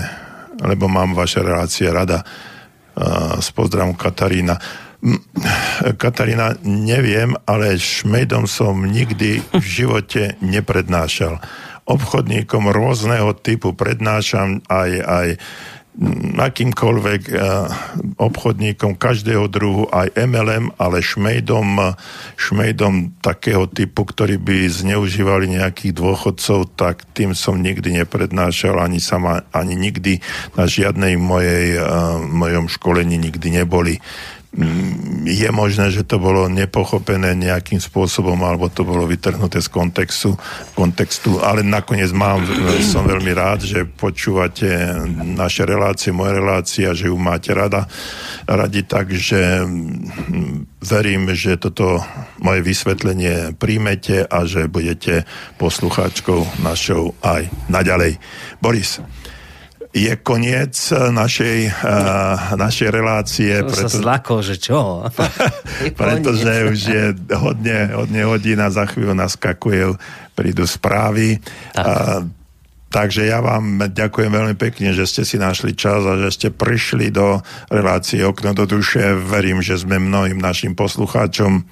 lebo 0.63 0.87
mám 0.87 1.19
vaše 1.19 1.43
relácie 1.43 1.91
rada. 1.91 2.23
S 3.43 3.51
pozdravom 3.51 3.99
Katarína. 3.99 4.63
Katarína, 5.99 6.55
neviem, 6.63 7.35
ale 7.51 7.75
šmejdom 7.75 8.47
som 8.47 8.79
nikdy 8.87 9.43
v 9.43 9.65
živote 9.67 10.39
neprednášal 10.39 11.43
obchodníkom 11.87 12.69
rôzneho 12.75 13.31
typu 13.39 13.73
prednášam 13.73 14.61
aj, 14.67 14.91
aj 15.07 15.29
akýmkoľvek 16.37 17.23
uh, 17.33 17.41
obchodníkom 18.21 19.01
každého 19.01 19.49
druhu, 19.49 19.89
aj 19.89 20.13
MLM, 20.13 20.77
ale 20.77 21.01
šmejdom, 21.01 21.97
šmejdom 22.37 23.17
takého 23.25 23.65
typu, 23.65 24.05
ktorí 24.05 24.37
by 24.37 24.69
zneužívali 24.69 25.57
nejakých 25.57 25.97
dôchodcov, 25.97 26.77
tak 26.77 27.09
tým 27.17 27.33
som 27.33 27.57
nikdy 27.57 27.97
neprednášal, 28.05 28.77
ani 28.77 29.01
sama, 29.01 29.49
ani 29.57 29.73
nikdy 29.73 30.21
na 30.53 30.69
žiadnej 30.69 31.17
mojej, 31.17 31.81
uh, 31.81 32.21
mojom 32.21 32.69
školení 32.69 33.17
nikdy 33.17 33.65
neboli. 33.65 33.97
Je 35.27 35.51
možné, 35.53 35.93
že 35.93 36.07
to 36.07 36.17
bolo 36.17 36.49
nepochopené 36.49 37.37
nejakým 37.37 37.77
spôsobom, 37.77 38.39
alebo 38.41 38.73
to 38.73 38.87
bolo 38.89 39.05
vytrhnuté 39.05 39.61
z 39.61 39.69
kontextu, 39.69 40.33
kontextu 40.73 41.43
ale 41.45 41.61
nakoniec 41.61 42.09
mám, 42.15 42.41
som 42.81 43.05
veľmi 43.05 43.37
rád, 43.37 43.67
že 43.67 43.85
počúvate 43.85 44.65
naše 45.37 45.69
relácie, 45.69 46.15
moje 46.15 46.33
relácie 46.41 46.85
a 46.89 46.97
že 46.97 47.13
ju 47.13 47.17
máte 47.21 47.53
rada, 47.53 47.85
radi, 48.49 48.87
takže 48.87 49.67
mm, 49.67 50.81
verím, 50.81 51.35
že 51.37 51.61
toto 51.61 52.01
moje 52.41 52.65
vysvetlenie 52.65 53.59
príjmete 53.61 54.25
a 54.25 54.49
že 54.49 54.71
budete 54.71 55.29
poslucháčkou 55.61 56.65
našou 56.65 57.13
aj 57.21 57.51
naďalej. 57.69 58.17
Boris 58.63 59.03
je 59.97 60.13
koniec 60.21 60.77
našej, 60.93 61.73
uh, 61.73 62.53
našej 62.53 62.89
relácie. 62.93 63.65
To 63.65 63.73
preto, 63.73 63.89
sa 63.89 63.89
zlako, 63.89 64.45
že 64.45 64.61
čo? 64.61 65.09
pretože 66.01 66.53
už 66.69 66.81
je 66.85 67.05
hodne, 67.33 67.97
hodne 67.97 68.23
hodín 68.29 68.61
a 68.61 68.69
za 68.69 68.85
chvíľu 68.85 69.17
naskakujú, 69.17 69.97
prídu 70.37 70.69
správy. 70.69 71.41
Tak. 71.73 71.85
Uh, 71.89 72.29
Takže 72.87 73.27
ja 73.29 73.43
vám 73.43 73.93
ďakujem 73.93 74.31
veľmi 74.31 74.57
pekne, 74.57 74.95
že 74.95 75.11
ste 75.11 75.27
si 75.27 75.37
našli 75.37 75.75
čas 75.75 76.07
a 76.07 76.17
že 76.17 76.31
ste 76.33 76.49
prišli 76.55 77.11
do 77.11 77.43
relácie 77.69 78.23
Okno 78.23 78.55
do 78.55 78.65
duše. 78.65 79.13
Verím, 79.21 79.59
že 79.61 79.77
sme 79.77 79.99
mnohým 79.99 80.39
našim 80.39 80.73
poslucháčom, 80.79 81.67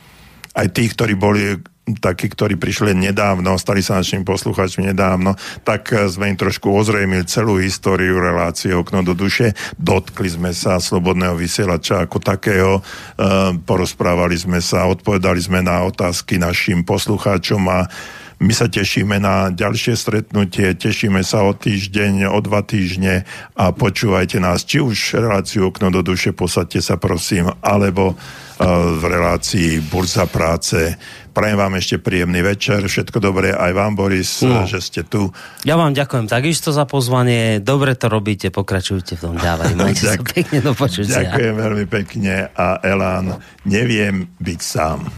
aj 0.55 0.67
tých, 0.71 0.95
ktorí 0.95 1.15
boli 1.19 1.59
takí, 2.01 2.33
ktorí 2.33 2.57
prišli 2.57 2.97
nedávno, 2.97 3.61
stali 3.61 3.85
sa 3.85 4.01
našimi 4.01 4.25
poslucháčmi 4.25 4.89
nedávno, 4.95 5.37
tak 5.69 5.93
eh, 5.93 6.09
sme 6.09 6.33
im 6.33 6.39
trošku 6.41 6.73
ozrejmili 6.73 7.29
celú 7.29 7.61
históriu 7.61 8.17
relácie 8.17 8.73
Okno 8.73 9.05
do 9.05 9.13
duše. 9.13 9.53
Dotkli 9.77 10.33
sme 10.33 10.51
sa 10.57 10.81
slobodného 10.81 11.37
vysielača 11.37 12.09
ako 12.09 12.19
takého, 12.25 12.73
eh, 12.81 13.53
porozprávali 13.69 14.37
sme 14.41 14.65
sa, 14.65 14.89
odpovedali 14.89 15.41
sme 15.45 15.61
na 15.61 15.85
otázky 15.85 16.41
našim 16.41 16.89
poslucháčom 16.89 17.63
a 17.69 17.85
my 18.41 18.53
sa 18.55 18.67
tešíme 18.67 19.21
na 19.23 19.51
ďalšie 19.55 19.95
stretnutie, 19.95 20.75
tešíme 20.75 21.23
sa 21.23 21.47
o 21.47 21.53
týždeň, 21.55 22.31
o 22.31 22.39
dva 22.43 22.67
týždne 22.67 23.29
a 23.55 23.71
počúvajte 23.71 24.43
nás, 24.43 24.67
či 24.67 24.83
už 24.83 25.19
reláciu 25.19 25.71
Okno 25.71 25.91
do 25.95 26.03
duše, 26.03 26.35
posadte 26.35 26.83
sa 26.83 26.99
prosím, 26.99 27.53
alebo 27.63 28.15
eh, 28.15 28.65
v 28.99 29.03
relácii 29.03 29.85
Burza 29.87 30.27
práce 30.27 30.99
Prajem 31.35 31.59
vám 31.59 31.75
ešte 31.75 31.99
príjemný 31.99 32.47
večer, 32.47 32.87
všetko 32.87 33.19
dobré 33.19 33.51
aj 33.51 33.75
vám, 33.75 33.99
Boris, 33.99 34.39
no. 34.47 34.71
že 34.71 34.79
ste 34.79 35.03
tu. 35.03 35.35
Ja 35.67 35.75
vám 35.75 35.91
ďakujem 35.91 36.31
takisto 36.31 36.71
za 36.71 36.87
pozvanie, 36.87 37.59
dobre 37.59 37.99
to 37.99 38.07
robíte, 38.07 38.55
pokračujte 38.55 39.19
v 39.19 39.21
tom 39.21 39.35
ďalej, 39.35 39.75
majte 39.75 40.15
sa 40.15 40.23
pekne 40.23 40.63
do 40.63 40.71
počutia. 40.79 41.27
Ďakujem 41.27 41.55
veľmi 41.59 41.87
pekne 41.91 42.55
a 42.55 42.79
Elán, 42.87 43.43
neviem 43.67 44.31
byť 44.39 44.61
sám. 44.63 45.11